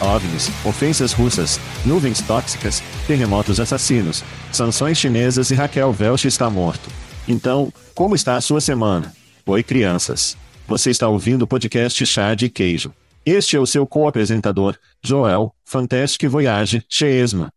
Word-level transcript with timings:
OVNIs, 0.00 0.48
ofensas 0.64 1.12
russas, 1.12 1.58
nuvens 1.84 2.20
tóxicas, 2.20 2.82
terremotos 3.06 3.58
assassinos, 3.58 4.22
sanções 4.52 4.98
chinesas 4.98 5.50
e 5.50 5.54
Raquel 5.54 5.94
Welch 5.98 6.28
está 6.28 6.50
morto. 6.50 6.90
Então, 7.26 7.72
como 7.94 8.14
está 8.14 8.36
a 8.36 8.40
sua 8.40 8.60
semana? 8.60 9.14
Oi, 9.46 9.62
crianças. 9.62 10.36
Você 10.68 10.90
está 10.90 11.08
ouvindo 11.08 11.42
o 11.42 11.46
podcast 11.46 12.04
Chá 12.04 12.34
de 12.34 12.48
Queijo. 12.48 12.92
Este 13.24 13.56
é 13.56 13.60
o 13.60 13.66
seu 13.66 13.86
co-apresentador, 13.86 14.76
Joel, 15.02 15.54
Fantastic 15.64 16.28
Voyage, 16.28 16.84
Chesma. 16.88 17.50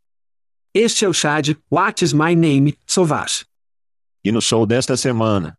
Este 0.73 1.05
é 1.05 1.09
o 1.09 1.13
Chad, 1.13 1.55
What 1.71 2.03
is 2.03 2.13
my 2.13 2.35
name, 2.35 2.77
Sovash. 2.87 3.45
E 4.23 4.31
no 4.31 4.41
show 4.41 4.65
desta 4.65 4.95
semana. 4.95 5.57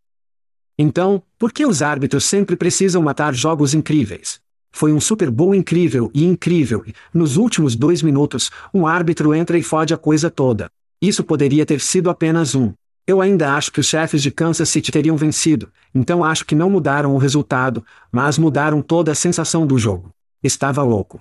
Então, 0.79 1.23
por 1.39 1.53
que 1.53 1.67
os 1.67 1.83
árbitros 1.83 2.25
sempre 2.25 2.57
precisam 2.57 3.03
matar 3.03 3.35
jogos 3.35 3.75
incríveis? 3.75 4.41
Foi 4.73 4.93
um 4.93 5.01
Super 5.01 5.31
Bowl 5.31 5.55
incrível 5.55 6.11
e 6.15 6.25
incrível, 6.25 6.83
e, 6.87 6.95
nos 7.13 7.37
últimos 7.37 7.75
dois 7.75 8.03
minutos, 8.03 8.51
um 8.73 8.87
árbitro 8.87 9.35
entra 9.35 9.59
e 9.59 9.63
fode 9.63 9.93
a 9.93 9.99
coisa 9.99 10.31
toda. 10.31 10.71
Isso 11.01 11.25
poderia 11.25 11.67
ter 11.67 11.81
sido 11.81 12.11
apenas 12.11 12.55
um. 12.55 12.73
Eu 13.07 13.21
ainda 13.21 13.55
acho 13.55 13.73
que 13.73 13.81
os 13.81 13.87
chefes 13.87 14.23
de 14.23 14.31
Kansas 14.31 14.69
City 14.69 14.93
teriam 14.93 15.17
vencido, 15.17 15.73
então 15.95 16.23
acho 16.23 16.45
que 16.45 16.55
não 16.55 16.71
mudaram 16.71 17.15
o 17.15 17.19
resultado, 17.19 17.85
mas 18.13 18.39
mudaram 18.39 18.81
toda 18.83 19.11
a 19.11 19.15
sensação 19.15 19.67
do 19.67 19.79
jogo. 19.79 20.11
Estava 20.43 20.83
louco. 20.83 21.21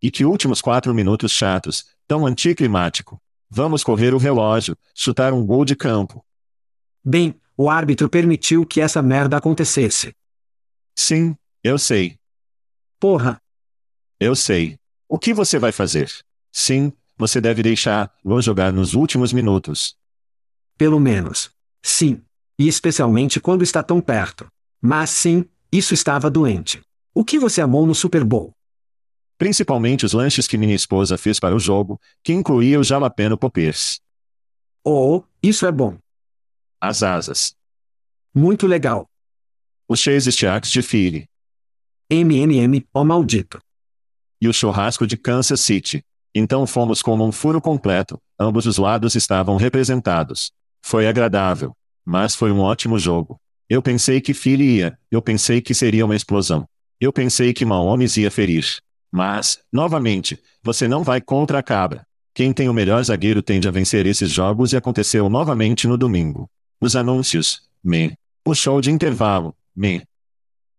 E 0.00 0.10
que 0.10 0.24
últimos 0.24 0.60
quatro 0.60 0.94
minutos 0.94 1.32
chatos, 1.32 1.86
tão 2.06 2.24
anticlimático. 2.24 3.20
Vamos 3.50 3.82
correr 3.82 4.14
o 4.14 4.18
relógio, 4.18 4.76
chutar 4.94 5.32
um 5.32 5.44
gol 5.44 5.64
de 5.64 5.74
campo. 5.74 6.24
Bem, 7.04 7.34
o 7.56 7.68
árbitro 7.68 8.08
permitiu 8.08 8.64
que 8.64 8.80
essa 8.80 9.02
merda 9.02 9.36
acontecesse. 9.36 10.14
Sim, 10.94 11.34
eu 11.64 11.76
sei. 11.76 12.19
Porra! 13.00 13.40
Eu 14.20 14.36
sei. 14.36 14.78
O 15.08 15.18
que 15.18 15.32
você 15.32 15.58
vai 15.58 15.72
fazer? 15.72 16.12
Sim, 16.52 16.92
você 17.16 17.40
deve 17.40 17.62
deixar 17.62 18.12
vou 18.22 18.42
jogar 18.42 18.70
nos 18.70 18.92
últimos 18.92 19.32
minutos. 19.32 19.96
Pelo 20.76 21.00
menos. 21.00 21.50
Sim. 21.82 22.22
E 22.58 22.68
especialmente 22.68 23.40
quando 23.40 23.62
está 23.62 23.82
tão 23.82 24.02
perto. 24.02 24.46
Mas 24.82 25.08
sim, 25.08 25.46
isso 25.72 25.94
estava 25.94 26.30
doente. 26.30 26.82
O 27.14 27.24
que 27.24 27.38
você 27.38 27.62
amou 27.62 27.86
no 27.86 27.94
Super 27.94 28.22
Bowl? 28.22 28.52
Principalmente 29.38 30.04
os 30.04 30.12
lanches 30.12 30.46
que 30.46 30.58
minha 30.58 30.74
esposa 30.74 31.16
fez 31.16 31.40
para 31.40 31.56
o 31.56 31.58
jogo, 31.58 31.98
que 32.22 32.34
incluía 32.34 32.78
o 32.78 32.84
jalapeno 32.84 33.38
poppers. 33.38 33.98
Oh, 34.84 35.22
isso 35.42 35.64
é 35.64 35.72
bom. 35.72 35.96
As 36.78 37.02
asas. 37.02 37.56
Muito 38.34 38.66
legal. 38.66 39.08
Os 39.88 40.00
cheese 40.00 40.30
steaks 40.30 40.70
de 40.70 40.82
Philly. 40.82 41.26
MMM, 42.12 42.84
ó 42.92 43.04
maldito. 43.04 43.62
E 44.42 44.48
o 44.48 44.52
churrasco 44.52 45.06
de 45.06 45.16
Kansas 45.16 45.60
City. 45.60 46.04
Então 46.34 46.66
fomos 46.66 47.02
como 47.02 47.24
um 47.24 47.30
furo 47.30 47.60
completo, 47.60 48.20
ambos 48.36 48.66
os 48.66 48.78
lados 48.78 49.14
estavam 49.14 49.56
representados. 49.56 50.50
Foi 50.82 51.06
agradável. 51.06 51.72
Mas 52.04 52.34
foi 52.34 52.50
um 52.50 52.58
ótimo 52.58 52.98
jogo. 52.98 53.40
Eu 53.68 53.80
pensei 53.80 54.20
que 54.20 54.34
Philly 54.34 54.78
ia, 54.78 54.98
eu 55.08 55.22
pensei 55.22 55.60
que 55.60 55.72
seria 55.72 56.04
uma 56.04 56.16
explosão. 56.16 56.66
Eu 57.00 57.12
pensei 57.12 57.52
que 57.52 57.64
Mahomes 57.64 58.16
ia 58.16 58.30
ferir. 58.30 58.66
Mas, 59.12 59.60
novamente, 59.72 60.36
você 60.64 60.88
não 60.88 61.04
vai 61.04 61.20
contra 61.20 61.60
a 61.60 61.62
cabra. 61.62 62.04
Quem 62.34 62.52
tem 62.52 62.68
o 62.68 62.74
melhor 62.74 63.04
zagueiro 63.04 63.40
tende 63.40 63.68
a 63.68 63.70
vencer 63.70 64.04
esses 64.04 64.32
jogos 64.32 64.72
e 64.72 64.76
aconteceu 64.76 65.28
novamente 65.28 65.86
no 65.86 65.96
domingo. 65.96 66.50
Os 66.80 66.96
anúncios, 66.96 67.62
me. 67.84 68.14
O 68.44 68.52
show 68.52 68.80
de 68.80 68.90
intervalo, 68.90 69.54
me. 69.76 70.02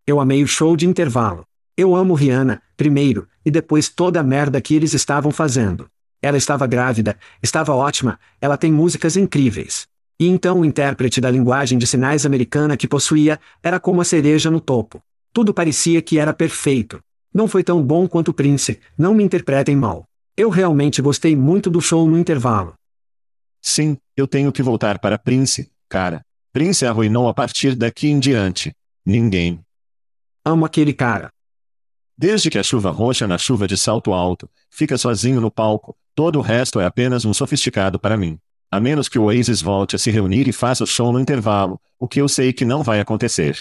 Eu 0.05 0.19
amei 0.19 0.43
o 0.43 0.47
show 0.47 0.75
de 0.75 0.87
intervalo. 0.87 1.45
Eu 1.77 1.95
amo 1.95 2.13
Rihanna, 2.13 2.61
primeiro, 2.75 3.27
e 3.45 3.51
depois 3.51 3.87
toda 3.89 4.19
a 4.19 4.23
merda 4.23 4.59
que 4.59 4.75
eles 4.75 4.93
estavam 4.93 5.31
fazendo. 5.31 5.87
Ela 6.21 6.37
estava 6.37 6.67
grávida, 6.67 7.17
estava 7.41 7.73
ótima, 7.73 8.19
ela 8.39 8.57
tem 8.57 8.71
músicas 8.71 9.15
incríveis. 9.15 9.87
E 10.19 10.27
então 10.27 10.59
o 10.59 10.65
intérprete 10.65 11.19
da 11.19 11.31
linguagem 11.31 11.77
de 11.77 11.87
sinais 11.87 12.25
americana 12.25 12.77
que 12.77 12.87
possuía, 12.87 13.39
era 13.63 13.79
como 13.79 14.01
a 14.01 14.05
cereja 14.05 14.51
no 14.51 14.59
topo. 14.59 15.01
Tudo 15.33 15.53
parecia 15.53 16.01
que 16.01 16.19
era 16.19 16.33
perfeito. 16.33 16.99
Não 17.33 17.47
foi 17.47 17.63
tão 17.63 17.81
bom 17.81 18.07
quanto 18.07 18.29
o 18.29 18.33
Prince, 18.33 18.79
não 18.97 19.13
me 19.13 19.23
interpretem 19.23 19.75
mal. 19.75 20.05
Eu 20.35 20.49
realmente 20.49 21.01
gostei 21.01 21.35
muito 21.35 21.69
do 21.69 21.81
show 21.81 22.07
no 22.07 22.17
intervalo. 22.19 22.73
Sim, 23.61 23.97
eu 24.15 24.27
tenho 24.27 24.51
que 24.51 24.61
voltar 24.61 24.99
para 24.99 25.17
Prince, 25.17 25.71
cara. 25.87 26.21
Prince 26.51 26.85
arruinou 26.85 27.29
a 27.29 27.33
partir 27.33 27.75
daqui 27.75 28.09
em 28.09 28.19
diante. 28.19 28.73
Ninguém, 29.05 29.59
Amo 30.43 30.65
aquele 30.65 30.91
cara. 30.91 31.31
Desde 32.17 32.49
que 32.49 32.57
a 32.57 32.63
chuva 32.63 32.89
roxa 32.89 33.27
na 33.27 33.37
chuva 33.37 33.67
de 33.67 33.77
salto 33.77 34.11
alto, 34.11 34.49
fica 34.71 34.97
sozinho 34.97 35.39
no 35.39 35.51
palco, 35.51 35.95
todo 36.15 36.39
o 36.39 36.41
resto 36.41 36.79
é 36.79 36.85
apenas 36.85 37.25
um 37.25 37.33
sofisticado 37.33 37.99
para 37.99 38.17
mim. 38.17 38.39
A 38.71 38.79
menos 38.79 39.07
que 39.07 39.19
o 39.19 39.23
Oasis 39.23 39.61
volte 39.61 39.95
a 39.95 39.99
se 39.99 40.09
reunir 40.09 40.47
e 40.47 40.51
faça 40.51 40.83
o 40.83 40.87
show 40.87 41.11
no 41.11 41.19
intervalo, 41.19 41.79
o 41.99 42.07
que 42.07 42.19
eu 42.19 42.27
sei 42.27 42.53
que 42.53 42.65
não 42.65 42.81
vai 42.81 42.99
acontecer. 42.99 43.57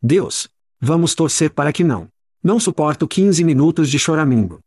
Deus. 0.00 0.48
Vamos 0.80 1.14
torcer 1.14 1.50
para 1.50 1.72
que 1.72 1.82
não. 1.82 2.08
Não 2.42 2.60
suporto 2.60 3.08
15 3.08 3.42
minutos 3.44 3.90
de 3.90 3.98
choramingo. 3.98 4.60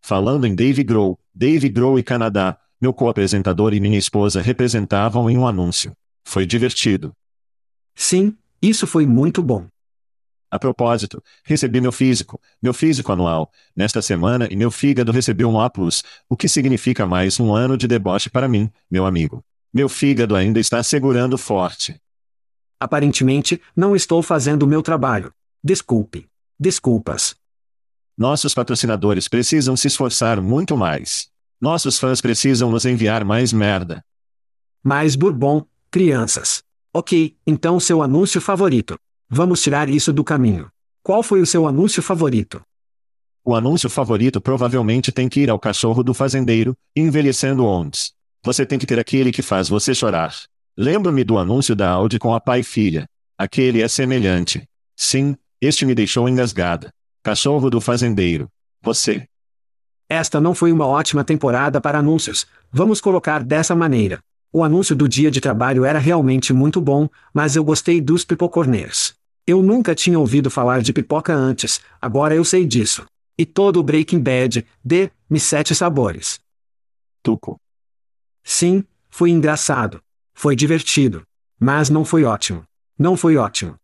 Falando 0.00 0.46
em 0.46 0.54
Dave 0.54 0.84
Grohl, 0.84 1.18
Dave 1.34 1.68
Grohl 1.68 1.98
e 1.98 2.02
Canadá, 2.02 2.58
Meu 2.80 2.92
co-apresentador 2.92 3.72
e 3.72 3.80
minha 3.80 3.98
esposa 3.98 4.42
representavam 4.42 5.30
em 5.30 5.38
um 5.38 5.46
anúncio. 5.46 5.92
Foi 6.24 6.44
divertido. 6.44 7.12
Sim, 7.94 8.36
isso 8.60 8.86
foi 8.86 9.06
muito 9.06 9.42
bom. 9.42 9.66
A 10.52 10.58
propósito, 10.58 11.24
recebi 11.42 11.80
meu 11.80 11.90
físico, 11.90 12.38
meu 12.62 12.74
físico 12.74 13.10
anual, 13.10 13.50
nesta 13.74 14.02
semana 14.02 14.46
e 14.50 14.54
meu 14.54 14.70
fígado 14.70 15.10
recebeu 15.10 15.48
um 15.48 15.58
A+, 15.58 15.72
o 16.28 16.36
que 16.36 16.46
significa 16.46 17.06
mais 17.06 17.40
um 17.40 17.54
ano 17.54 17.74
de 17.74 17.88
deboche 17.88 18.28
para 18.28 18.46
mim, 18.46 18.70
meu 18.90 19.06
amigo. 19.06 19.42
Meu 19.72 19.88
fígado 19.88 20.36
ainda 20.36 20.60
está 20.60 20.82
segurando 20.82 21.38
forte. 21.38 21.98
Aparentemente, 22.78 23.62
não 23.74 23.96
estou 23.96 24.22
fazendo 24.22 24.64
o 24.64 24.66
meu 24.66 24.82
trabalho. 24.82 25.32
Desculpe. 25.64 26.28
Desculpas. 26.60 27.34
Nossos 28.14 28.52
patrocinadores 28.52 29.28
precisam 29.28 29.74
se 29.74 29.86
esforçar 29.86 30.38
muito 30.38 30.76
mais. 30.76 31.30
Nossos 31.58 31.98
fãs 31.98 32.20
precisam 32.20 32.70
nos 32.70 32.84
enviar 32.84 33.24
mais 33.24 33.54
merda. 33.54 34.04
Mais 34.84 35.16
bourbon, 35.16 35.64
crianças. 35.90 36.62
Ok, 36.92 37.38
então 37.46 37.80
seu 37.80 38.02
anúncio 38.02 38.38
favorito. 38.38 38.98
Vamos 39.34 39.62
tirar 39.62 39.88
isso 39.88 40.12
do 40.12 40.22
caminho. 40.22 40.68
Qual 41.02 41.22
foi 41.22 41.40
o 41.40 41.46
seu 41.46 41.66
anúncio 41.66 42.02
favorito? 42.02 42.60
O 43.42 43.54
anúncio 43.54 43.88
favorito 43.88 44.42
provavelmente 44.42 45.10
tem 45.10 45.26
que 45.26 45.40
ir 45.40 45.48
ao 45.48 45.58
cachorro 45.58 46.02
do 46.02 46.12
fazendeiro, 46.12 46.76
envelhecendo 46.94 47.64
ondes. 47.64 48.12
Você 48.44 48.66
tem 48.66 48.78
que 48.78 48.84
ter 48.84 48.98
aquele 48.98 49.32
que 49.32 49.40
faz 49.40 49.70
você 49.70 49.94
chorar. 49.94 50.34
Lembro-me 50.76 51.24
do 51.24 51.38
anúncio 51.38 51.74
da 51.74 51.88
Audi 51.88 52.18
com 52.18 52.34
a 52.34 52.40
pai 52.42 52.60
e 52.60 52.62
filha. 52.62 53.06
Aquele 53.38 53.80
é 53.80 53.88
semelhante. 53.88 54.68
Sim, 54.94 55.34
este 55.62 55.86
me 55.86 55.94
deixou 55.94 56.28
engasgada. 56.28 56.92
Cachorro 57.22 57.70
do 57.70 57.80
fazendeiro. 57.80 58.50
Você. 58.82 59.26
Esta 60.10 60.42
não 60.42 60.54
foi 60.54 60.70
uma 60.70 60.86
ótima 60.86 61.24
temporada 61.24 61.80
para 61.80 62.00
anúncios, 62.00 62.46
vamos 62.70 63.00
colocar 63.00 63.42
dessa 63.42 63.74
maneira. 63.74 64.20
O 64.52 64.62
anúncio 64.62 64.94
do 64.94 65.08
dia 65.08 65.30
de 65.30 65.40
trabalho 65.40 65.86
era 65.86 65.98
realmente 65.98 66.52
muito 66.52 66.82
bom, 66.82 67.08
mas 67.32 67.56
eu 67.56 67.64
gostei 67.64 67.98
dos 67.98 68.26
pipocorners. 68.26 69.14
Eu 69.44 69.60
nunca 69.60 69.92
tinha 69.92 70.18
ouvido 70.18 70.48
falar 70.50 70.82
de 70.82 70.92
pipoca 70.92 71.34
antes, 71.34 71.80
agora 72.00 72.34
eu 72.34 72.44
sei 72.44 72.64
disso. 72.64 73.04
E 73.36 73.44
todo 73.44 73.80
o 73.80 73.82
Breaking 73.82 74.20
Bad, 74.20 74.64
de 74.84 75.10
Me 75.28 75.40
Sete 75.40 75.74
Sabores. 75.74 76.38
Tuco. 77.22 77.58
Sim, 78.44 78.84
foi 79.10 79.30
engraçado. 79.30 80.00
Foi 80.32 80.54
divertido. 80.54 81.26
Mas 81.58 81.90
não 81.90 82.04
foi 82.04 82.22
ótimo. 82.22 82.62
Não 82.96 83.16
foi 83.16 83.36
ótimo. 83.36 83.74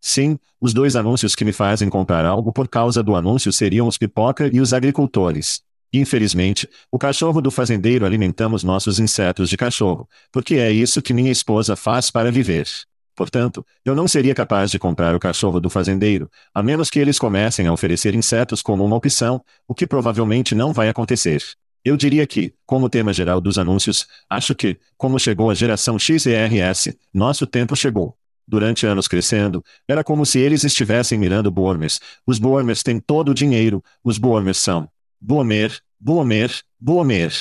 Sim, 0.00 0.38
os 0.60 0.72
dois 0.72 0.94
anúncios 0.94 1.34
que 1.34 1.44
me 1.44 1.52
fazem 1.52 1.88
comprar 1.88 2.24
algo 2.24 2.52
por 2.52 2.68
causa 2.68 3.02
do 3.02 3.16
anúncio 3.16 3.52
seriam 3.52 3.88
os 3.88 3.98
pipoca 3.98 4.48
e 4.52 4.60
os 4.60 4.72
agricultores. 4.72 5.62
Infelizmente, 5.92 6.68
o 6.92 6.98
cachorro 6.98 7.40
do 7.40 7.50
fazendeiro 7.50 8.06
alimentamos 8.06 8.62
nossos 8.62 9.00
insetos 9.00 9.48
de 9.48 9.56
cachorro, 9.56 10.08
porque 10.30 10.56
é 10.56 10.70
isso 10.70 11.02
que 11.02 11.14
minha 11.14 11.32
esposa 11.32 11.74
faz 11.74 12.08
para 12.08 12.30
viver. 12.30 12.68
Portanto, 13.16 13.66
eu 13.82 13.94
não 13.94 14.06
seria 14.06 14.34
capaz 14.34 14.70
de 14.70 14.78
comprar 14.78 15.16
o 15.16 15.18
cachorro 15.18 15.58
do 15.58 15.70
fazendeiro, 15.70 16.30
a 16.54 16.62
menos 16.62 16.90
que 16.90 16.98
eles 16.98 17.18
comecem 17.18 17.66
a 17.66 17.72
oferecer 17.72 18.14
insetos 18.14 18.60
como 18.60 18.84
uma 18.84 18.94
opção, 18.94 19.42
o 19.66 19.74
que 19.74 19.86
provavelmente 19.86 20.54
não 20.54 20.70
vai 20.70 20.90
acontecer. 20.90 21.42
Eu 21.82 21.96
diria 21.96 22.26
que, 22.26 22.52
como 22.66 22.90
tema 22.90 23.14
geral 23.14 23.40
dos 23.40 23.56
anúncios, 23.56 24.06
acho 24.28 24.54
que, 24.54 24.78
como 24.98 25.18
chegou 25.18 25.50
a 25.50 25.54
geração 25.54 25.98
XERS, 25.98 26.94
nosso 27.14 27.46
tempo 27.46 27.74
chegou. 27.74 28.14
Durante 28.46 28.86
anos 28.86 29.08
crescendo, 29.08 29.64
era 29.88 30.04
como 30.04 30.26
se 30.26 30.38
eles 30.38 30.62
estivessem 30.62 31.18
mirando 31.18 31.50
boomers. 31.50 31.98
Os 32.26 32.38
boomers 32.38 32.82
têm 32.82 33.00
todo 33.00 33.30
o 33.30 33.34
dinheiro, 33.34 33.82
os 34.04 34.18
boomers 34.18 34.58
são. 34.58 34.88
Boomer, 35.18 35.80
boomer, 35.98 36.50
boomer. 36.78 37.32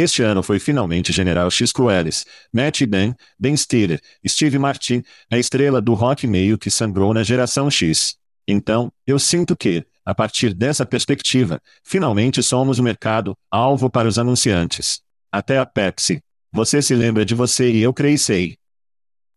Este 0.00 0.22
ano 0.22 0.44
foi 0.44 0.60
finalmente 0.60 1.12
General 1.12 1.50
X 1.50 1.72
Cruelis, 1.72 2.24
Matt 2.52 2.82
Dan, 2.82 3.14
Ben 3.36 3.56
Stiller, 3.56 4.00
Steve 4.24 4.56
Martin, 4.56 5.02
a 5.28 5.36
estrela 5.36 5.82
do 5.82 5.92
rock 5.92 6.24
meio 6.24 6.56
que 6.56 6.70
sangrou 6.70 7.12
na 7.12 7.24
geração 7.24 7.68
X. 7.68 8.16
Então, 8.46 8.92
eu 9.04 9.18
sinto 9.18 9.56
que, 9.56 9.84
a 10.04 10.14
partir 10.14 10.54
dessa 10.54 10.86
perspectiva, 10.86 11.60
finalmente 11.82 12.44
somos 12.44 12.78
o 12.78 12.82
mercado 12.82 13.36
alvo 13.50 13.90
para 13.90 14.06
os 14.06 14.20
anunciantes. 14.20 15.00
Até 15.32 15.58
a 15.58 15.66
Pepsi. 15.66 16.22
Você 16.52 16.80
se 16.80 16.94
lembra 16.94 17.24
de 17.24 17.34
você 17.34 17.68
e 17.68 17.82
eu 17.82 17.92
cresci. 17.92 18.56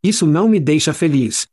Isso 0.04 0.28
não 0.28 0.48
me 0.48 0.60
deixa 0.60 0.94
feliz. 0.94 1.48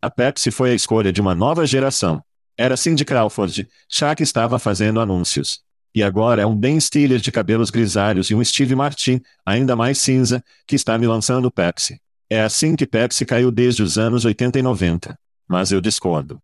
A 0.00 0.08
Pepsi 0.08 0.52
foi 0.52 0.70
a 0.70 0.74
escolha 0.74 1.12
de 1.12 1.20
uma 1.20 1.34
nova 1.34 1.66
geração. 1.66 2.22
Era 2.56 2.76
Cindy 2.76 3.04
Crawford, 3.04 3.68
Shaq 3.88 4.22
estava 4.22 4.56
fazendo 4.60 5.00
anúncios. 5.00 5.64
E 5.94 6.02
agora 6.02 6.42
é 6.42 6.46
um 6.46 6.56
Ben 6.56 6.78
Stiller 6.78 7.18
de 7.18 7.32
cabelos 7.32 7.70
grisalhos 7.70 8.30
e 8.30 8.34
um 8.34 8.44
Steve 8.44 8.76
Martin, 8.76 9.20
ainda 9.44 9.74
mais 9.74 9.98
cinza, 9.98 10.42
que 10.66 10.76
está 10.76 10.96
me 10.96 11.06
lançando 11.06 11.50
Pepsi. 11.50 12.00
É 12.28 12.42
assim 12.42 12.76
que 12.76 12.86
Pepsi 12.86 13.26
caiu 13.26 13.50
desde 13.50 13.82
os 13.82 13.98
anos 13.98 14.24
80 14.24 14.60
e 14.60 14.62
90. 14.62 15.18
Mas 15.48 15.72
eu 15.72 15.80
discordo. 15.80 16.38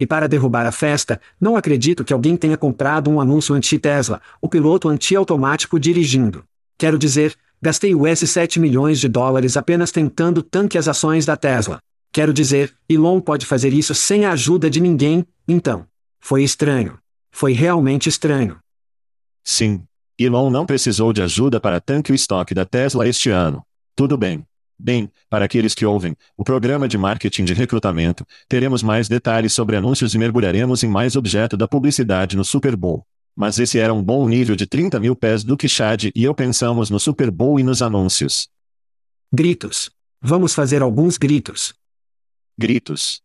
E 0.00 0.06
para 0.06 0.26
derrubar 0.26 0.66
a 0.66 0.72
festa, 0.72 1.20
não 1.38 1.54
acredito 1.54 2.02
que 2.02 2.14
alguém 2.14 2.34
tenha 2.34 2.56
comprado 2.56 3.10
um 3.10 3.20
anúncio 3.20 3.54
anti-Tesla, 3.54 4.22
o 4.40 4.48
piloto 4.48 4.88
anti-automático 4.88 5.78
dirigindo. 5.78 6.42
Quero 6.78 6.98
dizer, 6.98 7.36
gastei 7.60 7.94
US 7.94 8.20
7 8.20 8.58
milhões 8.58 8.98
de 8.98 9.06
dólares 9.06 9.56
apenas 9.56 9.92
tentando 9.92 10.42
tanque 10.42 10.78
as 10.78 10.88
ações 10.88 11.26
da 11.26 11.36
Tesla. 11.36 11.78
Quero 12.10 12.32
dizer, 12.32 12.74
Elon 12.88 13.20
pode 13.20 13.44
fazer 13.44 13.72
isso 13.72 13.94
sem 13.94 14.24
a 14.24 14.32
ajuda 14.32 14.70
de 14.70 14.80
ninguém, 14.80 15.26
então. 15.46 15.86
Foi 16.18 16.42
estranho. 16.42 16.98
Foi 17.32 17.52
realmente 17.52 18.08
estranho. 18.08 18.60
Sim. 19.42 19.82
Elon 20.18 20.50
não 20.50 20.66
precisou 20.66 21.12
de 21.12 21.22
ajuda 21.22 21.58
para 21.58 21.80
tanque 21.80 22.12
o 22.12 22.14
estoque 22.14 22.54
da 22.54 22.64
Tesla 22.64 23.08
este 23.08 23.30
ano. 23.30 23.64
Tudo 23.96 24.16
bem. 24.16 24.46
Bem, 24.78 25.10
para 25.30 25.44
aqueles 25.44 25.74
que 25.74 25.86
ouvem, 25.86 26.16
o 26.36 26.44
programa 26.44 26.86
de 26.86 26.98
marketing 26.98 27.44
de 27.44 27.54
recrutamento, 27.54 28.26
teremos 28.48 28.82
mais 28.82 29.08
detalhes 29.08 29.52
sobre 29.52 29.76
anúncios 29.76 30.14
e 30.14 30.18
mergulharemos 30.18 30.82
em 30.82 30.88
mais 30.88 31.16
objeto 31.16 31.56
da 31.56 31.66
publicidade 31.66 32.36
no 32.36 32.44
Super 32.44 32.76
Bowl. 32.76 33.06
Mas 33.34 33.58
esse 33.58 33.78
era 33.78 33.94
um 33.94 34.02
bom 34.02 34.28
nível 34.28 34.54
de 34.54 34.66
30 34.66 35.00
mil 35.00 35.16
pés 35.16 35.42
do 35.42 35.56
que 35.56 35.68
Chad 35.68 36.10
e 36.14 36.24
eu 36.24 36.34
pensamos 36.34 36.90
no 36.90 37.00
Super 37.00 37.30
Bowl 37.30 37.58
e 37.58 37.62
nos 37.62 37.80
anúncios. 37.80 38.48
Gritos. 39.32 39.90
Vamos 40.20 40.52
fazer 40.52 40.82
alguns 40.82 41.16
gritos. 41.16 41.74
Gritos. 42.58 43.22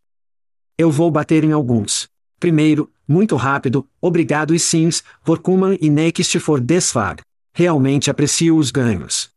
Eu 0.78 0.90
vou 0.90 1.12
bater 1.12 1.44
em 1.44 1.52
alguns. 1.52 2.08
Primeiro, 2.40 2.92
muito 3.08 3.36
rápido, 3.36 3.88
obrigado 4.02 4.54
e 4.54 4.60
sims, 4.60 5.04
Vorkuman 5.24 5.78
e 5.80 5.90
Next 5.90 6.40
for 6.40 6.60
Desfag. 6.60 7.22
Realmente 7.54 8.12
aprecio 8.12 8.58
os 8.58 8.70
ganhos. 8.70 9.30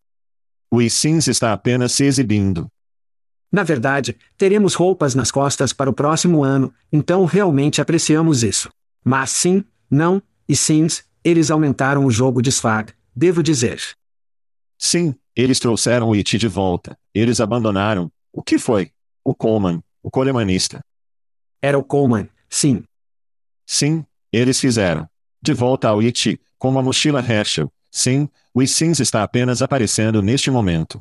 O 0.71 0.81
sims 0.89 1.27
está 1.29 1.53
apenas 1.53 1.93
se 1.93 2.05
exibindo. 2.05 2.69
Na 3.53 3.63
verdade, 3.63 4.17
teremos 4.37 4.75
roupas 4.75 5.15
nas 5.15 5.31
costas 5.31 5.73
para 5.73 5.91
o 5.91 5.93
próximo 5.93 6.45
ano, 6.45 6.73
então 6.93 7.25
realmente 7.25 7.81
apreciamos 7.81 8.43
isso. 8.43 8.69
Mas 9.05 9.31
sim, 9.31 9.65
não, 9.91 10.23
e 10.49 10.55
sims, 10.55 11.05
eles 11.25 11.51
aumentaram 11.51 12.05
o 12.05 12.11
jogo 12.11 12.41
de 12.41 12.53
Sfag, 12.53 12.93
devo 13.15 13.43
dizer. 13.43 13.81
Sim, 14.79 15.15
eles 15.35 15.59
trouxeram 15.59 16.09
o 16.09 16.15
It 16.15 16.39
de 16.39 16.49
volta. 16.49 16.97
Eles 17.15 17.41
abandonaram. 17.41 18.11
O 18.33 18.43
que 18.43 18.59
foi? 18.59 18.91
O 19.25 19.35
Coleman, 19.35 19.83
o 20.03 20.11
colemanista. 20.11 20.81
Era 21.61 21.79
o 21.79 21.85
Coleman, 21.85 22.29
sim. 22.49 22.85
Sim, 23.73 24.05
eles 24.33 24.59
fizeram. 24.59 25.09
De 25.41 25.55
volta 25.55 25.87
ao 25.87 26.01
It, 26.01 26.41
com 26.59 26.77
a 26.77 26.83
mochila 26.83 27.21
Herschel. 27.21 27.73
Sim, 27.89 28.29
o 28.53 28.67
Sims 28.67 28.99
está 28.99 29.23
apenas 29.23 29.63
aparecendo 29.63 30.21
neste 30.21 30.51
momento. 30.51 31.01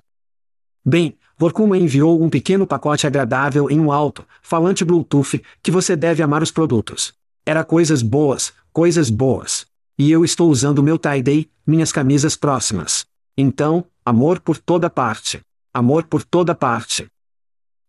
Bem, 0.85 1.17
Vorkuma 1.35 1.79
enviou 1.79 2.21
um 2.21 2.29
pequeno 2.29 2.67
pacote 2.67 3.07
agradável 3.07 3.71
em 3.71 3.79
um 3.79 3.91
alto, 3.91 4.23
falante 4.43 4.85
Bluetooth, 4.85 5.41
que 5.63 5.71
você 5.71 5.95
deve 5.95 6.21
amar 6.21 6.43
os 6.43 6.51
produtos. 6.51 7.11
Era 7.43 7.63
coisas 7.63 8.03
boas, 8.03 8.53
coisas 8.71 9.09
boas. 9.09 9.65
E 9.97 10.11
eu 10.11 10.23
estou 10.23 10.47
usando 10.47 10.83
meu 10.83 10.99
tie-day, 10.99 11.49
minhas 11.65 11.91
camisas 11.91 12.35
próximas. 12.35 13.03
Então, 13.35 13.83
amor 14.05 14.39
por 14.39 14.59
toda 14.59 14.91
parte. 14.91 15.41
Amor 15.73 16.03
por 16.03 16.23
toda 16.23 16.53
parte. 16.53 17.07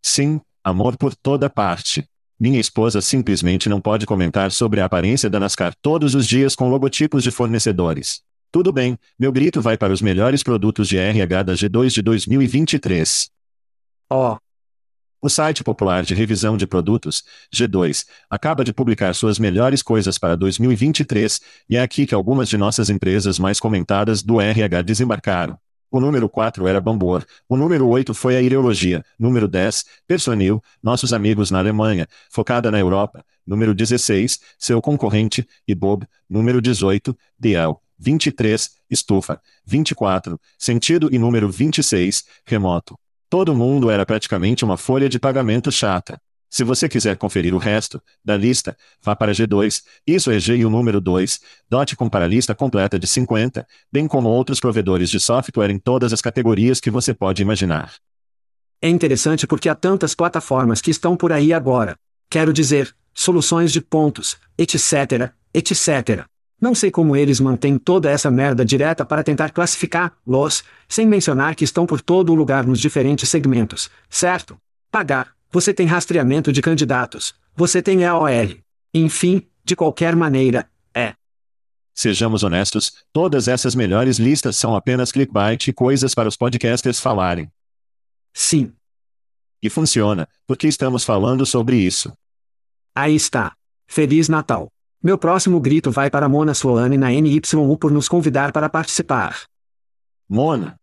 Sim, 0.01 0.41
amor 0.65 0.97
por 0.97 1.15
toda 1.15 1.51
parte. 1.51 2.09
Minha 2.41 2.59
esposa 2.59 3.03
simplesmente 3.03 3.69
não 3.69 3.83
pode 3.83 4.07
comentar 4.07 4.51
sobre 4.51 4.81
a 4.81 4.87
aparência 4.87 5.29
da 5.29 5.39
NASCAR 5.39 5.75
todos 5.83 6.15
os 6.15 6.27
dias 6.27 6.57
com 6.57 6.71
logotipos 6.71 7.23
de 7.23 7.31
fornecedores. 7.31 8.23
Tudo 8.51 8.73
bem, 8.73 8.99
meu 9.19 9.31
grito 9.31 9.61
vai 9.61 9.77
para 9.77 9.93
os 9.93 10.01
melhores 10.01 10.43
produtos 10.43 10.89
de 10.89 10.97
RH 10.97 11.43
da 11.43 11.53
G2 11.53 11.91
de 11.91 12.01
2023. 12.01 13.29
Oh. 14.11 14.39
O 15.21 15.29
site 15.29 15.63
popular 15.63 16.03
de 16.03 16.15
revisão 16.15 16.57
de 16.57 16.67
produtos, 16.67 17.23
G2, 17.55 18.07
acaba 18.31 18.65
de 18.65 18.73
publicar 18.73 19.15
suas 19.15 19.39
melhores 19.39 19.83
coisas 19.83 20.17
para 20.17 20.35
2023, 20.35 21.43
e 21.69 21.77
é 21.77 21.83
aqui 21.83 22.07
que 22.07 22.15
algumas 22.15 22.49
de 22.49 22.57
nossas 22.57 22.89
empresas 22.89 23.39
mais 23.39 23.61
comentadas 23.61 24.23
do 24.23 24.41
RH 24.41 24.81
desembarcaram. 24.81 25.59
O 25.91 25.99
número 25.99 26.29
4 26.29 26.69
era 26.69 26.81
Bambor. 26.81 27.25
O 27.49 27.57
número 27.57 27.89
8 27.89 28.15
foi 28.15 28.37
a 28.37 28.43
Ideologia. 28.43 29.05
Número 29.19 29.49
10, 29.49 29.85
Personil, 30.07 30.63
nossos 30.83 31.13
amigos 31.13 31.51
na 31.51 31.59
Alemanha, 31.59 32.07
focada 32.31 32.71
na 32.71 32.79
Europa. 32.79 33.25
Número 33.45 33.75
16, 33.75 34.39
seu 34.57 34.81
concorrente, 34.81 35.47
e 35.67 35.75
Bob. 35.75 36.07
Número 36.29 36.61
18, 36.63 37.17
DL. 37.39 37.75
23, 37.99 38.71
estufa, 38.89 39.41
24, 39.67 40.41
sentido 40.59 41.09
e 41.13 41.19
número 41.19 41.51
26, 41.51 42.25
remoto. 42.47 42.99
Todo 43.29 43.55
mundo 43.55 43.91
era 43.91 44.07
praticamente 44.07 44.65
uma 44.65 44.77
folha 44.77 45.09
de 45.09 45.19
pagamento 45.19 45.71
chata. 45.71 46.21
Se 46.51 46.65
você 46.65 46.89
quiser 46.89 47.17
conferir 47.17 47.55
o 47.55 47.59
resto 47.59 48.03
da 48.25 48.37
lista, 48.37 48.77
vá 49.01 49.15
para 49.15 49.31
G2, 49.31 49.85
isso 50.05 50.33
é 50.33 50.41
G 50.41 50.57
e 50.57 50.65
o 50.67 50.71
número 50.71 51.01
2, 51.01 51.41
.com 51.97 52.09
para 52.09 52.25
a 52.25 52.29
lista 52.29 52.57
completa 52.57 52.99
de 52.99 53.07
50, 53.07 53.65
bem 53.93 54.09
como 54.09 54.29
outros 54.29 54.59
provedores 54.59 55.09
de 55.09 55.21
software 55.21 55.71
em 55.71 55.79
todas 55.79 56.13
as 56.13 56.21
categorias 56.21 56.81
que 56.81 56.91
você 56.91 57.15
pode 57.15 57.41
imaginar. 57.41 57.95
É 58.83 58.89
interessante 58.89 59.47
porque 59.47 59.69
há 59.69 59.77
tantas 59.77 60.13
plataformas 60.13 60.81
que 60.81 60.91
estão 60.91 61.17
por 61.17 61.33
aí 61.33 61.53
agora. 61.53 61.95
Quero 62.29 62.53
dizer, 62.53 62.93
soluções 63.15 63.71
de 63.71 63.81
pontos, 63.81 64.37
etc, 64.59 65.33
etc. 65.55 66.25
Não 66.61 66.75
sei 66.75 66.91
como 66.91 67.15
eles 67.15 67.39
mantêm 67.39 67.79
toda 67.79 68.11
essa 68.11 68.31
merda 68.31 68.65
direta 68.65 69.05
para 69.05 69.23
tentar 69.23 69.51
classificar-los, 69.51 70.65
sem 70.89 71.07
mencionar 71.07 71.55
que 71.55 71.65
estão 71.65 71.87
por 71.87 72.01
todo 72.01 72.33
o 72.33 72.35
lugar 72.35 72.67
nos 72.67 72.81
diferentes 72.81 73.29
segmentos, 73.29 73.89
certo? 74.09 74.59
Pagar, 74.91 75.33
você 75.51 75.75
tem 75.75 75.87
rastreamento 75.87 76.53
de 76.53 76.63
candidatos. 76.63 77.35
Você 77.57 77.83
tem 77.83 78.03
EOL. 78.03 78.57
Enfim, 78.95 79.47
de 79.65 79.75
qualquer 79.75 80.15
maneira, 80.15 80.71
é. 80.95 81.15
Sejamos 81.95 82.43
honestos, 82.43 82.93
todas 83.13 83.49
essas 83.49 83.75
melhores 83.75 84.19
listas 84.19 84.57
são 84.57 84.75
apenas 84.75 85.13
clickbait 85.13 85.69
e 85.69 85.73
coisas 85.73 86.15
para 86.15 86.29
os 86.29 86.37
podcasters 86.37 87.01
falarem. 87.01 87.51
Sim. 88.33 88.73
E 89.63 89.69
funciona, 89.69 90.29
porque 90.47 90.67
estamos 90.67 91.05
falando 91.05 91.45
sobre 91.45 91.77
isso. 91.77 92.13
Aí 92.95 93.15
está. 93.15 93.55
Feliz 93.87 94.29
Natal. 94.29 94.71
Meu 95.03 95.19
próximo 95.19 95.61
grito 95.61 95.91
vai 95.91 96.11
para 96.11 96.29
Mona 96.29 96.55
Solane 96.55 96.97
na 96.97 97.11
NYU 97.11 97.77
por 97.77 97.91
nos 97.91 98.09
convidar 98.09 98.53
para 98.53 98.69
participar. 98.69 99.43
Mona? 100.29 100.77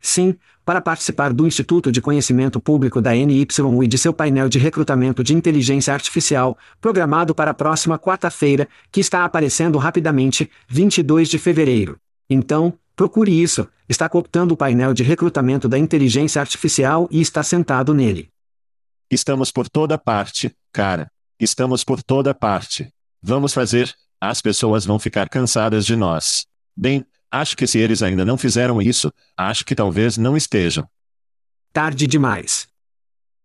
Sim, 0.00 0.36
para 0.64 0.80
participar 0.80 1.32
do 1.32 1.46
Instituto 1.46 1.90
de 1.90 2.00
Conhecimento 2.00 2.60
Público 2.60 3.00
da 3.00 3.12
NYU 3.12 3.82
e 3.82 3.86
de 3.86 3.98
seu 3.98 4.12
painel 4.12 4.48
de 4.48 4.58
recrutamento 4.58 5.24
de 5.24 5.34
inteligência 5.34 5.92
artificial, 5.92 6.56
programado 6.80 7.34
para 7.34 7.50
a 7.50 7.54
próxima 7.54 7.98
quarta-feira, 7.98 8.68
que 8.90 9.00
está 9.00 9.24
aparecendo 9.24 9.78
rapidamente, 9.78 10.50
22 10.68 11.28
de 11.28 11.38
fevereiro. 11.38 11.98
Então, 12.28 12.72
procure 12.94 13.32
isso, 13.32 13.68
está 13.88 14.08
cooptando 14.08 14.54
o 14.54 14.56
painel 14.56 14.94
de 14.94 15.02
recrutamento 15.02 15.68
da 15.68 15.78
inteligência 15.78 16.40
artificial 16.40 17.08
e 17.10 17.20
está 17.20 17.42
sentado 17.42 17.92
nele. 17.92 18.28
Estamos 19.10 19.50
por 19.50 19.68
toda 19.68 19.98
parte, 19.98 20.54
cara. 20.72 21.10
Estamos 21.38 21.84
por 21.84 22.02
toda 22.02 22.32
parte. 22.32 22.88
Vamos 23.20 23.52
fazer, 23.52 23.92
as 24.20 24.40
pessoas 24.40 24.86
vão 24.86 24.98
ficar 24.98 25.28
cansadas 25.28 25.84
de 25.84 25.96
nós. 25.96 26.46
Bem, 26.74 27.04
Acho 27.32 27.56
que 27.56 27.66
se 27.66 27.78
eles 27.78 28.02
ainda 28.02 28.26
não 28.26 28.36
fizeram 28.36 28.82
isso, 28.82 29.10
acho 29.34 29.64
que 29.64 29.74
talvez 29.74 30.18
não 30.18 30.36
estejam. 30.36 30.86
Tarde 31.72 32.06
demais. 32.06 32.68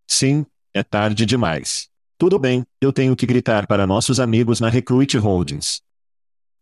Sim, 0.05 0.45
é 0.73 0.83
tarde 0.83 1.25
demais. 1.25 1.87
Tudo 2.17 2.37
bem, 2.37 2.65
eu 2.81 2.91
tenho 2.91 3.15
que 3.15 3.25
gritar 3.25 3.65
para 3.65 3.87
nossos 3.87 4.19
amigos 4.19 4.59
na 4.59 4.67
Recruit 4.67 5.17
Holdings. 5.17 5.81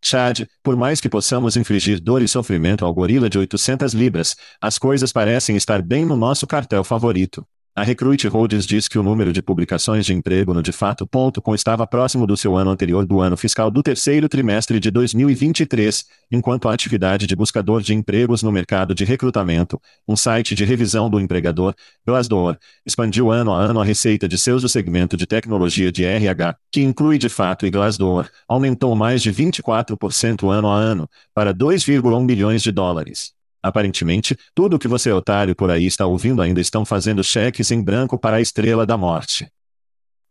Chad, 0.03 0.45
por 0.61 0.75
mais 0.75 1.01
que 1.01 1.09
possamos 1.09 1.57
infligir 1.57 1.99
dor 1.99 2.21
e 2.21 2.27
sofrimento 2.27 2.85
ao 2.85 2.93
gorila 2.93 3.27
de 3.27 3.39
800 3.39 3.95
libras, 3.95 4.35
as 4.61 4.77
coisas 4.77 5.11
parecem 5.11 5.55
estar 5.55 5.81
bem 5.81 6.05
no 6.05 6.15
nosso 6.15 6.45
cartel 6.45 6.83
favorito. 6.83 7.43
A 7.77 7.83
Recruit 7.83 8.25
Holdings 8.25 8.65
diz 8.65 8.87
que 8.87 8.97
o 8.97 9.03
número 9.03 9.33
de 9.33 9.41
publicações 9.41 10.05
de 10.05 10.13
emprego 10.13 10.53
no 10.53 10.61
defato.com 10.61 11.53
estava 11.53 11.85
próximo 11.85 12.25
do 12.25 12.37
seu 12.37 12.55
ano 12.55 12.71
anterior 12.71 13.05
do 13.05 13.19
ano 13.19 13.35
fiscal 13.35 13.69
do 13.69 13.83
terceiro 13.83 14.29
trimestre 14.29 14.79
de 14.79 14.89
2023, 14.89 16.05
enquanto 16.31 16.69
a 16.69 16.73
atividade 16.73 17.27
de 17.27 17.35
buscador 17.35 17.81
de 17.81 17.93
empregos 17.93 18.41
no 18.41 18.49
mercado 18.49 18.95
de 18.95 19.03
recrutamento, 19.03 19.77
um 20.07 20.15
site 20.15 20.55
de 20.55 20.63
revisão 20.63 21.09
do 21.09 21.19
empregador, 21.19 21.75
Glassdoor, 22.07 22.57
expandiu 22.85 23.29
ano 23.29 23.51
a 23.51 23.59
ano 23.59 23.81
a 23.81 23.83
receita 23.83 24.25
de 24.25 24.37
seus 24.37 24.61
do 24.61 24.69
segmento 24.69 25.17
de 25.17 25.25
tecnologia 25.25 25.91
de 25.91 26.05
RH, 26.05 26.55
que 26.71 26.81
inclui 26.81 27.17
de 27.17 27.27
fato 27.27 27.65
e 27.65 27.69
Glassdoor, 27.69 28.29
aumentou 28.47 28.95
mais 28.95 29.21
de 29.21 29.33
24% 29.33 30.49
ano 30.49 30.69
a 30.69 30.77
ano, 30.77 31.09
para 31.33 31.53
2,1 31.53 32.25
bilhões 32.25 32.63
de 32.63 32.71
dólares. 32.71 33.34
Aparentemente, 33.65 34.37
tudo 34.53 34.75
o 34.75 34.79
que 34.79 34.87
você 34.87 35.11
otário 35.11 35.55
por 35.55 35.71
aí 35.71 35.87
está 35.87 36.05
ouvindo 36.05 36.39
ainda 36.39 36.61
estão 36.61 36.85
fazendo 36.85 37.23
cheques 37.23 37.71
em 37.71 37.81
branco 37.81 38.15
para 38.15 38.37
a 38.37 38.41
estrela 38.41 38.85
da 38.85 38.95
morte. 38.95 39.47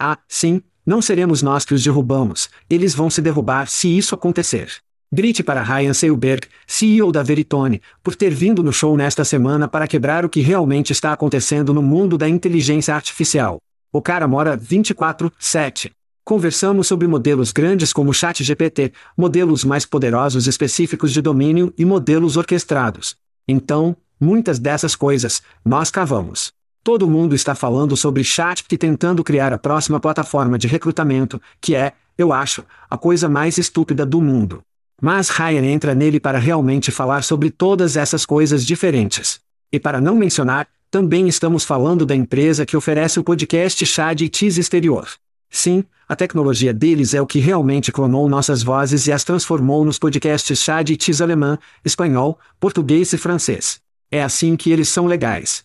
Ah, 0.00 0.16
sim, 0.28 0.62
não 0.86 1.02
seremos 1.02 1.42
nós 1.42 1.64
que 1.64 1.74
os 1.74 1.82
derrubamos, 1.82 2.48
eles 2.70 2.94
vão 2.94 3.10
se 3.10 3.20
derrubar 3.20 3.66
se 3.66 3.88
isso 3.88 4.14
acontecer. 4.14 4.68
Grite 5.12 5.42
para 5.42 5.64
Ryan 5.64 5.92
Seilberg, 5.92 6.46
CEO 6.64 7.10
da 7.10 7.24
Veritone, 7.24 7.82
por 8.04 8.14
ter 8.14 8.30
vindo 8.30 8.62
no 8.62 8.72
show 8.72 8.96
nesta 8.96 9.24
semana 9.24 9.66
para 9.66 9.88
quebrar 9.88 10.24
o 10.24 10.28
que 10.28 10.40
realmente 10.40 10.92
está 10.92 11.12
acontecendo 11.12 11.74
no 11.74 11.82
mundo 11.82 12.16
da 12.16 12.28
inteligência 12.28 12.94
artificial. 12.94 13.58
O 13.92 14.00
cara 14.00 14.28
mora 14.28 14.56
24/7. 14.56 15.90
Conversamos 16.24 16.86
sobre 16.86 17.08
modelos 17.08 17.50
grandes 17.50 17.92
como 17.92 18.10
o 18.10 18.14
ChatGPT, 18.14 18.92
modelos 19.16 19.64
mais 19.64 19.84
poderosos 19.84 20.46
específicos 20.46 21.12
de 21.12 21.20
domínio 21.20 21.74
e 21.76 21.84
modelos 21.84 22.36
orquestrados. 22.36 23.16
Então, 23.46 23.96
muitas 24.20 24.58
dessas 24.58 24.96
coisas, 24.96 25.42
nós 25.64 25.90
cavamos. 25.90 26.52
Todo 26.82 27.08
mundo 27.08 27.34
está 27.34 27.54
falando 27.54 27.96
sobre 27.96 28.22
chat 28.22 28.64
e 28.70 28.76
tentando 28.76 29.24
criar 29.24 29.52
a 29.52 29.58
próxima 29.58 29.98
plataforma 29.98 30.58
de 30.58 30.66
recrutamento, 30.66 31.40
que 31.60 31.74
é, 31.74 31.92
eu 32.16 32.32
acho, 32.32 32.64
a 32.90 32.98
coisa 32.98 33.28
mais 33.28 33.56
estúpida 33.58 34.04
do 34.04 34.20
mundo. 34.20 34.62
Mas 35.00 35.28
Ryan 35.28 35.64
entra 35.64 35.94
nele 35.94 36.20
para 36.20 36.38
realmente 36.38 36.90
falar 36.90 37.22
sobre 37.22 37.50
todas 37.50 37.96
essas 37.96 38.24
coisas 38.24 38.64
diferentes. 38.64 39.40
E 39.72 39.80
para 39.80 40.00
não 40.00 40.14
mencionar, 40.14 40.68
também 40.90 41.26
estamos 41.26 41.64
falando 41.64 42.06
da 42.06 42.14
empresa 42.14 42.64
que 42.64 42.76
oferece 42.76 43.18
o 43.18 43.24
podcast 43.24 43.84
Chad 43.84 44.20
e 44.20 44.28
Tease 44.28 44.60
Exterior. 44.60 45.08
Sim, 45.54 45.84
a 46.08 46.16
tecnologia 46.16 46.74
deles 46.74 47.14
é 47.14 47.22
o 47.22 47.26
que 47.28 47.38
realmente 47.38 47.92
clonou 47.92 48.28
nossas 48.28 48.60
vozes 48.60 49.06
e 49.06 49.12
as 49.12 49.22
transformou 49.22 49.84
nos 49.84 50.00
podcasts 50.00 50.58
Chad 50.58 50.90
e 50.90 50.96
Tis 50.96 51.20
alemã, 51.20 51.56
espanhol, 51.84 52.40
português 52.58 53.12
e 53.12 53.16
francês. 53.16 53.80
É 54.10 54.20
assim 54.20 54.56
que 54.56 54.72
eles 54.72 54.88
são 54.88 55.06
legais. 55.06 55.64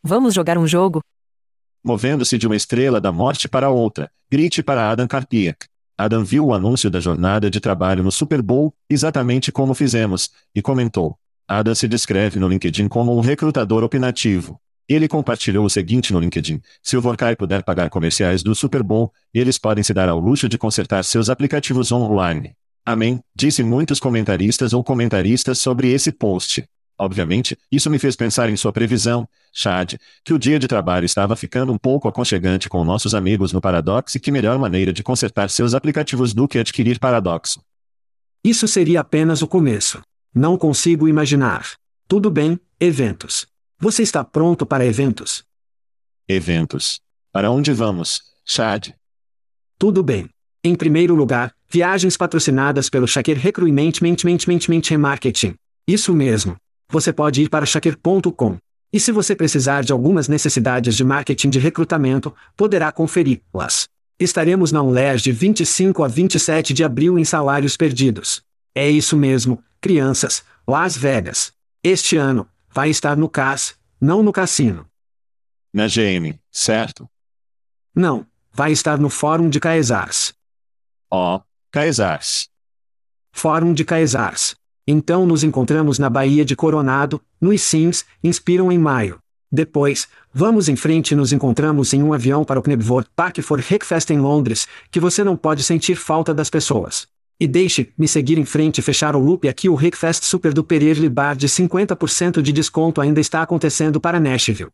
Vamos 0.00 0.32
jogar 0.32 0.56
um 0.56 0.66
jogo? 0.66 1.00
Movendo-se 1.82 2.38
de 2.38 2.46
uma 2.46 2.54
estrela 2.54 3.00
da 3.00 3.10
morte 3.10 3.48
para 3.48 3.68
outra, 3.68 4.08
grite 4.30 4.62
para 4.62 4.88
Adam 4.88 5.08
Karpiak. 5.08 5.66
Adam 5.98 6.24
viu 6.24 6.46
o 6.46 6.54
anúncio 6.54 6.88
da 6.88 7.00
jornada 7.00 7.50
de 7.50 7.58
trabalho 7.58 8.04
no 8.04 8.12
Super 8.12 8.40
Bowl, 8.40 8.72
exatamente 8.88 9.50
como 9.50 9.74
fizemos, 9.74 10.30
e 10.54 10.62
comentou. 10.62 11.18
Adam 11.48 11.74
se 11.74 11.88
descreve 11.88 12.38
no 12.38 12.46
LinkedIn 12.46 12.86
como 12.86 13.18
um 13.18 13.20
recrutador 13.20 13.82
opinativo. 13.82 14.60
Ele 14.90 15.06
compartilhou 15.06 15.64
o 15.64 15.70
seguinte 15.70 16.12
no 16.12 16.18
LinkedIn: 16.18 16.60
Se 16.82 16.96
o 16.96 17.00
Vorkai 17.00 17.36
puder 17.36 17.62
pagar 17.62 17.88
comerciais 17.88 18.42
do 18.42 18.56
Super 18.56 18.82
Bowl, 18.82 19.12
eles 19.32 19.56
podem 19.56 19.84
se 19.84 19.94
dar 19.94 20.08
ao 20.08 20.18
luxo 20.18 20.48
de 20.48 20.58
consertar 20.58 21.04
seus 21.04 21.30
aplicativos 21.30 21.92
online. 21.92 22.56
Amém, 22.84 23.20
disse 23.32 23.62
muitos 23.62 24.00
comentaristas 24.00 24.72
ou 24.72 24.82
comentaristas 24.82 25.60
sobre 25.60 25.92
esse 25.92 26.10
post. 26.10 26.64
Obviamente, 26.98 27.56
isso 27.70 27.88
me 27.88 28.00
fez 28.00 28.16
pensar 28.16 28.50
em 28.50 28.56
sua 28.56 28.72
previsão, 28.72 29.28
Chad, 29.52 29.94
que 30.24 30.34
o 30.34 30.38
dia 30.38 30.58
de 30.58 30.66
trabalho 30.66 31.04
estava 31.04 31.36
ficando 31.36 31.72
um 31.72 31.78
pouco 31.78 32.08
aconchegante 32.08 32.68
com 32.68 32.84
nossos 32.84 33.14
amigos 33.14 33.52
no 33.52 33.60
Paradox 33.60 34.16
e 34.16 34.20
que 34.20 34.32
melhor 34.32 34.58
maneira 34.58 34.92
de 34.92 35.04
consertar 35.04 35.50
seus 35.50 35.72
aplicativos 35.72 36.34
do 36.34 36.48
que 36.48 36.58
adquirir 36.58 36.98
Paradoxo. 36.98 37.62
Isso 38.42 38.66
seria 38.66 39.00
apenas 39.00 39.40
o 39.40 39.46
começo. 39.46 40.02
Não 40.34 40.58
consigo 40.58 41.06
imaginar. 41.06 41.74
Tudo 42.08 42.28
bem, 42.28 42.58
eventos. 42.80 43.49
Você 43.82 44.02
está 44.02 44.22
pronto 44.22 44.66
para 44.66 44.84
eventos? 44.84 45.42
Eventos. 46.28 47.00
Para 47.32 47.50
onde 47.50 47.72
vamos, 47.72 48.20
Chad? 48.44 48.90
Tudo 49.78 50.02
bem. 50.02 50.28
Em 50.62 50.74
primeiro 50.74 51.14
lugar, 51.14 51.54
viagens 51.66 52.14
patrocinadas 52.14 52.90
pelo 52.90 53.08
Shaker 53.08 53.38
Recruitment 53.38 53.92
Marketing. 54.98 55.54
Isso 55.88 56.12
mesmo. 56.12 56.58
Você 56.90 57.10
pode 57.10 57.40
ir 57.40 57.48
para 57.48 57.64
shaker.com. 57.64 58.58
E 58.92 59.00
se 59.00 59.12
você 59.12 59.34
precisar 59.34 59.82
de 59.82 59.92
algumas 59.92 60.28
necessidades 60.28 60.94
de 60.94 61.02
marketing 61.02 61.48
de 61.48 61.58
recrutamento, 61.58 62.34
poderá 62.54 62.92
conferi-las. 62.92 63.88
Estaremos 64.18 64.70
na 64.72 64.82
UNLES 64.82 65.22
de 65.22 65.32
25 65.32 66.04
a 66.04 66.08
27 66.08 66.74
de 66.74 66.84
abril 66.84 67.18
em 67.18 67.24
salários 67.24 67.78
perdidos. 67.78 68.42
É 68.74 68.90
isso 68.90 69.16
mesmo, 69.16 69.64
crianças, 69.80 70.44
Las 70.68 70.98
Vegas. 70.98 71.54
Este 71.82 72.18
ano, 72.18 72.46
vai 72.70 72.90
estar 72.90 73.16
no 73.16 73.28
CAS, 73.28 73.74
não 74.00 74.22
no 74.22 74.32
cassino. 74.32 74.86
Na 75.72 75.86
GM, 75.86 76.38
certo? 76.50 77.08
Não, 77.94 78.26
vai 78.52 78.72
estar 78.72 78.98
no 78.98 79.10
Fórum 79.10 79.48
de 79.48 79.60
Caesars. 79.60 80.32
Ó, 81.10 81.36
oh, 81.36 81.42
Caesars. 81.70 82.48
Fórum 83.32 83.72
de 83.72 83.84
Caesars. 83.84 84.56
Então 84.86 85.26
nos 85.26 85.44
encontramos 85.44 85.98
na 85.98 86.10
Baía 86.10 86.44
de 86.44 86.56
Coronado, 86.56 87.20
no 87.40 87.56
Sims, 87.56 88.04
inspiram 88.22 88.72
em 88.72 88.78
maio. 88.78 89.20
Depois, 89.52 90.06
vamos 90.32 90.68
em 90.68 90.76
frente 90.76 91.10
e 91.10 91.16
nos 91.16 91.32
encontramos 91.32 91.92
em 91.92 92.02
um 92.02 92.12
avião 92.12 92.44
para 92.44 92.60
o 92.60 92.62
Knebworth 92.62 93.08
Park 93.16 93.40
for 93.40 93.60
Breakfast 93.60 94.10
em 94.10 94.20
Londres, 94.20 94.68
que 94.90 95.00
você 95.00 95.24
não 95.24 95.36
pode 95.36 95.64
sentir 95.64 95.96
falta 95.96 96.32
das 96.32 96.48
pessoas. 96.48 97.08
E 97.40 97.48
deixe-me 97.48 98.06
seguir 98.06 98.36
em 98.36 98.44
frente 98.44 98.78
e 98.78 98.82
fechar 98.82 99.16
o 99.16 99.18
loop 99.18 99.48
aqui 99.48 99.66
o 99.66 99.74
Rickfest 99.74 100.24
Super 100.24 100.52
Duper 100.52 100.82
Early 100.82 101.08
Bar 101.08 101.34
de 101.34 101.48
50% 101.48 102.42
de 102.42 102.52
desconto 102.52 103.00
ainda 103.00 103.18
está 103.18 103.40
acontecendo 103.40 103.98
para 103.98 104.20
Nashville. 104.20 104.68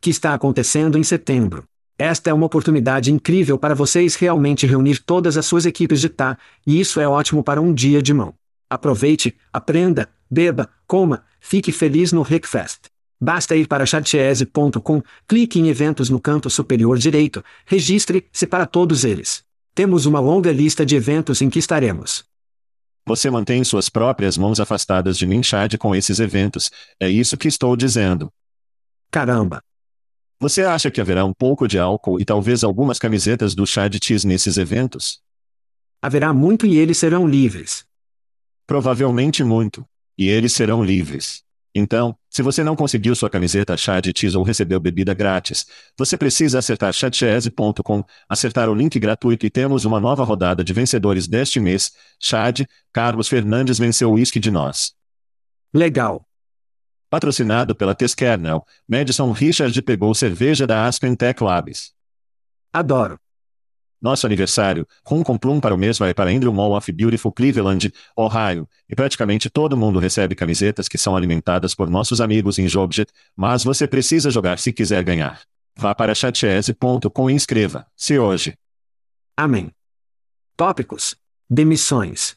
Que 0.00 0.08
está 0.08 0.32
acontecendo 0.32 0.96
em 0.96 1.02
setembro. 1.02 1.64
Esta 1.98 2.30
é 2.30 2.32
uma 2.32 2.46
oportunidade 2.46 3.12
incrível 3.12 3.58
para 3.58 3.74
vocês 3.74 4.14
realmente 4.14 4.68
reunir 4.68 5.02
todas 5.04 5.36
as 5.36 5.44
suas 5.44 5.66
equipes 5.66 6.00
de 6.00 6.08
tá, 6.08 6.38
e 6.64 6.78
isso 6.78 7.00
é 7.00 7.08
ótimo 7.08 7.42
para 7.42 7.60
um 7.60 7.74
dia 7.74 8.00
de 8.00 8.14
mão. 8.14 8.34
Aproveite, 8.70 9.36
aprenda, 9.52 10.08
beba, 10.30 10.70
coma, 10.86 11.24
fique 11.40 11.72
feliz 11.72 12.12
no 12.12 12.22
Rickfest. 12.22 12.82
Basta 13.20 13.56
ir 13.56 13.66
para 13.66 13.84
chartiese.com, 13.84 15.02
clique 15.26 15.58
em 15.58 15.68
eventos 15.68 16.08
no 16.08 16.20
canto 16.20 16.48
superior 16.48 16.96
direito, 16.96 17.44
registre-se 17.66 18.46
para 18.46 18.64
todos 18.64 19.04
eles. 19.04 19.49
Temos 19.80 20.04
uma 20.04 20.20
longa 20.20 20.52
lista 20.52 20.84
de 20.84 20.94
eventos 20.94 21.40
em 21.40 21.48
que 21.48 21.58
estaremos. 21.58 22.22
Você 23.06 23.30
mantém 23.30 23.64
suas 23.64 23.88
próprias 23.88 24.36
mãos 24.36 24.60
afastadas 24.60 25.16
de 25.16 25.26
mim, 25.26 25.42
Chad, 25.42 25.78
com 25.78 25.94
esses 25.94 26.20
eventos. 26.20 26.70
É 27.00 27.08
isso 27.08 27.34
que 27.34 27.48
estou 27.48 27.74
dizendo. 27.74 28.30
Caramba! 29.10 29.62
Você 30.38 30.64
acha 30.64 30.90
que 30.90 31.00
haverá 31.00 31.24
um 31.24 31.32
pouco 31.32 31.66
de 31.66 31.78
álcool 31.78 32.20
e 32.20 32.26
talvez 32.26 32.62
algumas 32.62 32.98
camisetas 32.98 33.54
do 33.54 33.66
Chad 33.66 33.96
Cheese 34.04 34.26
nesses 34.26 34.58
eventos? 34.58 35.22
Haverá 36.02 36.34
muito 36.34 36.66
e 36.66 36.76
eles 36.76 36.98
serão 36.98 37.26
livres. 37.26 37.86
Provavelmente 38.66 39.42
muito. 39.42 39.82
E 40.18 40.28
eles 40.28 40.52
serão 40.52 40.84
livres. 40.84 41.42
Então, 41.74 42.16
se 42.28 42.42
você 42.42 42.64
não 42.64 42.74
conseguiu 42.74 43.14
sua 43.14 43.30
camiseta 43.30 43.76
Chad 43.76 44.06
Cheese 44.16 44.36
ou 44.36 44.42
recebeu 44.42 44.80
bebida 44.80 45.14
grátis, 45.14 45.66
você 45.96 46.16
precisa 46.16 46.58
acertar 46.58 46.92
chadcheese.com, 46.92 48.04
acertar 48.28 48.68
o 48.68 48.74
link 48.74 48.98
gratuito 48.98 49.46
e 49.46 49.50
temos 49.50 49.84
uma 49.84 50.00
nova 50.00 50.24
rodada 50.24 50.64
de 50.64 50.72
vencedores 50.72 51.28
deste 51.28 51.60
mês. 51.60 51.92
Chad, 52.18 52.62
Carlos 52.92 53.28
Fernandes 53.28 53.78
venceu 53.78 54.10
o 54.10 54.14
uísque 54.14 54.40
de 54.40 54.50
nós. 54.50 54.92
Legal. 55.72 56.26
Patrocinado 57.08 57.74
pela 57.74 57.94
T-Kernel, 57.94 58.64
Madison 58.88 59.30
Richard 59.32 59.80
pegou 59.82 60.14
cerveja 60.14 60.66
da 60.66 60.86
Aspen 60.86 61.14
Tech 61.14 61.42
Labs. 61.42 61.92
Adoro. 62.72 63.18
Nosso 64.00 64.26
aniversário, 64.26 64.86
Rum 65.04 65.22
com 65.22 65.36
Plum 65.36 65.60
para 65.60 65.74
o 65.74 65.78
mês 65.78 65.98
vai 65.98 66.14
para 66.14 66.30
Andrew 66.30 66.52
Mall 66.52 66.74
of 66.76 66.90
Beautiful 66.90 67.32
Cleveland, 67.32 67.92
Ohio, 68.16 68.66
e 68.88 68.94
praticamente 68.94 69.50
todo 69.50 69.76
mundo 69.76 69.98
recebe 69.98 70.34
camisetas 70.34 70.88
que 70.88 70.96
são 70.96 71.14
alimentadas 71.14 71.74
por 71.74 71.90
nossos 71.90 72.20
amigos 72.20 72.58
em 72.58 72.66
Jobjet, 72.66 73.12
mas 73.36 73.62
você 73.62 73.86
precisa 73.86 74.30
jogar 74.30 74.58
se 74.58 74.72
quiser 74.72 75.04
ganhar. 75.04 75.42
Vá 75.76 75.94
para 75.94 76.14
chatese.com 76.14 77.30
e 77.30 77.34
inscreva-se 77.34 78.18
hoje. 78.18 78.54
Amém. 79.36 79.70
Tópicos. 80.56 81.16
Demissões. 81.48 82.36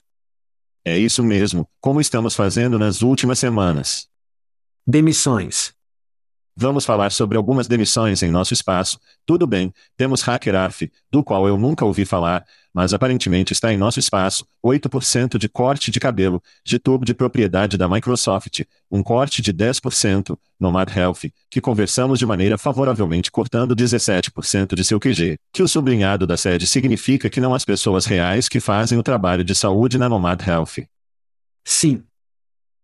É 0.84 0.98
isso 0.98 1.24
mesmo, 1.24 1.70
como 1.80 2.02
estamos 2.02 2.36
fazendo 2.36 2.78
nas 2.78 3.02
últimas 3.02 3.40
semanas. 3.40 4.10
Demissões. 4.86 5.74
Vamos 6.56 6.86
falar 6.86 7.12
sobre 7.12 7.36
algumas 7.36 7.68
demissões 7.68 8.22
em 8.22 8.30
nosso 8.30 8.54
espaço. 8.54 9.00
Tudo 9.26 9.48
bem, 9.48 9.74
temos 9.98 10.28
HackerArf, 10.28 10.84
do 11.12 11.24
qual 11.24 11.48
eu 11.48 11.58
nunca 11.58 11.84
ouvi 11.84 12.06
falar, 12.06 12.46
mas 12.72 12.94
aparentemente 12.94 13.54
está 13.54 13.74
em 13.74 13.78
nosso 13.78 14.00
espaço, 14.00 14.46
8% 14.64 15.40
de 15.40 15.50
corte 15.50 15.90
de 15.90 16.00
cabelo, 16.00 16.42
GitHub 16.64 17.04
de 17.04 17.14
propriedade 17.16 17.76
da 17.76 17.90
Microsoft, 17.90 18.62
um 18.92 19.02
corte 19.02 19.42
de 19.42 19.52
10%, 19.52 20.38
Nomad 20.60 20.96
Health, 20.96 21.32
que 21.50 21.60
conversamos 21.60 22.20
de 22.20 22.26
maneira 22.26 22.58
favoravelmente 22.58 23.32
cortando 23.32 23.76
17% 23.76 24.76
de 24.76 24.84
seu 24.84 25.00
QG, 25.00 25.40
que 25.52 25.64
o 25.64 25.68
sublinhado 25.68 26.28
da 26.28 26.38
sede 26.38 26.68
significa 26.68 27.32
que 27.32 27.42
não 27.42 27.56
as 27.56 27.66
pessoas 27.66 28.06
reais 28.06 28.48
que 28.48 28.60
fazem 28.60 28.98
o 29.00 29.04
trabalho 29.04 29.44
de 29.44 29.56
saúde 29.56 29.98
na 29.98 30.08
Nomad 30.08 30.40
Health. 30.48 30.88
Sim, 31.66 32.04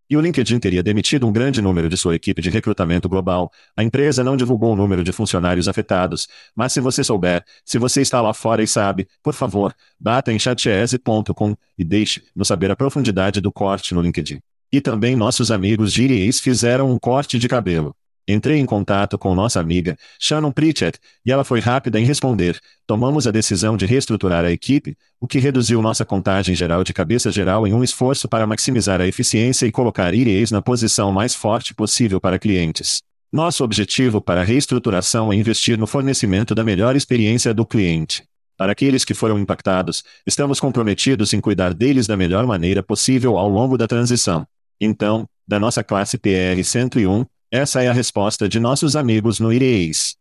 e 0.10 0.18
o 0.18 0.22
LinkedIn 0.22 0.60
teria 0.60 0.82
demitido 0.82 1.28
um 1.28 1.32
grande 1.32 1.62
número 1.62 1.88
de 1.88 1.96
sua 1.96 2.16
equipe 2.16 2.42
de 2.42 2.50
recrutamento 2.50 3.08
global. 3.08 3.52
A 3.78 3.84
empresa 3.84 4.24
não 4.24 4.36
divulgou 4.36 4.74
o 4.74 4.76
número 4.76 5.04
de 5.04 5.12
funcionários 5.12 5.68
afetados, 5.68 6.28
mas 6.56 6.74
se 6.74 6.80
você 6.80 7.04
souber, 7.04 7.44
se 7.64 7.78
você 7.78 8.02
está 8.02 8.20
lá 8.22 8.34
fora 8.34 8.64
e 8.64 8.68
sabe, 8.68 9.08
por 9.22 9.34
favor, 9.34 9.74
bata 10.00 10.34
em 10.34 10.40
chatese.com 10.40 11.56
e 11.78 11.84
deixe-nos 11.84 12.48
saber 12.48 12.72
a 12.72 12.76
profundidade 12.76 13.40
do 13.40 13.52
corte 13.52 13.94
no 13.94 14.02
LinkedIn. 14.02 14.40
E 14.72 14.82
também 14.82 15.16
nossos 15.16 15.52
amigos 15.52 15.92
Giries 15.92 16.40
fizeram 16.40 16.92
um 16.92 16.98
corte 16.98 17.38
de 17.38 17.48
cabelo. 17.48 17.96
Entrei 18.32 18.60
em 18.60 18.66
contato 18.66 19.18
com 19.18 19.34
nossa 19.34 19.60
amiga, 19.60 19.98
Shannon 20.20 20.52
Pritchett, 20.52 21.00
e 21.26 21.32
ela 21.32 21.44
foi 21.44 21.60
rápida 21.60 22.00
em 22.00 22.06
responder. 22.06 22.60
Tomamos 22.86 23.26
a 23.26 23.32
decisão 23.32 23.76
de 23.76 23.88
reestruturar 23.88 24.46
a 24.46 24.52
equipe, 24.52 24.96
o 25.20 25.26
que 25.26 25.40
reduziu 25.40 25.82
nossa 25.82 26.06
contagem 26.06 26.54
geral 26.54 26.84
de 26.84 26.94
cabeça 26.94 27.32
geral 27.32 27.66
em 27.66 27.74
um 27.74 27.84
esforço 27.84 28.30
para 28.30 28.46
maximizar 28.46 29.02
a 29.02 29.08
eficiência 29.08 29.66
e 29.66 29.72
colocar 29.72 30.14
IREs 30.14 30.52
na 30.52 30.62
posição 30.62 31.12
mais 31.12 31.34
forte 31.34 31.74
possível 31.74 32.22
para 32.22 32.38
clientes. 32.38 33.00
Nosso 33.34 33.64
objetivo 33.64 34.22
para 34.22 34.42
a 34.42 34.44
reestruturação 34.44 35.34
é 35.34 35.36
investir 35.36 35.76
no 35.80 35.88
fornecimento 35.88 36.54
da 36.54 36.64
melhor 36.64 36.96
experiência 36.96 37.52
do 37.52 37.66
cliente. 37.66 38.26
Para 38.56 38.74
aqueles 38.74 39.04
que 39.04 39.16
foram 39.16 39.40
impactados, 39.40 40.04
estamos 40.24 40.60
comprometidos 40.60 41.34
em 41.34 41.42
cuidar 41.42 41.74
deles 41.74 42.06
da 42.06 42.16
melhor 42.16 42.46
maneira 42.46 42.84
possível 42.84 43.40
ao 43.40 43.50
longo 43.50 43.76
da 43.76 43.88
transição. 43.88 44.46
Então, 44.80 45.28
da 45.48 45.60
nossa 45.60 45.84
classe 45.84 46.16
PR 46.16 46.64
101, 46.64 47.26
essa 47.52 47.82
é 47.82 47.88
a 47.88 47.94
resposta 47.94 48.48
de 48.48 48.60
nossos 48.60 48.96
amigos 48.96 49.40
no 49.40 49.52
IREIS. 49.52 50.16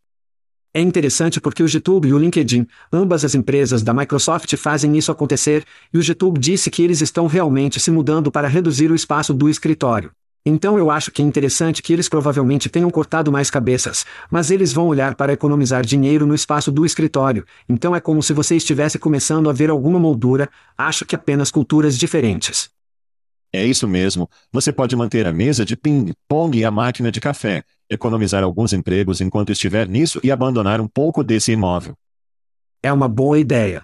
É 0.73 0.81
interessante 0.81 1.41
porque 1.41 1.63
o 1.63 1.69
GitHub 1.69 2.07
e 2.07 2.13
o 2.13 2.19
LinkedIn, 2.19 2.67
ambas 2.93 3.25
as 3.25 3.35
empresas 3.35 3.83
da 3.83 3.93
Microsoft 3.93 4.55
fazem 4.57 4.97
isso 4.97 5.13
acontecer, 5.13 5.65
e 5.93 5.99
o 5.99 6.03
GitHub 6.03 6.39
disse 6.39 6.71
que 6.71 6.83
eles 6.83 7.03
estão 7.03 7.27
realmente 7.27 7.81
se 7.81 7.91
mudando 7.91 8.31
para 8.31 8.49
reduzir 8.49 8.91
o 8.91 8.95
espaço 8.95 9.35
do 9.35 9.49
escritório. 9.49 10.11
Então 10.47 10.79
eu 10.79 10.91
acho 10.91 11.11
que 11.11 11.21
é 11.21 11.25
interessante 11.25 11.83
que 11.83 11.93
eles 11.93 12.09
provavelmente 12.09 12.71
tenham 12.71 12.91
cortado 12.91 13.31
mais 13.31 13.51
cabeças, 13.51 14.07
mas 14.31 14.51
eles 14.51 14.73
vão 14.73 14.87
olhar 14.87 15.15
para 15.15 15.33
economizar 15.33 15.85
dinheiro 15.85 16.27
no 16.27 16.35
espaço 16.35 16.73
do 16.73 16.87
escritório, 16.87 17.45
então 17.69 17.95
é 17.95 18.01
como 18.01 18.23
se 18.23 18.33
você 18.33 18.57
estivesse 18.57 18.99
começando 18.99 19.51
a 19.51 19.53
ver 19.53 19.69
alguma 19.69 19.99
moldura, 19.99 20.49
acho 20.77 21.05
que 21.05 21.15
apenas 21.15 21.51
culturas 21.51 21.99
diferentes. 21.99 22.71
É 23.53 23.65
isso 23.65 23.89
mesmo, 23.89 24.29
você 24.53 24.73
pode 24.73 24.95
manter 24.95 25.27
a 25.27 25.33
mesa 25.33 25.65
de 25.65 25.77
ping-pong 25.77 26.59
e 26.59 26.65
a 26.65 26.71
máquina 26.71 27.11
de 27.11 27.21
café, 27.21 27.63
economizar 27.89 28.45
alguns 28.45 28.73
empregos 28.73 29.21
enquanto 29.21 29.53
estiver 29.53 29.89
nisso 29.89 30.21
e 30.23 30.31
abandonar 30.31 30.81
um 30.81 30.89
pouco 30.89 31.25
desse 31.25 31.53
imóvel. 31.53 31.97
É 32.83 32.93
uma 32.93 33.09
boa 33.09 33.39
ideia. 33.39 33.83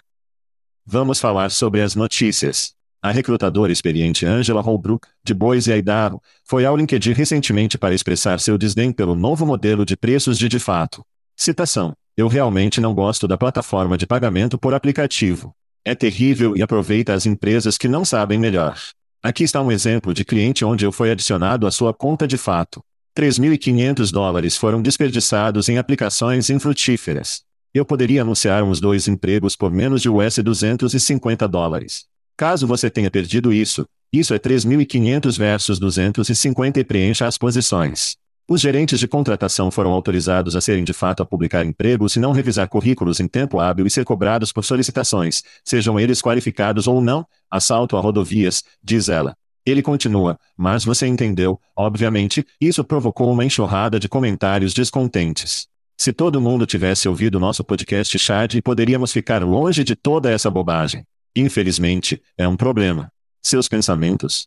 Vamos 0.84 1.18
falar 1.18 1.50
sobre 1.50 1.80
as 1.80 1.94
notícias. 1.94 2.74
A 3.02 3.10
recrutadora 3.10 3.72
experiente 3.72 4.24
Angela 4.24 4.60
Holbrook, 4.60 5.08
de 5.22 5.34
Boise, 5.34 5.72
Idaho, 5.72 6.20
foi 6.44 6.64
ao 6.64 6.76
LinkedIn 6.76 7.12
recentemente 7.12 7.76
para 7.78 7.94
expressar 7.94 8.40
seu 8.40 8.56
desdém 8.56 8.92
pelo 8.92 9.14
novo 9.14 9.44
modelo 9.46 9.84
de 9.84 9.96
preços 9.96 10.38
de 10.38 10.48
de 10.48 10.58
fato. 10.58 11.02
Citação: 11.36 11.94
Eu 12.16 12.28
realmente 12.28 12.80
não 12.80 12.94
gosto 12.94 13.26
da 13.26 13.36
plataforma 13.36 13.98
de 13.98 14.06
pagamento 14.06 14.58
por 14.58 14.74
aplicativo. 14.74 15.54
É 15.84 15.94
terrível 15.94 16.56
e 16.56 16.62
aproveita 16.62 17.12
as 17.12 17.26
empresas 17.26 17.76
que 17.76 17.88
não 17.88 18.04
sabem 18.04 18.38
melhor. 18.38 18.78
Aqui 19.24 19.42
está 19.42 19.58
um 19.62 19.72
exemplo 19.72 20.12
de 20.12 20.22
cliente 20.22 20.66
onde 20.66 20.84
eu 20.84 20.92
fui 20.92 21.10
adicionado 21.10 21.66
à 21.66 21.70
sua 21.70 21.94
conta 21.94 22.28
de 22.28 22.36
fato. 22.36 22.84
3.500 23.18 24.12
dólares 24.12 24.54
foram 24.54 24.82
desperdiçados 24.82 25.70
em 25.70 25.78
aplicações 25.78 26.50
infrutíferas. 26.50 27.40
Eu 27.72 27.86
poderia 27.86 28.20
anunciar 28.20 28.62
uns 28.62 28.80
dois 28.80 29.08
empregos 29.08 29.56
por 29.56 29.70
menos 29.70 30.02
de 30.02 30.10
US 30.10 30.36
250 30.36 31.48
dólares. 31.48 32.04
Caso 32.36 32.66
você 32.66 32.90
tenha 32.90 33.10
perdido 33.10 33.50
isso, 33.50 33.86
isso 34.12 34.34
é 34.34 34.38
3.500 34.38 35.38
versus 35.38 35.78
250 35.78 36.80
e 36.80 36.84
preencha 36.84 37.26
as 37.26 37.38
posições. 37.38 38.18
Os 38.46 38.60
gerentes 38.60 39.00
de 39.00 39.08
contratação 39.08 39.70
foram 39.70 39.90
autorizados 39.92 40.54
a 40.54 40.60
serem 40.60 40.84
de 40.84 40.92
fato 40.92 41.22
a 41.22 41.26
publicar 41.26 41.64
empregos 41.64 42.14
e 42.14 42.20
não 42.20 42.32
revisar 42.32 42.68
currículos 42.68 43.18
em 43.18 43.26
tempo 43.26 43.58
hábil 43.58 43.86
e 43.86 43.90
ser 43.90 44.04
cobrados 44.04 44.52
por 44.52 44.62
solicitações, 44.62 45.42
sejam 45.64 45.98
eles 45.98 46.20
qualificados 46.20 46.86
ou 46.86 47.00
não, 47.00 47.26
assalto 47.50 47.96
a 47.96 48.00
rodovias, 48.00 48.62
diz 48.82 49.08
ela. 49.08 49.34
Ele 49.64 49.80
continua, 49.80 50.38
mas 50.54 50.84
você 50.84 51.06
entendeu, 51.06 51.58
obviamente, 51.74 52.46
isso 52.60 52.84
provocou 52.84 53.32
uma 53.32 53.46
enxurrada 53.46 53.98
de 53.98 54.10
comentários 54.10 54.74
descontentes. 54.74 55.66
Se 55.96 56.12
todo 56.12 56.40
mundo 56.40 56.66
tivesse 56.66 57.08
ouvido 57.08 57.40
nosso 57.40 57.64
podcast 57.64 58.18
Chad, 58.18 58.60
poderíamos 58.62 59.10
ficar 59.10 59.42
longe 59.42 59.82
de 59.82 59.96
toda 59.96 60.30
essa 60.30 60.50
bobagem. 60.50 61.06
Infelizmente, 61.34 62.20
é 62.36 62.46
um 62.46 62.58
problema. 62.58 63.10
Seus 63.40 63.68
pensamentos? 63.68 64.46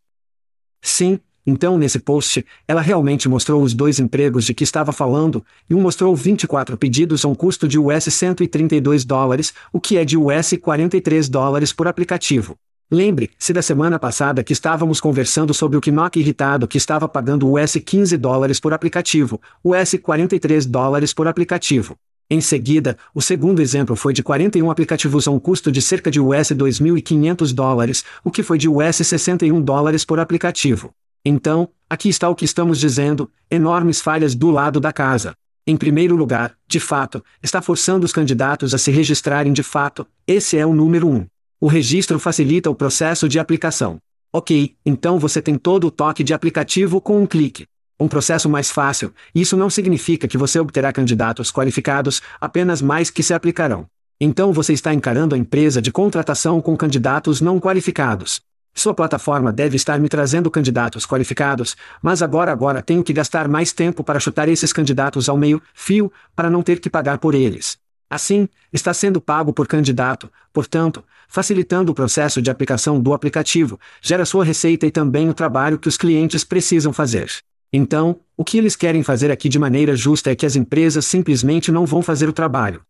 Sim, 0.83 1.19
então, 1.49 1.77
nesse 1.77 1.97
post, 1.97 2.45
ela 2.67 2.81
realmente 2.81 3.29
mostrou 3.29 3.63
os 3.63 3.73
dois 3.73 3.99
empregos 3.99 4.43
de 4.43 4.53
que 4.53 4.65
estava 4.65 4.91
falando, 4.91 5.45
e 5.69 5.73
um 5.73 5.79
mostrou 5.79 6.13
24 6.13 6.77
pedidos 6.77 7.23
a 7.23 7.29
um 7.29 7.33
custo 7.33 7.69
de 7.69 7.79
US 7.79 8.03
132 8.03 9.05
dólares, 9.05 9.53
o 9.71 9.79
que 9.79 9.97
é 9.97 10.03
de 10.03 10.17
US 10.17 10.55
43 10.61 11.29
dólares 11.29 11.71
por 11.71 11.87
aplicativo. 11.87 12.57
Lembre-se 12.91 13.53
da 13.53 13.61
semana 13.61 13.97
passada 13.97 14.43
que 14.43 14.51
estávamos 14.51 14.99
conversando 14.99 15.53
sobre 15.53 15.77
o 15.77 15.81
Knock 15.81 16.19
irritado 16.19 16.67
que 16.67 16.77
estava 16.77 17.07
pagando 17.07 17.49
US 17.49 17.77
15 17.77 18.17
dólares 18.17 18.59
por 18.59 18.73
aplicativo, 18.73 19.39
US 19.63 19.95
43 20.01 20.65
dólares 20.65 21.13
por 21.13 21.29
aplicativo. 21.29 21.95
Em 22.29 22.41
seguida, 22.41 22.97
o 23.15 23.21
segundo 23.21 23.61
exemplo 23.61 23.95
foi 23.95 24.11
de 24.11 24.21
41 24.21 24.69
aplicativos 24.69 25.29
a 25.29 25.31
um 25.31 25.39
custo 25.39 25.71
de 25.71 25.81
cerca 25.81 26.11
de 26.11 26.19
US 26.19 26.51
2.500 26.51 27.53
dólares, 27.53 28.03
o 28.21 28.29
que 28.29 28.43
foi 28.43 28.57
de 28.57 28.67
US 28.67 28.97
61 28.97 29.61
dólares 29.61 30.03
por 30.03 30.19
aplicativo. 30.19 30.93
Então, 31.27 31.67
aqui 31.89 32.07
está 32.07 32.29
o 32.29 32.35
que 32.35 32.45
estamos 32.45 32.79
dizendo: 32.79 33.29
enormes 33.51 33.99
falhas 33.99 34.33
do 34.33 34.49
lado 34.49 34.79
da 34.79 34.93
casa. 34.93 35.33
Em 35.65 35.75
primeiro 35.75 36.15
lugar, 36.15 36.55
de 36.65 36.79
fato, 36.79 37.21
está 37.43 37.61
forçando 37.61 38.05
os 38.05 38.13
candidatos 38.13 38.73
a 38.73 38.77
se 38.77 38.89
registrarem 38.89 39.51
de 39.51 39.61
fato, 39.61 40.07
esse 40.25 40.57
é 40.57 40.65
o 40.65 40.73
número 40.73 41.09
1. 41.09 41.15
Um. 41.15 41.27
O 41.59 41.67
registro 41.67 42.17
facilita 42.17 42.69
o 42.69 42.75
processo 42.75 43.27
de 43.27 43.39
aplicação. 43.39 43.97
Ok, 44.31 44.75
então 44.85 45.19
você 45.19 45.41
tem 45.41 45.57
todo 45.57 45.87
o 45.87 45.91
toque 45.91 46.23
de 46.23 46.33
aplicativo 46.33 47.01
com 47.01 47.21
um 47.21 47.25
clique 47.25 47.65
um 47.99 48.07
processo 48.07 48.47
mais 48.47 48.69
fácil, 48.69 49.11
isso 49.33 49.57
não 49.57 49.69
significa 49.69 50.27
que 50.27 50.37
você 50.37 50.59
obterá 50.59 50.93
candidatos 50.93 51.51
qualificados, 51.51 52.21
apenas 52.39 52.81
mais 52.81 53.09
que 53.09 53.23
se 53.23 53.33
aplicarão. 53.33 53.87
Então 54.19 54.53
você 54.53 54.73
está 54.73 54.93
encarando 54.93 55.33
a 55.33 55.37
empresa 55.37 55.81
de 55.81 55.91
contratação 55.91 56.61
com 56.61 56.77
candidatos 56.77 57.41
não 57.41 57.59
qualificados. 57.59 58.41
Sua 58.77 58.93
plataforma 58.93 59.51
deve 59.51 59.75
estar 59.75 59.99
me 59.99 60.07
trazendo 60.07 60.51
candidatos 60.51 61.03
qualificados, 61.03 61.75
mas 61.99 62.21
agora 62.21 62.51
agora 62.51 62.79
tenho 62.79 63.03
que 63.03 63.11
gastar 63.11 63.47
mais 63.47 63.73
tempo 63.73 64.03
para 64.03 64.19
chutar 64.19 64.47
esses 64.47 64.71
candidatos 64.71 65.27
ao 65.27 65.35
meio 65.35 65.59
fio, 65.73 66.13
para 66.35 66.47
não 66.47 66.61
ter 66.61 66.79
que 66.79 66.87
pagar 66.87 67.17
por 67.17 67.33
eles. 67.33 67.79
Assim, 68.07 68.47
está 68.71 68.93
sendo 68.93 69.19
pago 69.19 69.51
por 69.51 69.65
candidato, 69.65 70.31
portanto, 70.53 71.03
facilitando 71.27 71.91
o 71.91 71.95
processo 71.95 72.39
de 72.39 72.51
aplicação 72.51 73.01
do 73.01 73.15
aplicativo, 73.15 73.79
gera 73.99 74.27
sua 74.27 74.45
receita 74.45 74.85
e 74.85 74.91
também 74.91 75.27
o 75.27 75.33
trabalho 75.33 75.79
que 75.79 75.87
os 75.87 75.97
clientes 75.97 76.43
precisam 76.43 76.93
fazer. 76.93 77.31
Então, 77.73 78.19
o 78.37 78.45
que 78.45 78.59
eles 78.59 78.75
querem 78.75 79.01
fazer 79.01 79.31
aqui 79.31 79.49
de 79.49 79.57
maneira 79.57 79.95
justa 79.95 80.29
é 80.29 80.35
que 80.35 80.45
as 80.45 80.55
empresas 80.55 81.03
simplesmente 81.03 81.71
não 81.71 81.83
vão 81.83 82.03
fazer 82.03 82.29
o 82.29 82.33
trabalho. 82.33 82.83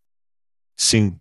Sim. 0.76 1.16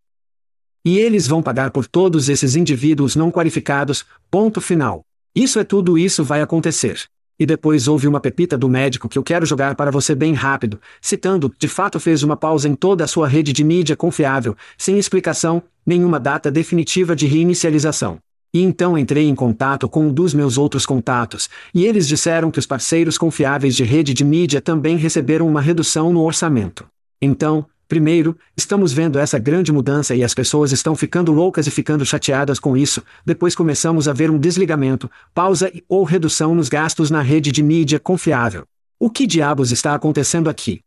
E 0.86 1.00
eles 1.00 1.26
vão 1.26 1.42
pagar 1.42 1.72
por 1.72 1.84
todos 1.84 2.28
esses 2.28 2.54
indivíduos 2.54 3.16
não 3.16 3.28
qualificados, 3.28 4.06
ponto 4.30 4.60
final. 4.60 5.00
Isso 5.34 5.58
é 5.58 5.64
tudo 5.64 5.98
isso 5.98 6.22
vai 6.22 6.40
acontecer. 6.40 7.02
E 7.36 7.44
depois 7.44 7.88
houve 7.88 8.06
uma 8.06 8.20
pepita 8.20 8.56
do 8.56 8.68
médico 8.68 9.08
que 9.08 9.18
eu 9.18 9.22
quero 9.24 9.44
jogar 9.44 9.74
para 9.74 9.90
você 9.90 10.14
bem 10.14 10.32
rápido, 10.32 10.80
citando, 11.02 11.52
de 11.58 11.66
fato 11.66 11.98
fez 11.98 12.22
uma 12.22 12.36
pausa 12.36 12.68
em 12.68 12.76
toda 12.76 13.02
a 13.02 13.08
sua 13.08 13.26
rede 13.26 13.52
de 13.52 13.64
mídia 13.64 13.96
confiável, 13.96 14.56
sem 14.78 14.96
explicação, 14.96 15.60
nenhuma 15.84 16.20
data 16.20 16.52
definitiva 16.52 17.16
de 17.16 17.26
reinicialização. 17.26 18.18
E 18.54 18.62
então 18.62 18.96
entrei 18.96 19.28
em 19.28 19.34
contato 19.34 19.88
com 19.88 20.06
um 20.06 20.12
dos 20.12 20.32
meus 20.32 20.56
outros 20.56 20.86
contatos, 20.86 21.50
e 21.74 21.84
eles 21.84 22.06
disseram 22.06 22.48
que 22.48 22.60
os 22.60 22.66
parceiros 22.66 23.18
confiáveis 23.18 23.74
de 23.74 23.82
rede 23.82 24.14
de 24.14 24.24
mídia 24.24 24.60
também 24.60 24.96
receberam 24.96 25.48
uma 25.48 25.60
redução 25.60 26.12
no 26.12 26.22
orçamento. 26.22 26.86
Então, 27.20 27.66
primeiro, 27.88 28.36
estamos 28.56 28.92
vendo 28.92 29.18
essa 29.18 29.38
grande 29.38 29.72
mudança 29.72 30.14
e 30.14 30.24
as 30.24 30.34
pessoas 30.34 30.72
estão 30.72 30.94
ficando 30.94 31.32
loucas 31.32 31.66
e 31.66 31.70
ficando 31.70 32.04
chateadas 32.04 32.58
com 32.58 32.76
isso, 32.76 33.02
depois 33.24 33.54
começamos 33.54 34.08
a 34.08 34.12
ver 34.12 34.30
um 34.30 34.38
desligamento, 34.38 35.10
pausa 35.32 35.70
e 35.74 35.82
ou 35.88 36.04
redução 36.04 36.54
nos 36.54 36.68
gastos 36.68 37.10
na 37.10 37.22
rede 37.22 37.52
de 37.52 37.62
mídia 37.62 37.98
confiável. 37.98 38.64
O 38.98 39.10
que 39.10 39.26
diabos 39.26 39.72
está 39.72 39.94
acontecendo 39.94 40.48
aqui? 40.48 40.80